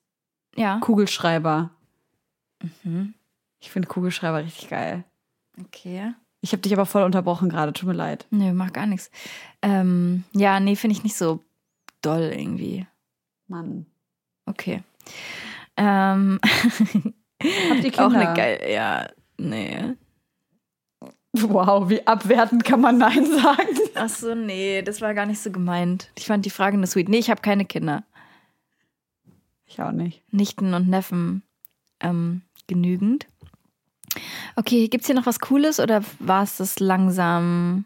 Ja. 0.56 0.78
Kugelschreiber. 0.80 1.70
Mhm. 2.82 3.14
Ich 3.60 3.70
finde 3.70 3.88
Kugelschreiber 3.88 4.44
richtig 4.44 4.68
geil. 4.68 5.04
Okay. 5.60 6.14
Ich 6.42 6.52
habe 6.52 6.62
dich 6.62 6.72
aber 6.72 6.86
voll 6.86 7.02
unterbrochen 7.02 7.50
gerade, 7.50 7.72
tut 7.72 7.88
mir 7.88 7.94
leid. 7.94 8.26
Nee, 8.30 8.52
mach 8.52 8.72
gar 8.72 8.86
nichts. 8.86 9.10
Ähm, 9.60 10.24
ja, 10.32 10.58
nee, 10.58 10.76
finde 10.76 10.96
ich 10.96 11.04
nicht 11.04 11.16
so 11.16 11.40
doll 12.00 12.32
irgendwie. 12.34 12.86
Mann. 13.46 13.86
Okay. 14.46 14.82
Ähm, 15.76 16.40
Habt 16.42 17.84
ihr 17.84 17.90
Kinder? 17.90 18.06
Auch 18.06 18.12
eine 18.12 18.34
geil, 18.34 18.60
ja, 18.70 19.08
nee. 19.36 19.96
Wow, 21.32 21.88
wie 21.88 22.04
abwertend 22.06 22.64
kann 22.64 22.80
man 22.80 22.98
Nein 22.98 23.24
sagen? 23.42 23.78
Ach 23.94 24.08
so, 24.08 24.34
nee, 24.34 24.82
das 24.82 25.00
war 25.00 25.14
gar 25.14 25.26
nicht 25.26 25.40
so 25.40 25.50
gemeint. 25.50 26.10
Ich 26.16 26.26
fand 26.26 26.44
die 26.44 26.50
Frage 26.50 26.76
nur 26.76 26.86
sweet. 26.86 27.08
Nee, 27.08 27.18
ich 27.18 27.30
habe 27.30 27.40
keine 27.40 27.64
Kinder. 27.64 28.04
Ich 29.70 29.80
auch 29.80 29.92
nicht. 29.92 30.22
Nichten 30.32 30.74
und 30.74 30.88
Neffen 30.88 31.42
ähm, 32.00 32.42
genügend. 32.66 33.28
Okay, 34.56 34.88
gibt 34.88 35.02
es 35.02 35.06
hier 35.06 35.14
noch 35.14 35.26
was 35.26 35.38
Cooles 35.38 35.78
oder 35.78 36.02
war 36.18 36.42
es 36.42 36.56
das 36.56 36.80
langsam? 36.80 37.84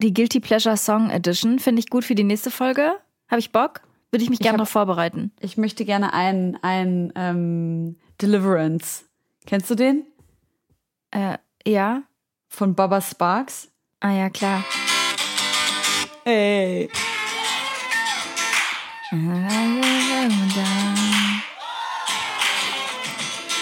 Die 0.00 0.14
Guilty 0.14 0.38
Pleasure 0.38 0.76
Song 0.76 1.10
Edition 1.10 1.58
finde 1.58 1.80
ich 1.80 1.90
gut 1.90 2.04
für 2.04 2.14
die 2.14 2.22
nächste 2.22 2.52
Folge. 2.52 2.94
Habe 3.28 3.40
ich 3.40 3.50
Bock? 3.50 3.80
Würde 4.12 4.22
ich 4.22 4.30
mich 4.30 4.38
gerne 4.38 4.58
noch 4.58 4.68
vorbereiten. 4.68 5.32
Ich 5.40 5.56
möchte 5.56 5.84
gerne 5.84 6.12
einen, 6.12 6.56
einen 6.62 7.12
ähm, 7.16 7.96
Deliverance. 8.22 9.04
Kennst 9.46 9.70
du 9.70 9.74
den? 9.74 10.04
Äh, 11.10 11.38
ja. 11.66 12.02
Von 12.48 12.76
Baba 12.76 13.00
Sparks? 13.00 13.68
Ah 13.98 14.12
ja, 14.12 14.30
klar. 14.30 14.64
Ey. 16.24 16.88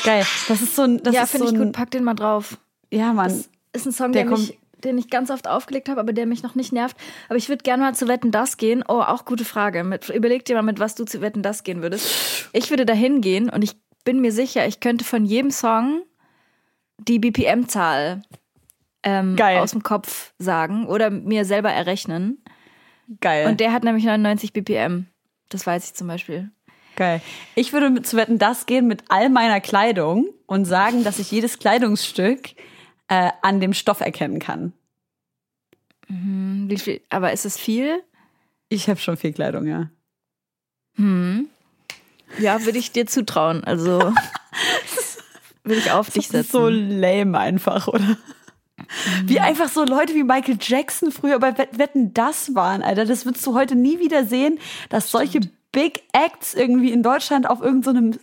Geil. 0.04 0.26
Das 0.46 0.60
ist 0.60 0.76
so 0.76 0.82
ein. 0.82 1.02
Das 1.02 1.14
ja, 1.14 1.24
finde 1.24 1.48
so 1.48 1.54
ich 1.54 1.58
gut. 1.58 1.72
Pack 1.72 1.90
den 1.90 2.04
mal 2.04 2.12
drauf. 2.12 2.58
Ja, 2.92 3.14
Mann. 3.14 3.28
Das 3.28 3.48
ist 3.72 3.86
ein 3.86 3.92
Song, 3.92 4.12
der, 4.12 4.24
der 4.24 4.36
mich, 4.36 4.58
den 4.84 4.98
ich 4.98 5.08
ganz 5.08 5.30
oft 5.30 5.48
aufgelegt 5.48 5.88
habe, 5.88 6.00
aber 6.00 6.12
der 6.12 6.26
mich 6.26 6.42
noch 6.42 6.54
nicht 6.54 6.72
nervt. 6.72 6.98
Aber 7.28 7.36
ich 7.36 7.48
würde 7.48 7.62
gerne 7.62 7.82
mal 7.82 7.94
zu 7.94 8.08
Wetten 8.08 8.30
das 8.30 8.58
gehen. 8.58 8.84
Oh, 8.86 9.00
auch 9.00 9.24
gute 9.24 9.46
Frage. 9.46 9.84
Mit, 9.84 10.10
überleg 10.10 10.44
dir 10.44 10.54
mal, 10.54 10.62
mit 10.62 10.80
was 10.80 10.94
du 10.94 11.04
zu 11.04 11.22
Wetten 11.22 11.42
das 11.42 11.64
gehen 11.64 11.80
würdest. 11.80 12.50
Ich 12.52 12.68
würde 12.68 12.84
da 12.84 12.92
hingehen 12.92 13.48
und 13.48 13.64
ich 13.64 13.74
bin 14.04 14.20
mir 14.20 14.32
sicher, 14.32 14.66
ich 14.66 14.80
könnte 14.80 15.06
von 15.06 15.24
jedem 15.24 15.50
Song 15.50 16.02
die 16.98 17.18
BPM-Zahl 17.18 18.20
ähm, 19.02 19.38
aus 19.40 19.70
dem 19.70 19.82
Kopf 19.82 20.34
sagen 20.38 20.86
oder 20.86 21.08
mir 21.08 21.46
selber 21.46 21.70
errechnen. 21.70 22.44
Geil. 23.20 23.46
Und 23.46 23.60
der 23.60 23.72
hat 23.72 23.84
nämlich 23.84 24.04
99 24.04 24.52
BPM. 24.52 25.06
Das 25.48 25.66
weiß 25.66 25.86
ich 25.86 25.94
zum 25.94 26.06
Beispiel. 26.08 26.50
Geil. 26.96 27.20
Ich 27.54 27.72
würde 27.72 28.02
zu 28.02 28.16
wetten, 28.16 28.38
das 28.38 28.66
gehen 28.66 28.86
mit 28.86 29.04
all 29.08 29.28
meiner 29.30 29.60
Kleidung 29.60 30.26
und 30.46 30.64
sagen, 30.64 31.04
dass 31.04 31.18
ich 31.18 31.30
jedes 31.30 31.58
Kleidungsstück 31.58 32.50
äh, 33.08 33.30
an 33.40 33.60
dem 33.60 33.72
Stoff 33.72 34.00
erkennen 34.00 34.40
kann. 34.40 34.72
Mhm, 36.08 36.66
wie 36.68 36.78
viel? 36.78 37.00
Aber 37.08 37.32
ist 37.32 37.46
es 37.46 37.56
viel? 37.56 38.02
Ich 38.68 38.88
habe 38.88 38.98
schon 38.98 39.16
viel 39.16 39.32
Kleidung, 39.32 39.66
ja. 39.66 39.90
Hm. 40.96 41.48
Ja, 42.38 42.64
würde 42.64 42.78
ich 42.78 42.92
dir 42.92 43.06
zutrauen. 43.06 43.64
Also 43.64 43.98
würde 45.62 45.80
ich 45.80 45.90
auf 45.90 46.10
dich 46.10 46.28
setzen. 46.28 46.36
Das 46.36 46.46
ist 46.46 46.52
so 46.52 46.68
lame 46.68 47.38
einfach, 47.38 47.88
oder? 47.88 48.16
Wie 49.24 49.40
einfach 49.40 49.68
so 49.68 49.84
Leute 49.84 50.14
wie 50.14 50.22
Michael 50.22 50.58
Jackson 50.60 51.12
früher 51.12 51.38
bei 51.38 51.56
Wetten 51.56 52.14
das 52.14 52.54
waren, 52.54 52.82
Alter. 52.82 53.04
Das 53.04 53.26
würdest 53.26 53.46
du 53.46 53.54
heute 53.54 53.74
nie 53.74 53.98
wieder 53.98 54.24
sehen, 54.24 54.58
dass 54.88 55.10
solche 55.10 55.40
Big 55.72 56.02
Acts 56.12 56.54
irgendwie 56.54 56.90
in 56.90 57.02
Deutschland 57.02 57.48
auf 57.48 57.60
irgendeinem 57.60 58.14
so 58.14 58.18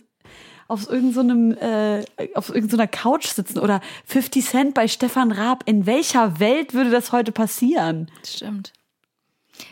auf 0.68 0.88
irgendeinem 0.88 1.52
so 1.52 1.60
äh, 1.60 2.04
auf 2.34 2.48
irgendeiner 2.48 2.88
so 2.92 3.00
Couch 3.02 3.26
sitzen 3.26 3.58
oder 3.60 3.80
50 4.06 4.44
Cent 4.44 4.74
bei 4.74 4.88
Stefan 4.88 5.30
Raab. 5.30 5.62
In 5.66 5.86
welcher 5.86 6.40
Welt 6.40 6.74
würde 6.74 6.90
das 6.90 7.12
heute 7.12 7.32
passieren? 7.32 8.10
Stimmt. 8.24 8.72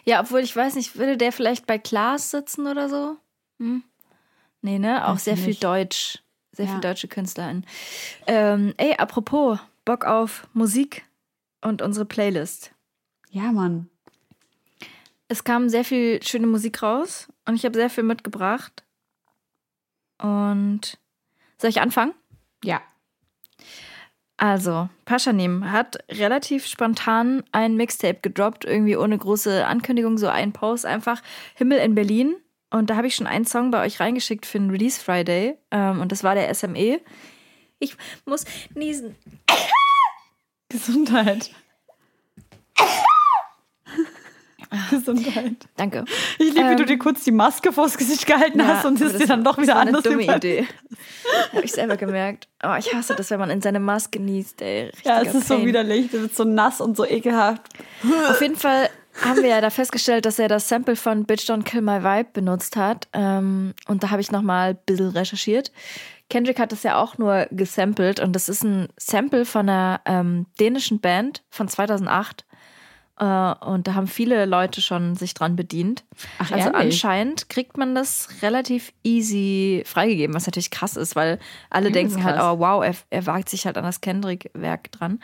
Ja, 0.05 0.21
obwohl 0.21 0.41
ich 0.41 0.55
weiß 0.55 0.77
nicht, 0.77 0.97
würde 0.97 1.17
der 1.17 1.33
vielleicht 1.33 1.67
bei 1.67 1.79
Klaas 1.79 2.31
sitzen 2.31 2.67
oder 2.67 2.89
so? 2.89 3.17
Hm? 3.59 3.83
Nee, 4.63 4.79
ne? 4.79 5.07
Auch 5.07 5.15
weiß 5.15 5.25
sehr 5.25 5.35
nicht. 5.35 5.45
viel 5.45 5.55
Deutsch. 5.55 6.21
Sehr 6.53 6.67
ja. 6.67 6.73
viel 6.73 6.81
deutsche 6.81 7.09
KünstlerInnen. 7.09 7.67
Ähm, 8.29 8.75
ey, 8.77 8.95
apropos, 8.97 9.59
Bock 9.85 10.05
auf 10.05 10.47
Musik 10.53 11.05
und 11.61 11.83
unsere 11.83 12.05
Playlist. 12.05 12.73
Ja, 13.31 13.53
Mann. 13.53 13.89
Es 15.29 15.45
kam 15.45 15.69
sehr 15.69 15.85
viel 15.85 16.23
schöne 16.23 16.47
Musik 16.47 16.83
raus 16.83 17.29
und 17.47 17.55
ich 17.55 17.65
habe 17.65 17.77
sehr 17.77 17.91
viel 17.91 18.05
mitgebracht. 18.05 18.85
Und 20.19 20.99
soll 21.59 21.71
ich 21.71 21.81
anfangen? 21.81 22.15
Ja. 22.63 22.81
Also, 24.37 24.89
Paschanim 25.05 25.71
hat 25.71 25.99
relativ 26.11 26.67
spontan 26.67 27.45
ein 27.53 27.77
Mixtape 27.77 28.19
gedroppt, 28.21 28.65
irgendwie 28.65 28.97
ohne 28.97 29.17
große 29.17 29.67
Ankündigung, 29.67 30.19
so 30.19 30.29
ein 30.29 30.53
Post 30.53 30.87
einfach. 30.87 31.23
Himmel 31.55 31.79
in 31.79 31.95
Berlin. 31.95 32.37
Und 32.71 32.91
da 32.91 32.97
habe 32.97 33.07
ich 33.07 33.15
schon 33.15 33.29
einen 33.29 33.45
Song 33.45 33.71
bei 33.71 33.85
euch 33.85 34.01
reingeschickt 34.01 34.47
für 34.47 34.59
den 34.59 34.71
Release 34.71 35.01
Friday. 35.01 35.57
Ähm, 35.71 36.01
und 36.01 36.11
das 36.11 36.25
war 36.25 36.35
der 36.35 36.53
SME. 36.53 37.01
Ich 37.85 37.97
muss 38.27 38.45
niesen. 38.75 39.15
Gesundheit. 40.69 41.51
Gesundheit. 44.91 45.55
Danke. 45.77 46.05
Ich 46.39 46.53
liebe, 46.53 46.57
wie 46.57 46.73
Ähm, 46.73 46.77
du 46.77 46.85
dir 46.85 46.99
kurz 46.99 47.23
die 47.23 47.31
Maske 47.31 47.73
vors 47.73 47.97
Gesicht 47.97 48.27
gehalten 48.27 48.67
hast 48.67 48.85
und 48.85 49.01
es 49.01 49.13
das 49.13 49.21
dir 49.21 49.27
dann 49.29 49.45
doch 49.45 49.55
das 49.57 49.63
wieder 49.65 49.77
anders 49.77 50.03
dumme 50.03 50.25
Idee. 50.25 50.67
Habe 51.53 51.65
ich 51.65 51.71
selber 51.73 51.97
gemerkt. 51.97 52.49
Aber 52.59 52.79
ich 52.79 52.93
hasse 52.93 53.15
das, 53.15 53.31
wenn 53.31 53.39
man 53.39 53.51
in 53.51 53.61
seine 53.63 53.79
Maske 53.79 54.19
niest, 54.21 54.61
ey. 54.63 54.91
Ja, 55.05 55.23
es 55.23 55.33
ist 55.35 55.47
so 55.47 55.57
Pain. 55.59 55.67
widerlich. 55.67 56.07
Es 56.07 56.13
wird 56.21 56.35
so 56.35 56.43
nass 56.45 56.81
und 56.81 56.97
so 56.97 57.07
ekelhaft. 57.07 57.63
Auf 58.29 58.41
jeden 58.41 58.57
Fall 58.57 58.91
haben 59.23 59.43
wir 59.43 59.51
ja 59.51 59.61
da 59.61 59.71
festgestellt, 59.71 60.27
dass 60.27 60.41
er 60.41 60.49
das 60.49 60.69
Sample 60.69 60.97
von 60.97 61.25
Bitch 61.25 61.49
Don't 61.49 61.63
Kill 61.63 61.81
My 61.83 62.03
Vibe 62.03 62.31
benutzt 62.33 62.75
hat. 62.75 63.07
Ähm, 63.13 63.75
und 63.87 64.03
da 64.03 64.11
habe 64.11 64.21
ich 64.23 64.33
nochmal 64.33 64.71
ein 64.71 64.79
bisschen 64.87 65.11
recherchiert. 65.11 65.71
Kendrick 66.31 66.59
hat 66.59 66.73
das 66.73 66.83
ja 66.83 66.97
auch 66.97 67.19
nur 67.19 67.47
gesampelt 67.51 68.21
und 68.21 68.33
das 68.33 68.49
ist 68.49 68.65
ein 68.65 68.89
Sample 68.97 69.45
von 69.45 69.69
einer 69.69 70.01
ähm, 70.07 70.47
dänischen 70.59 71.01
Band 71.01 71.43
von 71.51 71.69
2008. 71.69 72.45
Äh, 73.19 73.25
und 73.25 73.87
da 73.87 73.95
haben 73.95 74.07
viele 74.07 74.45
Leute 74.45 74.81
schon 74.81 75.15
sich 75.15 75.35
dran 75.35 75.55
bedient. 75.55 76.05
Ach, 76.39 76.51
also 76.51 76.71
ehrlich? 76.71 76.95
anscheinend 76.95 77.49
kriegt 77.49 77.77
man 77.77 77.95
das 77.95 78.29
relativ 78.43 78.93
easy 79.05 79.85
freigegeben, 79.87 80.35
was 80.35 80.47
natürlich 80.47 80.71
krass 80.71 80.97
ist, 80.97 81.15
weil 81.15 81.39
alle 81.71 81.91
Übelst 81.91 82.17
denken 82.17 82.25
halt, 82.25 82.41
oh 82.41 82.59
wow, 82.59 82.83
er, 82.85 82.95
er 83.11 83.27
wagt 83.27 83.49
sich 83.49 83.67
halt 83.67 83.77
an 83.77 83.85
das 83.85 84.01
Kendrick-Werk 84.01 84.91
dran. 84.93 85.21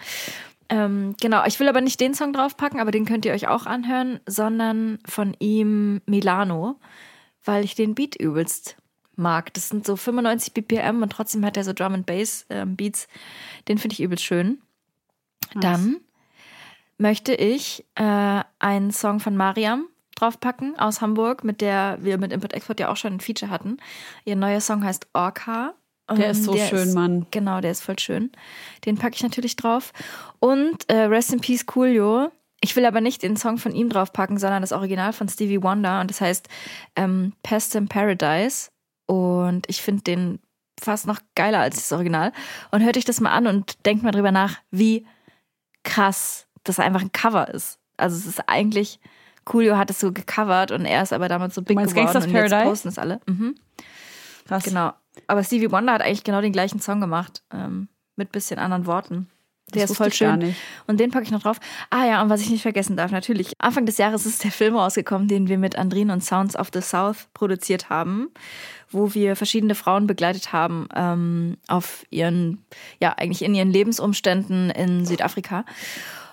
Ähm, 0.69 1.17
genau, 1.21 1.45
ich 1.47 1.59
will 1.59 1.69
aber 1.69 1.81
nicht 1.81 2.01
den 2.01 2.15
Song 2.15 2.33
draufpacken, 2.33 2.79
aber 2.79 2.93
den 2.93 3.05
könnt 3.05 3.25
ihr 3.25 3.33
euch 3.33 3.49
auch 3.49 3.67
anhören, 3.67 4.21
sondern 4.27 5.01
von 5.05 5.35
ihm 5.41 6.01
Milano, 6.07 6.79
weil 7.45 7.65
ich 7.65 7.75
den 7.75 7.97
Beat 7.97 8.15
übelst 8.15 8.77
mag. 9.21 9.55
Das 9.55 9.69
sind 9.69 9.87
so 9.87 9.97
95 9.97 10.53
BPM 10.55 11.03
und 11.03 11.13
trotzdem 11.13 11.45
hat 11.45 11.57
er 11.57 11.65
so 11.65 11.73
Drum 11.73 11.95
and 11.95 12.07
Bass 12.07 12.47
ähm, 12.51 12.77
Beats. 12.77 13.07
Den 13.69 13.79
finde 13.79 13.95
ich 13.95 14.01
übelst 14.03 14.25
schön. 14.25 14.59
Dann 15.55 16.01
möchte 16.99 17.35
ich 17.35 17.85
äh, 17.95 18.43
einen 18.59 18.91
Song 18.91 19.21
von 19.21 19.37
Mariam 19.37 19.87
draufpacken 20.17 20.79
aus 20.79 21.01
Hamburg, 21.01 21.45
mit 21.45 21.61
der 21.61 21.99
wir 22.01 22.19
mit 22.19 22.33
Import 22.33 22.53
Export 22.53 22.79
ja 22.81 22.91
auch 22.91 22.97
schon 22.97 23.15
ein 23.15 23.21
Feature 23.21 23.51
hatten. 23.51 23.79
Ihr 24.25 24.37
neuer 24.37 24.61
Song 24.61 24.85
heißt 24.85 25.09
Orca. 25.13 25.75
Der 26.17 26.33
ist 26.33 26.43
so 26.43 26.57
schön, 26.57 26.89
ist, 26.89 26.95
Mann. 26.95 27.27
Genau, 27.31 27.61
der 27.61 27.71
ist 27.71 27.83
voll 27.83 27.99
schön. 27.99 28.33
Den 28.85 28.99
packe 28.99 29.15
ich 29.15 29.23
natürlich 29.23 29.55
drauf. 29.55 29.93
Und 30.41 30.89
äh, 30.89 31.03
Rest 31.03 31.33
in 31.33 31.41
Peace 31.41 31.67
Coolio. 31.67 32.33
Ich 32.61 32.75
will 32.75 32.85
aber 32.85 33.01
nicht 33.01 33.23
den 33.23 33.37
Song 33.37 33.59
von 33.59 33.73
ihm 33.73 33.89
draufpacken, 33.89 34.37
sondern 34.37 34.61
das 34.61 34.73
Original 34.73 35.13
von 35.13 35.29
Stevie 35.29 35.63
Wonder. 35.63 36.01
Und 36.01 36.11
das 36.11 36.21
heißt 36.21 36.49
ähm, 36.97 37.33
Pest 37.43 37.75
in 37.77 37.89
Paradise. 37.89 38.71
Und 39.11 39.69
ich 39.69 39.83
finde 39.83 40.03
den 40.03 40.39
fast 40.81 41.09
noch 41.09 41.19
geiler 41.35 41.59
als 41.59 41.75
das 41.75 41.91
Original. 41.91 42.33
Und 42.71 42.85
hört 42.85 42.97
euch 42.97 43.05
das 43.05 43.21
mal 43.21 43.33
an 43.33 43.49
und 43.49 43.85
denkt 43.85 44.05
mal 44.05 44.13
drüber 44.13 44.31
nach, 44.31 44.59
wie 44.71 45.05
krass 45.83 46.47
das 46.63 46.79
einfach 46.79 47.01
ein 47.01 47.11
Cover 47.11 47.49
ist. 47.53 47.81
Also 47.97 48.17
es 48.17 48.25
ist 48.25 48.49
eigentlich, 48.49 49.01
Coolio 49.45 49.77
hat 49.77 49.91
es 49.91 49.99
so 49.99 50.13
gecovert 50.13 50.71
und 50.71 50.85
er 50.85 51.03
ist 51.03 51.13
aber 51.13 51.29
damals 51.29 51.57
so 51.57 51.63
big 51.63 51.77
geworden 51.77 51.93
Gangsta's 51.93 52.25
und 52.25 52.31
jetzt 52.31 52.51
Paradise? 52.51 52.71
posten 52.71 52.89
es 52.89 52.99
alle. 52.99 53.21
Mhm. 53.27 53.57
Krass. 54.47 54.63
Genau. 54.63 54.93
Aber 55.27 55.43
Stevie 55.43 55.73
Wonder 55.73 55.95
hat 55.95 56.03
eigentlich 56.03 56.23
genau 56.23 56.41
den 56.41 56.53
gleichen 56.53 56.79
Song 56.79 57.01
gemacht, 57.01 57.43
ähm, 57.53 57.89
mit 58.15 58.31
bisschen 58.31 58.61
anderen 58.61 58.87
Worten. 58.87 59.29
Der 59.75 59.83
Das 59.83 59.91
ist 59.91 59.97
voll 59.97 60.13
schön. 60.13 60.55
Und 60.87 61.01
den 61.01 61.11
packe 61.11 61.25
ich 61.25 61.31
noch 61.31 61.43
drauf. 61.43 61.59
Ah 61.91 62.07
ja, 62.07 62.23
und 62.23 62.31
was 62.31 62.41
ich 62.41 62.51
nicht 62.51 62.63
vergessen 62.63 62.97
darf, 62.97 63.11
natürlich. 63.11 63.53
Anfang 63.59 63.87
des 63.87 63.99
Jahres 63.99 64.27
ist 64.27 64.45
der 64.45 64.51
Film 64.51 64.77
rausgekommen, 64.77 65.29
den 65.29 65.49
wir 65.49 65.59
mit 65.59 65.77
Andrine 65.77 66.13
und 66.13 66.25
Sounds 66.25 66.57
of 66.57 66.71
the 66.73 66.81
South 66.81 67.29
produziert 67.35 67.91
haben, 67.91 68.31
wo 68.91 69.15
wir 69.15 69.37
verschiedene 69.37 69.75
Frauen 69.75 70.07
begleitet 70.07 70.53
haben 70.53 70.89
ähm, 70.95 71.57
auf 71.69 72.05
ihren, 72.11 72.65
ja, 73.01 73.15
eigentlich 73.17 73.43
in 73.43 73.55
ihren 73.55 73.71
Lebensumständen 73.71 74.71
in 74.71 75.07
Südafrika. 75.07 75.65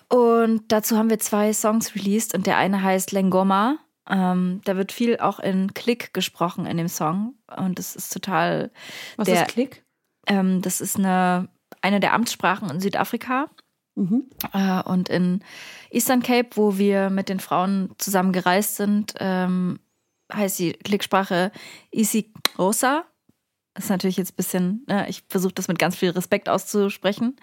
Und 0.10 0.64
dazu 0.70 0.98
haben 0.98 1.10
wir 1.10 1.20
zwei 1.20 1.52
Songs 1.54 1.94
released 1.96 2.34
und 2.34 2.48
der 2.48 2.58
eine 2.58 2.82
heißt 2.82 3.12
Lengoma. 3.12 3.78
Ähm, 4.10 4.62
da 4.64 4.78
wird 4.78 4.94
viel 4.94 5.18
auch 5.18 5.40
in 5.40 5.74
Klick 5.74 6.14
gesprochen 6.14 6.66
in 6.66 6.78
dem 6.78 6.88
Song 6.88 7.34
und 7.58 7.78
das 7.78 7.94
ist 7.94 8.14
total 8.14 8.72
Was 9.18 9.28
ist 9.28 9.48
Klick? 9.50 9.84
ähm, 10.28 10.62
das 10.62 10.80
ist 10.80 10.98
eine, 10.98 11.50
eine 11.82 12.00
der 12.00 12.14
Amtssprachen 12.14 12.70
in 12.70 12.80
Südafrika 12.80 13.50
Mhm. 13.98 14.26
äh, 14.54 14.84
und 14.84 15.10
in 15.10 15.44
Eastern 15.90 16.22
Cape, 16.22 16.50
wo 16.54 16.78
wir 16.78 17.10
mit 17.10 17.30
den 17.30 17.40
Frauen 17.40 17.90
zusammen 17.98 18.32
gereist 18.32 18.76
sind, 18.76 19.16
ähm, 19.20 19.80
heißt 20.32 20.60
die 20.60 20.74
Klicksprache 20.74 21.52
Isi 21.92 22.32
Rosa. 22.60 23.06
Das 23.74 23.86
ist 23.86 23.90
natürlich 23.90 24.18
jetzt 24.18 24.34
ein 24.34 24.36
bisschen, 24.36 24.86
ne, 24.88 25.10
ich 25.10 25.24
versuche 25.28 25.54
das 25.54 25.68
mit 25.68 25.80
ganz 25.80 25.96
viel 25.96 26.12
Respekt 26.12 26.48
auszusprechen. 26.48 27.38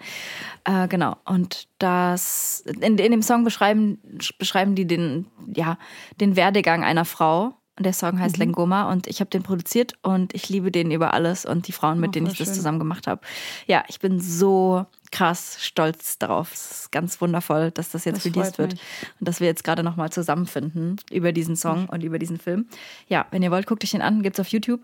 Äh, 0.63 0.87
genau. 0.87 1.17
Und 1.25 1.67
das 1.77 2.61
in, 2.61 2.97
in 2.97 3.11
dem 3.11 3.21
Song 3.21 3.43
beschreiben, 3.43 3.99
beschreiben 4.37 4.75
die 4.75 4.87
den, 4.87 5.27
ja, 5.53 5.77
den 6.21 6.37
Werdegang 6.37 6.85
einer 6.85 7.05
Frau. 7.05 7.53
Und 7.77 7.85
der 7.85 7.91
Song 7.93 8.19
heißt 8.19 8.37
Lengoma 8.37 8.89
und 8.91 9.05
ich 9.07 9.19
habe 9.19 9.29
den 9.29 9.43
produziert 9.43 9.95
und 10.01 10.33
ich 10.33 10.47
liebe 10.47 10.71
den 10.71 10.91
über 10.91 11.13
alles 11.13 11.45
und 11.45 11.67
die 11.67 11.73
Frauen, 11.73 11.99
mit 11.99 12.09
Oh, 12.09 12.11
denen 12.13 12.27
ich 12.27 12.37
das 12.37 12.47
schön. 12.47 12.55
zusammen 12.55 12.79
gemacht 12.79 13.05
habe. 13.05 13.19
Ja, 13.67 13.83
ich 13.89 13.99
bin 13.99 14.21
so 14.21 14.85
krass 15.11 15.57
stolz 15.59 16.17
darauf. 16.17 16.53
Es 16.53 16.71
ist 16.71 16.91
ganz 16.93 17.19
wundervoll, 17.19 17.71
dass 17.71 17.91
das 17.91 18.05
jetzt 18.05 18.25
Das 18.25 18.33
released 18.33 18.57
wird 18.59 18.71
mich. 18.73 18.81
und 19.19 19.27
dass 19.27 19.41
wir 19.41 19.47
jetzt 19.47 19.65
gerade 19.65 19.83
nochmal 19.83 20.09
zusammenfinden 20.09 20.95
über 21.11 21.33
diesen 21.33 21.57
Song 21.57 21.89
und 21.89 22.01
über 22.03 22.17
diesen 22.17 22.37
Film. 22.37 22.67
Ja, 23.09 23.25
wenn 23.31 23.43
ihr 23.43 23.51
wollt, 23.51 23.67
guckt 23.67 23.83
euch 23.83 23.91
den 23.91 24.01
an, 24.01 24.23
gibt's 24.23 24.39
auf 24.39 24.47
YouTube. 24.47 24.81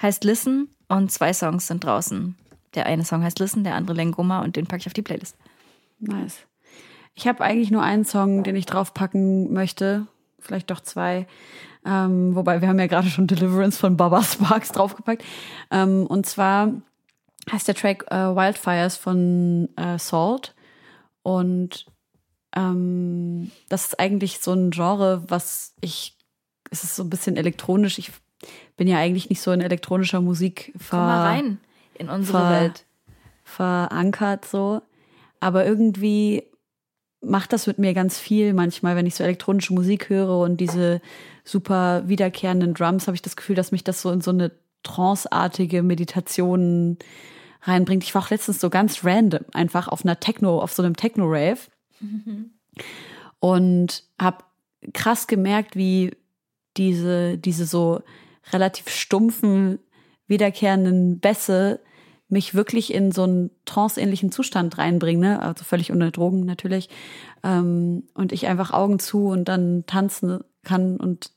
Heißt 0.00 0.24
Listen 0.24 0.68
und 0.88 1.12
zwei 1.12 1.32
Songs 1.32 1.68
sind 1.68 1.84
draußen. 1.84 2.34
Der 2.74 2.86
eine 2.86 3.04
Song 3.04 3.22
heißt 3.22 3.38
Listen, 3.38 3.62
der 3.62 3.76
andere 3.76 3.96
Lengoma 3.96 4.42
und 4.42 4.56
den 4.56 4.66
packe 4.66 4.80
ich 4.80 4.86
auf 4.88 4.94
die 4.94 5.02
Playlist. 5.02 5.36
Nice. 6.00 6.38
Ich 7.14 7.28
habe 7.28 7.44
eigentlich 7.44 7.70
nur 7.70 7.82
einen 7.84 8.04
Song, 8.04 8.42
den 8.42 8.56
ich 8.56 8.66
draufpacken 8.66 9.52
möchte. 9.52 10.06
Vielleicht 10.40 10.70
doch 10.72 10.80
zwei. 10.80 11.28
Ähm, 11.84 12.34
wobei 12.34 12.60
wir 12.60 12.68
haben 12.68 12.78
ja 12.78 12.86
gerade 12.86 13.08
schon 13.08 13.26
Deliverance 13.26 13.76
von 13.78 13.96
Baba 13.96 14.22
Sparks 14.22 14.70
draufgepackt. 14.70 15.24
Ähm, 15.70 16.06
und 16.06 16.26
zwar 16.26 16.70
heißt 17.50 17.66
der 17.66 17.74
Track 17.74 18.04
äh, 18.10 18.14
Wildfires 18.36 18.96
von 18.96 19.68
äh, 19.76 19.98
Salt. 19.98 20.54
Und 21.22 21.86
ähm, 22.54 23.50
das 23.68 23.86
ist 23.86 24.00
eigentlich 24.00 24.38
so 24.40 24.52
ein 24.52 24.70
Genre, 24.70 25.24
was 25.28 25.74
ich, 25.80 26.16
es 26.70 26.84
ist 26.84 26.96
so 26.96 27.02
ein 27.02 27.10
bisschen 27.10 27.36
elektronisch. 27.36 27.98
Ich 27.98 28.12
bin 28.76 28.86
ja 28.88 28.98
eigentlich 28.98 29.28
nicht 29.30 29.40
so 29.40 29.50
in 29.52 29.60
elektronischer 29.60 30.20
Musik 30.20 30.72
ver 30.78 30.98
Komm 30.98 31.06
mal 31.06 31.22
rein 31.26 31.58
in 31.98 32.08
unsere 32.08 32.38
ver- 32.38 32.50
Welt. 32.50 32.84
verankert 33.44 34.44
so. 34.44 34.82
Aber 35.40 35.64
irgendwie 35.66 36.44
macht 37.22 37.52
das 37.52 37.66
mit 37.66 37.78
mir 37.78 37.94
ganz 37.94 38.18
viel 38.18 38.52
manchmal, 38.52 38.96
wenn 38.96 39.06
ich 39.06 39.14
so 39.14 39.24
elektronische 39.24 39.72
Musik 39.72 40.08
höre 40.08 40.40
und 40.40 40.58
diese 40.58 41.00
super 41.44 42.08
wiederkehrenden 42.08 42.74
Drums, 42.74 43.06
habe 43.06 43.14
ich 43.14 43.22
das 43.22 43.36
Gefühl, 43.36 43.56
dass 43.56 43.72
mich 43.72 43.84
das 43.84 44.02
so 44.02 44.10
in 44.10 44.20
so 44.20 44.30
eine 44.30 44.52
tranceartige 44.82 45.82
Meditation 45.82 46.98
reinbringt. 47.62 48.02
Ich 48.02 48.14
war 48.14 48.22
auch 48.22 48.30
letztens 48.30 48.60
so 48.60 48.70
ganz 48.70 49.04
random 49.04 49.44
einfach 49.52 49.88
auf 49.88 50.04
einer 50.04 50.18
Techno, 50.18 50.60
auf 50.60 50.72
so 50.72 50.82
einem 50.82 50.96
Techno-Rave 50.96 51.60
und 53.38 54.04
habe 54.20 54.44
krass 54.92 55.28
gemerkt, 55.28 55.76
wie 55.76 56.16
diese, 56.76 57.38
diese 57.38 57.66
so 57.66 58.02
relativ 58.52 58.88
stumpfen, 58.88 59.78
wiederkehrenden 60.26 61.20
Bässe 61.20 61.80
mich 62.32 62.54
wirklich 62.54 62.92
in 62.92 63.12
so 63.12 63.24
einen 63.24 63.50
tranceähnlichen 63.66 64.32
Zustand 64.32 64.78
reinbringen, 64.78 65.20
ne? 65.20 65.42
also 65.42 65.64
völlig 65.64 65.92
ohne 65.92 66.10
Drogen 66.10 66.44
natürlich. 66.44 66.88
Ähm, 67.44 68.04
und 68.14 68.32
ich 68.32 68.46
einfach 68.46 68.72
Augen 68.72 68.98
zu 68.98 69.26
und 69.28 69.44
dann 69.44 69.84
tanzen 69.86 70.42
kann. 70.64 70.96
Und 70.96 71.30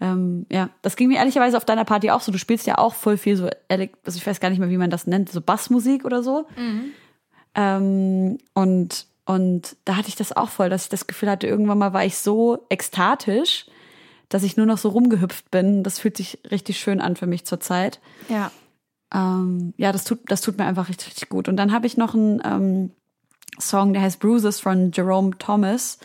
ähm, 0.00 0.46
ja, 0.50 0.68
das 0.82 0.96
ging 0.96 1.08
mir 1.08 1.18
ehrlicherweise 1.18 1.56
auf 1.56 1.64
deiner 1.64 1.84
Party 1.84 2.10
auch 2.10 2.20
so. 2.20 2.30
Du 2.30 2.38
spielst 2.38 2.66
ja 2.66 2.78
auch 2.78 2.94
voll 2.94 3.16
viel 3.16 3.36
so, 3.36 3.48
also 3.68 4.16
ich 4.16 4.26
weiß 4.26 4.40
gar 4.40 4.50
nicht 4.50 4.58
mehr, 4.58 4.70
wie 4.70 4.76
man 4.76 4.90
das 4.90 5.06
nennt, 5.06 5.30
so 5.30 5.40
Bassmusik 5.40 6.04
oder 6.04 6.22
so. 6.22 6.46
Ähm, 7.54 8.38
und, 8.54 9.06
und 9.24 9.76
da 9.84 9.96
hatte 9.96 10.08
ich 10.08 10.16
das 10.16 10.36
auch 10.36 10.50
voll, 10.50 10.68
dass 10.68 10.84
ich 10.84 10.88
das 10.90 11.06
Gefühl 11.06 11.30
hatte, 11.30 11.46
irgendwann 11.46 11.78
mal 11.78 11.92
war 11.92 12.04
ich 12.04 12.18
so 12.18 12.66
ekstatisch, 12.68 13.66
dass 14.28 14.42
ich 14.42 14.56
nur 14.56 14.66
noch 14.66 14.78
so 14.78 14.90
rumgehüpft 14.90 15.50
bin. 15.50 15.82
Das 15.82 15.98
fühlt 15.98 16.16
sich 16.16 16.40
richtig 16.50 16.78
schön 16.78 17.00
an 17.00 17.16
für 17.16 17.26
mich 17.26 17.46
zurzeit. 17.46 18.00
Ja. 18.28 18.50
Ähm, 19.12 19.74
ja, 19.76 19.92
das 19.92 20.04
tut, 20.04 20.20
das 20.26 20.40
tut 20.40 20.58
mir 20.58 20.64
einfach 20.64 20.88
richtig, 20.88 21.08
richtig 21.08 21.28
gut. 21.28 21.48
Und 21.48 21.56
dann 21.56 21.72
habe 21.72 21.86
ich 21.86 21.96
noch 21.96 22.14
einen 22.14 22.40
ähm, 22.44 22.90
Song, 23.60 23.92
der 23.92 24.02
heißt 24.02 24.20
Bruises 24.20 24.60
von 24.60 24.92
Jerome 24.92 25.36
Thomas. 25.38 25.98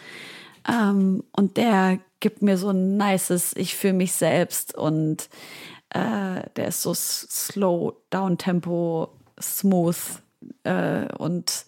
Ähm, 0.67 1.23
und 1.31 1.57
der 1.57 1.99
gibt 2.19 2.41
mir 2.41 2.57
so 2.57 2.71
ein 2.71 2.97
nices, 2.97 3.55
ich 3.55 3.75
fühle 3.75 3.93
mich 3.93 4.13
selbst 4.13 4.75
und 4.75 5.29
äh, 5.89 6.41
der 6.55 6.67
ist 6.67 6.81
so 6.81 6.93
slow, 6.93 7.93
down 8.09 8.37
tempo, 8.37 9.09
smooth 9.39 9.95
äh, 10.63 11.13
und 11.17 11.65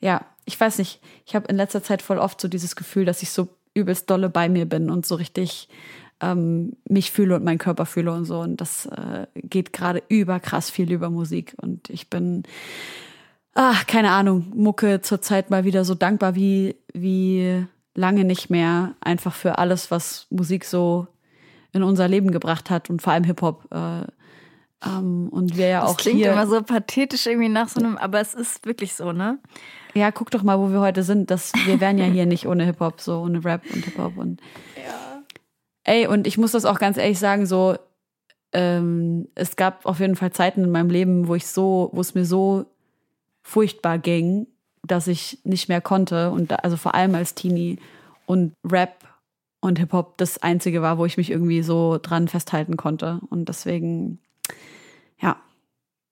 ja, 0.00 0.24
ich 0.44 0.58
weiß 0.58 0.78
nicht, 0.78 1.00
ich 1.24 1.34
habe 1.34 1.46
in 1.48 1.56
letzter 1.56 1.82
Zeit 1.82 2.02
voll 2.02 2.18
oft 2.18 2.40
so 2.40 2.48
dieses 2.48 2.76
Gefühl, 2.76 3.04
dass 3.04 3.22
ich 3.22 3.30
so 3.30 3.48
übelst 3.72 4.10
dolle 4.10 4.28
bei 4.28 4.48
mir 4.48 4.66
bin 4.66 4.90
und 4.90 5.06
so 5.06 5.14
richtig 5.14 5.68
ähm, 6.24 6.76
mich 6.88 7.10
fühle 7.10 7.36
und 7.36 7.44
meinen 7.44 7.58
Körper 7.58 7.86
fühle 7.86 8.12
und 8.12 8.24
so. 8.24 8.40
Und 8.40 8.60
das 8.60 8.86
äh, 8.86 9.26
geht 9.34 9.72
gerade 9.72 10.02
überkrass 10.08 10.70
viel 10.70 10.90
über 10.90 11.10
Musik. 11.10 11.54
Und 11.60 11.90
ich 11.90 12.08
bin, 12.08 12.44
ach, 13.54 13.86
keine 13.86 14.10
Ahnung, 14.10 14.46
Mucke 14.54 15.00
zurzeit 15.00 15.50
mal 15.50 15.64
wieder 15.64 15.84
so 15.84 15.94
dankbar 15.94 16.34
wie, 16.34 16.76
wie 16.92 17.64
lange 17.94 18.24
nicht 18.24 18.50
mehr, 18.50 18.94
einfach 19.00 19.34
für 19.34 19.58
alles, 19.58 19.90
was 19.90 20.26
Musik 20.30 20.64
so 20.64 21.06
in 21.72 21.82
unser 21.82 22.08
Leben 22.08 22.30
gebracht 22.30 22.70
hat 22.70 22.90
und 22.90 23.02
vor 23.02 23.12
allem 23.12 23.24
Hip-Hop. 23.24 23.68
Äh, 23.70 24.06
ähm, 24.86 25.28
und 25.30 25.56
wir 25.56 25.68
ja 25.68 25.80
das 25.82 25.90
auch 25.90 25.96
klingt 25.96 26.18
hier. 26.18 26.32
immer 26.32 26.46
so 26.46 26.62
pathetisch 26.62 27.26
irgendwie 27.26 27.48
nach 27.48 27.68
so 27.68 27.80
einem, 27.80 27.96
aber 27.96 28.20
es 28.20 28.34
ist 28.34 28.66
wirklich 28.66 28.94
so, 28.94 29.12
ne? 29.12 29.38
Ja, 29.94 30.10
guck 30.10 30.30
doch 30.30 30.42
mal, 30.42 30.58
wo 30.58 30.70
wir 30.70 30.80
heute 30.80 31.04
sind. 31.04 31.30
Das, 31.30 31.52
wir 31.66 31.80
wären 31.80 31.98
ja 31.98 32.06
hier 32.06 32.26
nicht 32.26 32.46
ohne 32.46 32.64
Hip-Hop, 32.64 33.00
so 33.00 33.20
ohne 33.20 33.44
Rap 33.44 33.62
und 33.72 33.84
Hip-Hop. 33.84 34.16
Und 34.16 34.40
Ja. 34.76 35.13
Ey, 35.84 36.06
und 36.06 36.26
ich 36.26 36.38
muss 36.38 36.52
das 36.52 36.64
auch 36.64 36.78
ganz 36.78 36.96
ehrlich 36.96 37.18
sagen, 37.18 37.46
so, 37.46 37.76
ähm, 38.52 39.28
es 39.34 39.56
gab 39.56 39.84
auf 39.84 40.00
jeden 40.00 40.16
Fall 40.16 40.32
Zeiten 40.32 40.64
in 40.64 40.70
meinem 40.70 40.90
Leben, 40.90 41.28
wo 41.28 41.34
ich 41.34 41.46
so, 41.46 41.90
wo 41.92 42.00
es 42.00 42.14
mir 42.14 42.24
so 42.24 42.66
furchtbar 43.42 43.98
ging, 43.98 44.46
dass 44.82 45.06
ich 45.06 45.38
nicht 45.44 45.68
mehr 45.68 45.80
konnte. 45.80 46.30
Und 46.30 46.50
da, 46.50 46.56
also 46.56 46.76
vor 46.76 46.94
allem 46.94 47.14
als 47.14 47.34
Teenie 47.34 47.78
und 48.26 48.54
Rap 48.64 49.04
und 49.60 49.78
Hip-Hop 49.78 50.18
das 50.18 50.38
Einzige 50.38 50.82
war, 50.82 50.98
wo 50.98 51.04
ich 51.04 51.16
mich 51.16 51.30
irgendwie 51.30 51.62
so 51.62 51.98
dran 52.00 52.28
festhalten 52.28 52.76
konnte. 52.76 53.20
Und 53.28 53.48
deswegen, 53.48 54.18
ja, 55.20 55.36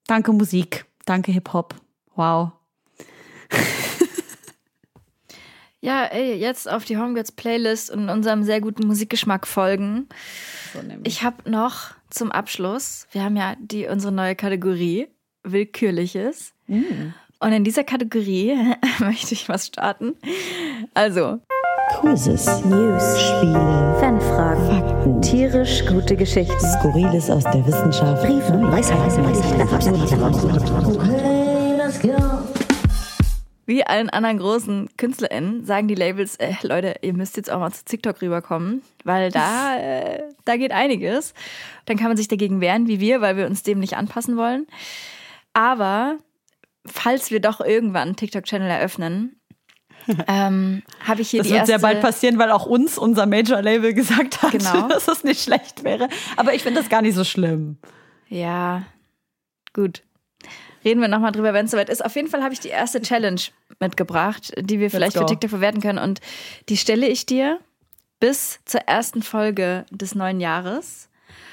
danke 0.06 0.32
Musik, 0.32 0.86
danke 1.06 1.32
Hip-Hop. 1.32 1.74
Wow. 2.14 2.52
Ja, 5.84 6.04
ey, 6.04 6.34
jetzt 6.36 6.70
auf 6.70 6.84
die 6.84 6.96
Homegirls 6.96 7.32
Playlist 7.32 7.90
und 7.90 8.08
unserem 8.08 8.44
sehr 8.44 8.60
guten 8.60 8.86
Musikgeschmack 8.86 9.48
folgen. 9.48 10.08
So. 10.72 10.78
Ich 11.02 11.24
habe 11.24 11.50
noch 11.50 11.90
zum 12.08 12.30
Abschluss, 12.30 13.08
wir 13.10 13.24
haben 13.24 13.36
ja 13.36 13.56
die 13.58 13.86
unsere 13.88 14.12
neue 14.12 14.36
Kategorie 14.36 15.08
Willkürliches. 15.42 16.54
Mm. 16.68 17.12
Und 17.40 17.52
in 17.52 17.64
dieser 17.64 17.82
Kategorie 17.82 18.56
möchte 19.00 19.34
ich 19.34 19.48
was 19.48 19.66
starten. 19.66 20.14
Also, 20.94 21.40
Quizzes, 21.98 22.46
News, 22.64 23.20
Spiele, 23.20 23.96
Fanfragen, 23.98 24.66
Fakten, 24.68 25.20
tierisch 25.20 25.84
gute 25.86 26.14
Geschichten, 26.14 26.60
Skurriles 26.78 27.28
aus 27.28 27.42
der 27.42 27.66
Wissenschaft, 27.66 28.22
Briefe, 28.22 28.52
Weisheiten, 28.70 29.02
wie 33.64 33.84
allen 33.86 34.10
anderen 34.10 34.38
großen 34.38 34.88
KünstlerInnen 34.96 35.64
sagen 35.64 35.86
die 35.88 35.94
Labels, 35.94 36.36
äh, 36.36 36.54
Leute, 36.62 36.96
ihr 37.02 37.12
müsst 37.14 37.36
jetzt 37.36 37.50
auch 37.50 37.60
mal 37.60 37.72
zu 37.72 37.84
TikTok 37.84 38.20
rüberkommen, 38.20 38.82
weil 39.04 39.30
da, 39.30 39.76
äh, 39.78 40.22
da 40.44 40.56
geht 40.56 40.72
einiges. 40.72 41.32
Dann 41.86 41.96
kann 41.96 42.08
man 42.08 42.16
sich 42.16 42.28
dagegen 42.28 42.60
wehren, 42.60 42.88
wie 42.88 42.98
wir, 43.00 43.20
weil 43.20 43.36
wir 43.36 43.46
uns 43.46 43.62
dem 43.62 43.78
nicht 43.78 43.96
anpassen 43.96 44.36
wollen. 44.36 44.66
Aber 45.52 46.18
falls 46.86 47.30
wir 47.30 47.40
doch 47.40 47.60
irgendwann 47.60 48.08
einen 48.08 48.16
TikTok-Channel 48.16 48.68
eröffnen, 48.68 49.36
ähm, 50.26 50.82
habe 51.06 51.20
ich 51.22 51.30
hier 51.30 51.40
Das 51.40 51.46
die 51.46 51.52
wird 51.52 51.60
erste... 51.60 51.72
sehr 51.72 51.78
bald 51.78 52.00
passieren, 52.00 52.38
weil 52.38 52.50
auch 52.50 52.66
uns 52.66 52.98
unser 52.98 53.26
Major-Label 53.26 53.94
gesagt 53.94 54.42
hat, 54.42 54.50
Genau. 54.50 54.88
dass 54.88 55.04
das 55.04 55.22
nicht 55.22 55.40
schlecht 55.42 55.84
wäre. 55.84 56.08
Aber 56.36 56.54
ich 56.54 56.64
finde 56.64 56.80
das 56.80 56.88
gar 56.88 57.02
nicht 57.02 57.14
so 57.14 57.22
schlimm. 57.22 57.78
Ja, 58.28 58.82
gut. 59.72 60.02
Reden 60.84 61.00
wir 61.00 61.08
nochmal 61.08 61.32
drüber, 61.32 61.52
wenn 61.54 61.66
es 61.66 61.70
soweit 61.70 61.88
ist. 61.88 62.04
Auf 62.04 62.14
jeden 62.16 62.28
Fall 62.28 62.42
habe 62.42 62.52
ich 62.54 62.60
die 62.60 62.68
erste 62.68 63.00
Challenge 63.00 63.40
mitgebracht, 63.78 64.52
die 64.58 64.80
wir 64.80 64.90
vielleicht 64.90 65.16
für. 65.16 65.26
TikTok 65.26 65.50
verwerten 65.50 65.80
können. 65.80 65.98
Und 65.98 66.20
die 66.68 66.76
stelle 66.76 67.06
ich 67.08 67.26
dir 67.26 67.60
bis 68.20 68.60
zur 68.64 68.80
ersten 68.82 69.22
Folge 69.22 69.84
des 69.90 70.14
neuen 70.14 70.40
Jahres. 70.40 71.08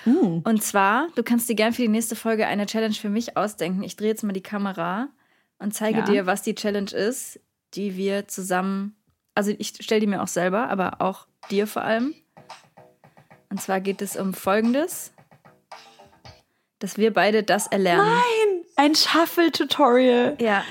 Und 0.05 0.63
zwar, 0.63 1.07
du 1.15 1.23
kannst 1.23 1.47
dir 1.49 1.55
gern 1.55 1.73
für 1.73 1.81
die 1.83 1.87
nächste 1.87 2.15
Folge 2.15 2.47
eine 2.47 2.65
Challenge 2.65 2.93
für 2.95 3.09
mich 3.09 3.37
ausdenken. 3.37 3.83
Ich 3.83 3.95
drehe 3.95 4.09
jetzt 4.09 4.23
mal 4.23 4.33
die 4.33 4.41
Kamera 4.41 5.09
und 5.59 5.73
zeige 5.73 5.99
Ja. 5.99 6.05
dir, 6.05 6.25
was 6.25 6.41
die 6.41 6.55
Challenge 6.55 6.89
ist, 6.91 7.39
die 7.75 7.95
wir 7.95 8.27
zusammen, 8.27 8.95
also 9.35 9.53
ich 9.57 9.73
stelle 9.81 10.01
die 10.01 10.07
mir 10.07 10.23
auch 10.23 10.27
selber, 10.27 10.69
aber 10.69 11.01
auch 11.01 11.27
dir 11.51 11.67
vor 11.67 11.83
allem. 11.83 12.15
Und 13.49 13.61
zwar 13.61 13.81
geht 13.81 14.01
es 14.01 14.15
um 14.15 14.33
Folgendes, 14.33 15.11
dass 16.79 16.97
wir 16.97 17.13
beide 17.13 17.43
das 17.43 17.67
erlernen. 17.67 18.05
Nein, 18.07 18.48
ein 18.79 18.95
Shuffle-Tutorial. 18.95 20.37
Ja, 20.39 20.63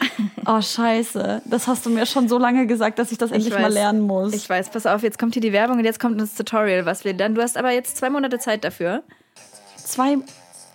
Oh, 0.47 0.61
scheiße. 0.63 1.43
Das 1.45 1.67
hast 1.69 1.85
du 1.87 1.91
mir 1.91 2.07
schon 2.07 2.29
so 2.29 2.39
lange 2.39 2.67
gesagt, 2.67 2.99
dass 2.99 3.13
ich 3.13 3.19
das 3.19 3.31
endlich 3.31 3.53
mal 3.53 3.65
weiß. 3.65 3.75
lernen 3.75 4.01
muss. 4.01 4.33
ich 4.33 4.49
weiß. 4.49 4.71
Pass 4.71 4.87
auf, 4.87 5.03
jetzt 5.03 5.19
kommt 5.19 5.35
hier 5.35 5.43
die 5.43 5.53
Werbung 5.53 5.79
und 5.79 5.85
jetzt 5.85 6.01
kommt 6.01 6.21
das 6.21 6.35
Tutorial, 6.35 6.87
was 6.87 7.05
wir 7.05 7.13
dann. 7.15 7.35
Du 7.35 7.43
hast 7.43 7.57
aber 7.59 7.71
jetzt 7.73 7.97
zwei 7.99 8.09
Monate 8.11 8.39
Zeit 8.39 8.65
dafür. 8.65 9.03
Zwei. 9.77 10.19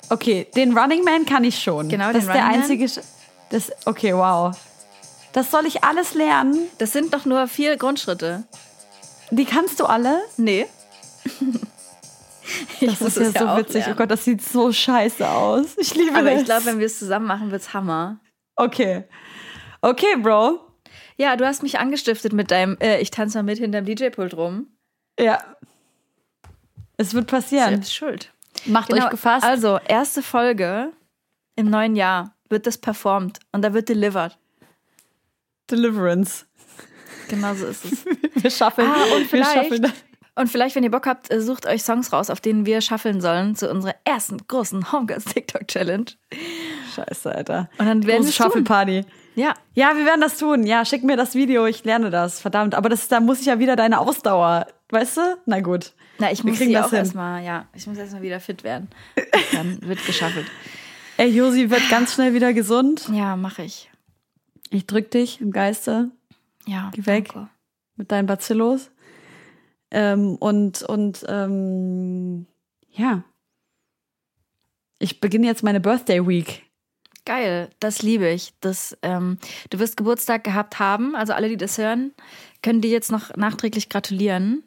Okay, 0.10 0.48
den 0.56 0.78
Running 0.78 1.04
Man 1.04 1.26
kann 1.26 1.44
ich 1.44 1.58
schon. 1.62 1.90
Genau, 1.90 2.06
das 2.12 2.14
den 2.14 2.20
ist 2.22 2.28
der 2.28 2.36
Running 2.36 2.52
Man. 2.52 2.62
einzige. 2.62 2.86
Sch- 2.86 3.02
Das, 3.50 3.72
okay, 3.86 4.14
wow. 4.14 4.56
Das 5.34 5.50
soll 5.50 5.66
ich 5.66 5.84
alles 5.84 6.14
lernen? 6.14 6.68
Das 6.78 6.92
sind 6.94 7.14
doch 7.14 7.26
nur 7.26 7.48
vier 7.48 7.78
Grundschritte. 7.78 8.44
Die 9.32 9.46
kannst 9.46 9.80
du 9.80 9.86
alle? 9.86 10.22
Nee. 10.38 10.68
Das 12.82 13.02
ist 13.02 13.18
ja 13.18 13.32
so 13.32 13.58
witzig. 13.62 13.86
Oh 13.90 13.96
Gott, 13.96 14.12
das 14.12 14.26
sieht 14.26 14.42
so 14.42 14.72
scheiße 14.72 15.28
aus. 15.28 15.78
Ich 15.78 15.96
liebe 15.96 16.14
Aber 16.16 16.30
das. 16.32 16.42
ich 16.42 16.46
glaube, 16.46 16.66
wenn 16.66 16.80
wir 16.80 16.86
es 16.88 17.00
zusammen 17.00 17.26
machen, 17.26 17.52
wird's 17.52 17.74
Hammer. 17.74 18.20
Okay. 18.56 19.06
Okay, 19.82 20.16
Bro. 20.18 20.60
Ja, 21.18 21.36
du 21.36 21.46
hast 21.46 21.64
mich 21.64 21.80
angestiftet 21.80 22.34
mit 22.34 22.52
deinem, 22.52 22.78
äh, 22.80 23.00
ich 23.00 23.12
tanze 23.12 23.38
mal 23.38 23.44
mit 23.44 23.60
hinterm 23.60 23.86
DJ-Pult 23.86 24.36
rum. 24.36 24.68
Ja. 25.20 25.38
Es 26.98 27.14
wird 27.14 27.28
passieren. 27.28 27.70
Selbst 27.70 27.94
schuld. 27.96 28.32
Macht 28.66 28.90
Genau, 28.90 29.06
euch 29.06 29.12
gefasst. 29.12 29.46
Also, 29.46 29.80
erste 29.88 30.22
Folge 30.22 30.92
im 31.56 31.70
neuen 31.70 31.96
Jahr 31.96 32.36
wird 32.50 32.68
das 32.68 32.78
performt 32.78 33.40
und 33.52 33.62
da 33.64 33.74
wird 33.74 33.90
delivered. 33.90 34.38
Deliverance. 35.70 36.46
Genau 37.30 37.54
so 37.56 37.68
ist 37.68 37.86
es. 37.86 38.06
Wir 38.36 38.52
schaffen. 38.52 38.86
Ah, 38.86 39.04
und 39.16 39.22
wir 39.22 39.28
vielleicht, 39.30 39.54
schaffen 39.54 39.94
und 40.36 40.48
vielleicht, 40.50 40.76
wenn 40.76 40.84
ihr 40.84 40.92
Bock 40.92 41.06
habt, 41.08 41.32
äh, 41.32 41.42
sucht 41.42 41.66
euch 41.68 41.84
Songs 41.84 42.12
raus, 42.14 42.30
auf 42.30 42.42
denen 42.42 42.66
wir 42.66 42.82
schaffeln 42.82 43.22
sollen 43.22 43.56
zu 43.56 43.70
unserer 43.70 43.96
ersten 44.06 44.38
großen 44.48 44.92
Homegirls 44.92 45.26
TikTok 45.26 45.68
Challenge. 45.68 46.06
Scheiße, 46.96 47.34
Alter. 47.34 47.70
Und 47.78 47.86
dann 47.88 48.06
werden 48.06 48.24
tun. 48.24 48.32
Shuffle 48.32 48.62
Party. 48.64 49.06
Ja, 49.36 49.54
Ja, 49.74 49.96
wir 49.98 50.06
werden 50.06 50.22
das 50.22 50.38
tun. 50.38 50.64
Ja, 50.66 50.86
schick 50.86 51.04
mir 51.04 51.18
das 51.18 51.34
Video, 51.34 51.66
ich 51.66 51.84
lerne 51.84 52.10
das. 52.12 52.40
Verdammt. 52.40 52.76
Aber 52.76 52.90
das, 52.90 53.08
da 53.08 53.20
muss 53.20 53.40
ich 53.40 53.48
ja 53.48 53.58
wieder 53.60 53.76
deine 53.76 54.00
Ausdauer. 54.00 54.68
Weißt 54.90 55.18
du? 55.18 55.22
Na 55.48 55.60
gut. 55.62 55.94
na, 56.20 56.32
ich 56.32 56.44
Wir 56.44 56.52
muss 56.52 56.60
kriegen 56.60 56.74
das 56.74 56.88
auch 56.88 56.94
erstmal, 56.94 57.44
ja, 57.44 57.66
ich 57.74 57.88
muss 57.88 57.98
erstmal 57.98 58.22
wieder 58.22 58.40
fit 58.40 58.64
werden. 58.64 58.90
Dann 59.54 59.80
wird 59.88 60.06
geschaffelt. 60.06 60.46
Ey, 61.18 61.30
Josi 61.30 61.70
wird 61.72 61.90
ganz 61.90 62.14
schnell 62.14 62.34
wieder 62.36 62.54
gesund. 62.54 63.10
Ja, 63.12 63.36
mache 63.36 63.64
ich. 63.64 63.90
Ich 64.70 64.86
drück 64.88 65.10
dich 65.12 65.42
im 65.42 65.52
Geiste 65.52 66.12
Ja, 66.68 66.92
Geh 66.94 67.06
weg. 67.08 67.30
danke. 67.34 67.50
mit 67.96 68.12
deinen 68.12 68.26
Bacillos. 68.28 68.92
Ähm, 69.94 70.36
und 70.36 70.82
und 70.84 71.24
ähm, 71.30 72.48
ja. 72.90 73.24
Ich 75.00 75.20
beginne 75.20 75.48
jetzt 75.48 75.64
meine 75.64 75.80
Birthday 75.80 76.28
Week. 76.28 76.64
Geil, 77.26 77.70
das 77.80 78.02
liebe 78.02 78.30
ich. 78.30 78.54
Das, 78.60 78.98
ähm, 79.02 79.38
du 79.70 79.80
wirst 79.80 79.96
Geburtstag 79.96 80.44
gehabt 80.44 80.80
haben, 80.80 81.16
also 81.16 81.34
alle, 81.34 81.48
die 81.48 81.58
das 81.58 81.78
hören, 81.78 82.14
können 82.62 82.82
dir 82.82 82.90
jetzt 82.90 83.12
noch 83.12 83.36
nachträglich 83.36 83.88
gratulieren, 83.88 84.64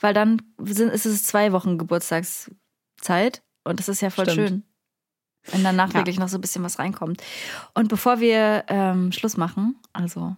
weil 0.00 0.12
dann 0.12 0.42
sind, 0.58 0.92
ist 0.92 1.06
es 1.06 1.22
zwei 1.22 1.52
Wochen 1.52 1.78
Geburtstagszeit 1.78 3.42
und 3.64 3.78
das 3.78 3.88
ist 3.88 4.02
ja 4.02 4.10
voll 4.10 4.28
Stimmt. 4.28 4.48
schön, 4.48 4.62
wenn 5.52 5.64
dann 5.64 5.76
nachträglich 5.76 6.18
noch 6.18 6.28
so 6.28 6.36
ein 6.36 6.42
bisschen 6.42 6.64
was 6.64 6.78
reinkommt. 6.78 7.22
Und 7.72 7.88
bevor 7.88 8.20
wir 8.20 8.64
ähm, 8.68 9.12
Schluss 9.12 9.38
machen, 9.38 9.76
also 9.94 10.36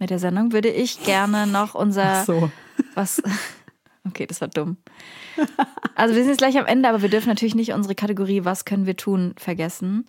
mit 0.00 0.10
der 0.10 0.18
Sendung, 0.18 0.52
würde 0.52 0.70
ich 0.70 1.04
gerne 1.04 1.46
noch 1.46 1.74
unser 1.74 2.20
Ach 2.20 2.24
so. 2.24 2.50
was. 2.94 3.22
Okay, 4.08 4.26
das 4.26 4.40
war 4.40 4.48
dumm. 4.48 4.76
Also 5.94 6.14
wir 6.14 6.22
sind 6.22 6.32
jetzt 6.32 6.38
gleich 6.38 6.58
am 6.58 6.66
Ende, 6.66 6.90
aber 6.90 7.00
wir 7.00 7.08
dürfen 7.08 7.28
natürlich 7.28 7.54
nicht 7.54 7.72
unsere 7.72 7.94
Kategorie 7.94 8.44
Was 8.44 8.66
können 8.66 8.84
wir 8.84 8.96
tun 8.96 9.34
vergessen. 9.38 10.06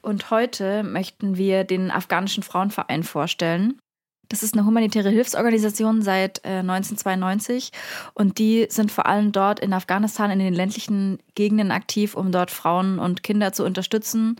Und 0.00 0.30
heute 0.30 0.84
möchten 0.84 1.36
wir 1.36 1.64
den 1.64 1.90
afghanischen 1.90 2.44
Frauenverein 2.44 3.02
vorstellen. 3.02 3.80
Das 4.28 4.42
ist 4.42 4.54
eine 4.54 4.66
humanitäre 4.66 5.10
Hilfsorganisation 5.10 6.02
seit 6.02 6.44
äh, 6.44 6.58
1992 6.58 7.70
und 8.14 8.38
die 8.38 8.66
sind 8.68 8.90
vor 8.90 9.06
allem 9.06 9.30
dort 9.30 9.60
in 9.60 9.72
Afghanistan 9.72 10.30
in 10.30 10.40
den 10.40 10.54
ländlichen 10.54 11.18
Gegenden 11.34 11.70
aktiv, 11.70 12.14
um 12.14 12.32
dort 12.32 12.50
Frauen 12.50 12.98
und 12.98 13.22
Kinder 13.22 13.52
zu 13.52 13.64
unterstützen. 13.64 14.36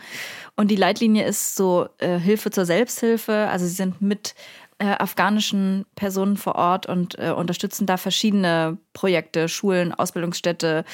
Und 0.57 0.71
die 0.71 0.77
Leitlinie 0.77 1.25
ist 1.25 1.55
so 1.55 1.89
äh, 1.99 2.19
Hilfe 2.19 2.51
zur 2.51 2.67
Selbsthilfe. 2.67 3.49
Also 3.49 3.67
sie 3.67 3.75
sind 3.75 4.03
mit 4.03 4.35
äh, 4.79 4.89
afghanischen 4.89 5.87
Personen 5.95 6.37
vor 6.37 6.55
Ort 6.55 6.87
und 6.87 7.19
äh, 7.19 7.31
unterstützen 7.31 7.87
da 7.87 7.97
verschiedene 7.97 8.77
Projekte, 8.93 9.49
Schulen, 9.49 9.95
Ausbildungsstätte, 9.95 10.85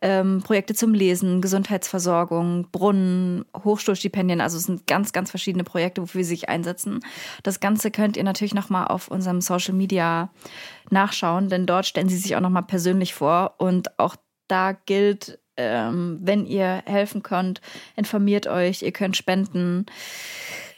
ähm, 0.00 0.42
Projekte 0.42 0.74
zum 0.74 0.92
Lesen, 0.92 1.40
Gesundheitsversorgung, 1.40 2.68
Brunnen, 2.72 3.44
Hochschulstipendien. 3.56 4.40
Also 4.40 4.56
es 4.58 4.64
sind 4.64 4.88
ganz, 4.88 5.12
ganz 5.12 5.30
verschiedene 5.30 5.62
Projekte, 5.62 6.02
wofür 6.02 6.24
sie 6.24 6.30
sich 6.30 6.48
einsetzen. 6.48 7.00
Das 7.44 7.60
Ganze 7.60 7.92
könnt 7.92 8.16
ihr 8.16 8.24
natürlich 8.24 8.54
nochmal 8.54 8.88
auf 8.88 9.06
unserem 9.06 9.40
Social 9.40 9.74
Media 9.74 10.30
nachschauen, 10.90 11.48
denn 11.48 11.66
dort 11.66 11.86
stellen 11.86 12.08
sie 12.08 12.16
sich 12.16 12.34
auch 12.34 12.40
nochmal 12.40 12.64
persönlich 12.64 13.14
vor 13.14 13.54
und 13.58 13.98
auch 14.00 14.16
da 14.48 14.72
gilt, 14.72 15.38
ähm, 15.56 16.18
wenn 16.22 16.44
ihr 16.44 16.82
helfen 16.86 17.22
könnt, 17.22 17.60
informiert 17.94 18.48
euch, 18.48 18.82
ihr 18.82 18.92
könnt 18.92 19.16
spenden. 19.16 19.86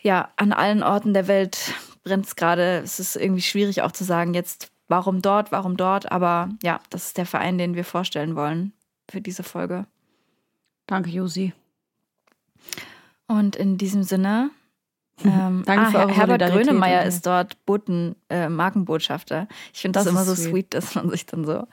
Ja, 0.03 0.31
an 0.37 0.53
allen 0.53 0.83
Orten 0.83 1.15
der 1.15 1.29
Welt 1.29 1.75
brennt 2.05 2.27
es 2.27 2.37
gerade. 2.37 2.79
Es 2.79 3.01
ist 3.01 3.17
irgendwie 3.17 3.43
schwierig 3.43 3.83
auch 3.83 3.93
zu 3.93 4.05
sagen, 4.05 4.35
jetzt 4.35 4.71
warum 4.89 5.23
dort, 5.23 5.53
warum 5.53 5.77
dort. 5.77 6.11
Aber 6.11 6.49
ja, 6.63 6.81
das 6.91 7.07
ist 7.09 7.19
der 7.19 7.27
Verein, 7.27 7.59
den 7.59 7.75
wir 7.75 7.85
vorstellen 7.85 8.37
wollen 8.37 8.73
für 9.11 9.21
diese 9.21 9.43
Folge. 9.43 9.87
Danke, 10.87 11.11
Josi. 11.11 11.53
Und 13.27 13.57
in 13.57 13.79
diesem 13.79 14.03
Sinne. 14.03 14.51
Ähm, 15.23 15.65
Danke 15.67 15.85
ah, 15.89 15.91
für 15.91 15.99
eure 15.99 16.13
Herbert 16.13 16.51
Grönemeyer 16.51 17.05
ist 17.05 17.27
dort 17.27 17.67
Boten, 17.67 18.17
äh, 18.31 18.49
Markenbotschafter. 18.49 19.49
Ich 19.75 19.83
finde 19.83 19.99
das, 19.99 20.05
Das 20.05 20.15
immer 20.15 20.25
so 20.25 20.35
sweet. 20.35 20.51
sweet, 20.51 20.73
dass 20.75 20.95
man 20.95 21.11
sich 21.11 21.27
dann 21.27 21.45
so. 21.45 21.67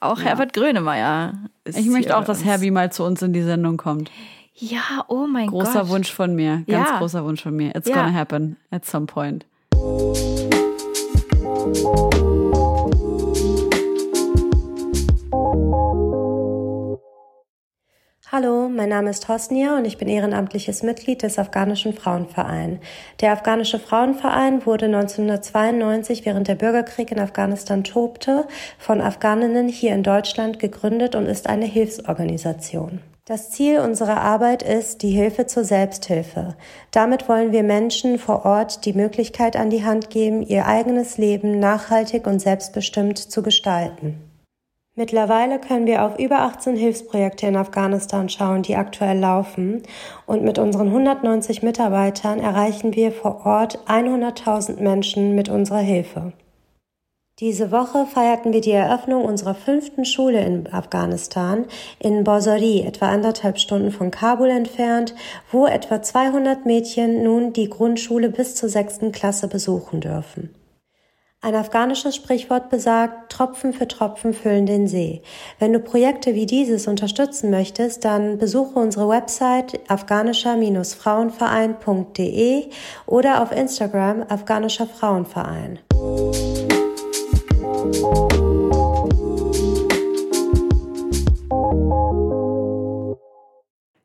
Auch 0.00 0.16
Ja. 0.20 0.24
Herbert 0.24 0.54
Grönemeyer 0.54 1.34
ist. 1.64 1.76
Ich 1.78 1.84
möchte 1.88 2.16
auch, 2.16 2.24
dass. 2.24 2.46
Herbie 2.46 2.70
mal 2.70 2.90
zu 2.90 3.04
uns 3.04 3.20
in 3.20 3.34
die 3.34 3.42
Sendung 3.42 3.76
kommt. 3.76 4.10
Ja, 4.54 5.04
oh 5.08 5.26
mein 5.26 5.48
Gott. 5.48 5.66
Großer 5.66 5.90
Wunsch 5.90 6.10
von 6.10 6.34
mir. 6.34 6.64
Ganz 6.66 6.88
Ja. 6.88 6.96
großer 6.98 7.22
Wunsch 7.26 7.42
von 7.42 7.54
mir. 7.54 7.74
It's 7.76 7.86
Ja. 7.90 7.94
gonna 7.96 8.14
happen 8.14 8.56
at 8.70 8.86
some 8.86 9.04
point. 9.04 9.44
Hallo, 18.34 18.68
mein 18.68 18.88
Name 18.88 19.10
ist 19.10 19.28
Hosnia 19.28 19.78
und 19.78 19.84
ich 19.84 19.96
bin 19.96 20.08
ehrenamtliches 20.08 20.82
Mitglied 20.82 21.22
des 21.22 21.38
Afghanischen 21.38 21.92
Frauenverein. 21.92 22.80
Der 23.20 23.30
Afghanische 23.30 23.78
Frauenverein 23.78 24.66
wurde 24.66 24.86
1992, 24.86 26.26
während 26.26 26.48
der 26.48 26.56
Bürgerkrieg 26.56 27.12
in 27.12 27.20
Afghanistan 27.20 27.84
tobte, 27.84 28.48
von 28.76 29.00
Afghaninnen 29.00 29.68
hier 29.68 29.94
in 29.94 30.02
Deutschland 30.02 30.58
gegründet 30.58 31.14
und 31.14 31.26
ist 31.26 31.48
eine 31.48 31.66
Hilfsorganisation. 31.66 33.02
Das 33.26 33.48
Ziel 33.48 33.78
unserer 33.78 34.20
Arbeit 34.20 34.62
ist 34.62 35.00
die 35.00 35.12
Hilfe 35.12 35.46
zur 35.46 35.64
Selbsthilfe. 35.64 36.56
Damit 36.90 37.26
wollen 37.26 37.52
wir 37.52 37.62
Menschen 37.62 38.18
vor 38.18 38.44
Ort 38.44 38.84
die 38.84 38.92
Möglichkeit 38.92 39.56
an 39.56 39.70
die 39.70 39.82
Hand 39.82 40.10
geben, 40.10 40.42
ihr 40.42 40.66
eigenes 40.66 41.16
Leben 41.16 41.58
nachhaltig 41.58 42.26
und 42.26 42.38
selbstbestimmt 42.38 43.16
zu 43.16 43.42
gestalten. 43.42 44.20
Mittlerweile 44.94 45.58
können 45.58 45.86
wir 45.86 46.04
auf 46.04 46.18
über 46.18 46.40
18 46.40 46.76
Hilfsprojekte 46.76 47.46
in 47.46 47.56
Afghanistan 47.56 48.28
schauen, 48.28 48.60
die 48.60 48.76
aktuell 48.76 49.18
laufen. 49.18 49.82
Und 50.26 50.44
mit 50.44 50.58
unseren 50.58 50.88
190 50.88 51.62
Mitarbeitern 51.62 52.40
erreichen 52.40 52.94
wir 52.94 53.10
vor 53.10 53.46
Ort 53.46 53.78
100.000 53.88 54.82
Menschen 54.82 55.34
mit 55.34 55.48
unserer 55.48 55.78
Hilfe. 55.78 56.34
Diese 57.40 57.72
Woche 57.72 58.06
feierten 58.06 58.52
wir 58.52 58.60
die 58.60 58.70
Eröffnung 58.70 59.24
unserer 59.24 59.56
fünften 59.56 60.04
Schule 60.04 60.44
in 60.44 60.72
Afghanistan 60.72 61.64
in 61.98 62.22
Bosori, 62.22 62.82
etwa 62.82 63.08
anderthalb 63.08 63.58
Stunden 63.58 63.90
von 63.90 64.12
Kabul 64.12 64.50
entfernt, 64.50 65.16
wo 65.50 65.66
etwa 65.66 66.00
200 66.00 66.64
Mädchen 66.64 67.24
nun 67.24 67.52
die 67.52 67.68
Grundschule 67.68 68.28
bis 68.28 68.54
zur 68.54 68.68
sechsten 68.68 69.10
Klasse 69.10 69.48
besuchen 69.48 70.00
dürfen. 70.00 70.54
Ein 71.40 71.56
afghanisches 71.56 72.14
Sprichwort 72.14 72.70
besagt, 72.70 73.32
Tropfen 73.32 73.72
für 73.72 73.88
Tropfen 73.88 74.32
füllen 74.32 74.66
den 74.66 74.86
See. 74.86 75.22
Wenn 75.58 75.72
du 75.72 75.80
Projekte 75.80 76.36
wie 76.36 76.46
dieses 76.46 76.86
unterstützen 76.86 77.50
möchtest, 77.50 78.04
dann 78.04 78.38
besuche 78.38 78.78
unsere 78.78 79.08
Website 79.08 79.80
afghanischer-frauenverein.de 79.88 82.66
oder 83.06 83.42
auf 83.42 83.50
Instagram 83.50 84.22
afghanischer 84.28 84.86
Frauenverein. 84.86 85.80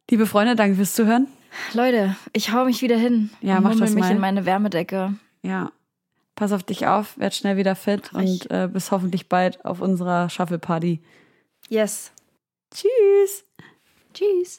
Liebe 0.09 0.25
Freunde, 0.25 0.55
danke 0.55 0.75
fürs 0.75 0.95
Zuhören. 0.95 1.27
Leute, 1.73 2.15
ich 2.33 2.51
hau 2.51 2.65
mich 2.65 2.81
wieder 2.81 2.97
hin. 2.97 3.29
Ja, 3.41 3.61
mach 3.61 3.75
das 3.75 3.91
mich 3.91 4.03
mal. 4.03 4.11
in 4.11 4.19
meine 4.19 4.45
Wärmedecke. 4.45 5.13
Ja. 5.43 5.71
Pass 6.35 6.51
auf 6.51 6.63
dich 6.63 6.87
auf, 6.87 7.17
werd 7.17 7.35
schnell 7.35 7.57
wieder 7.57 7.75
fit 7.75 8.11
und 8.13 8.49
äh, 8.51 8.67
bis 8.71 8.91
hoffentlich 8.91 9.29
bald 9.29 9.63
auf 9.63 9.81
unserer 9.81 10.29
Shuffle 10.29 10.59
Party. 10.59 11.01
Yes. 11.69 12.11
Tschüss. 12.73 13.45
Tschüss. 14.13 14.57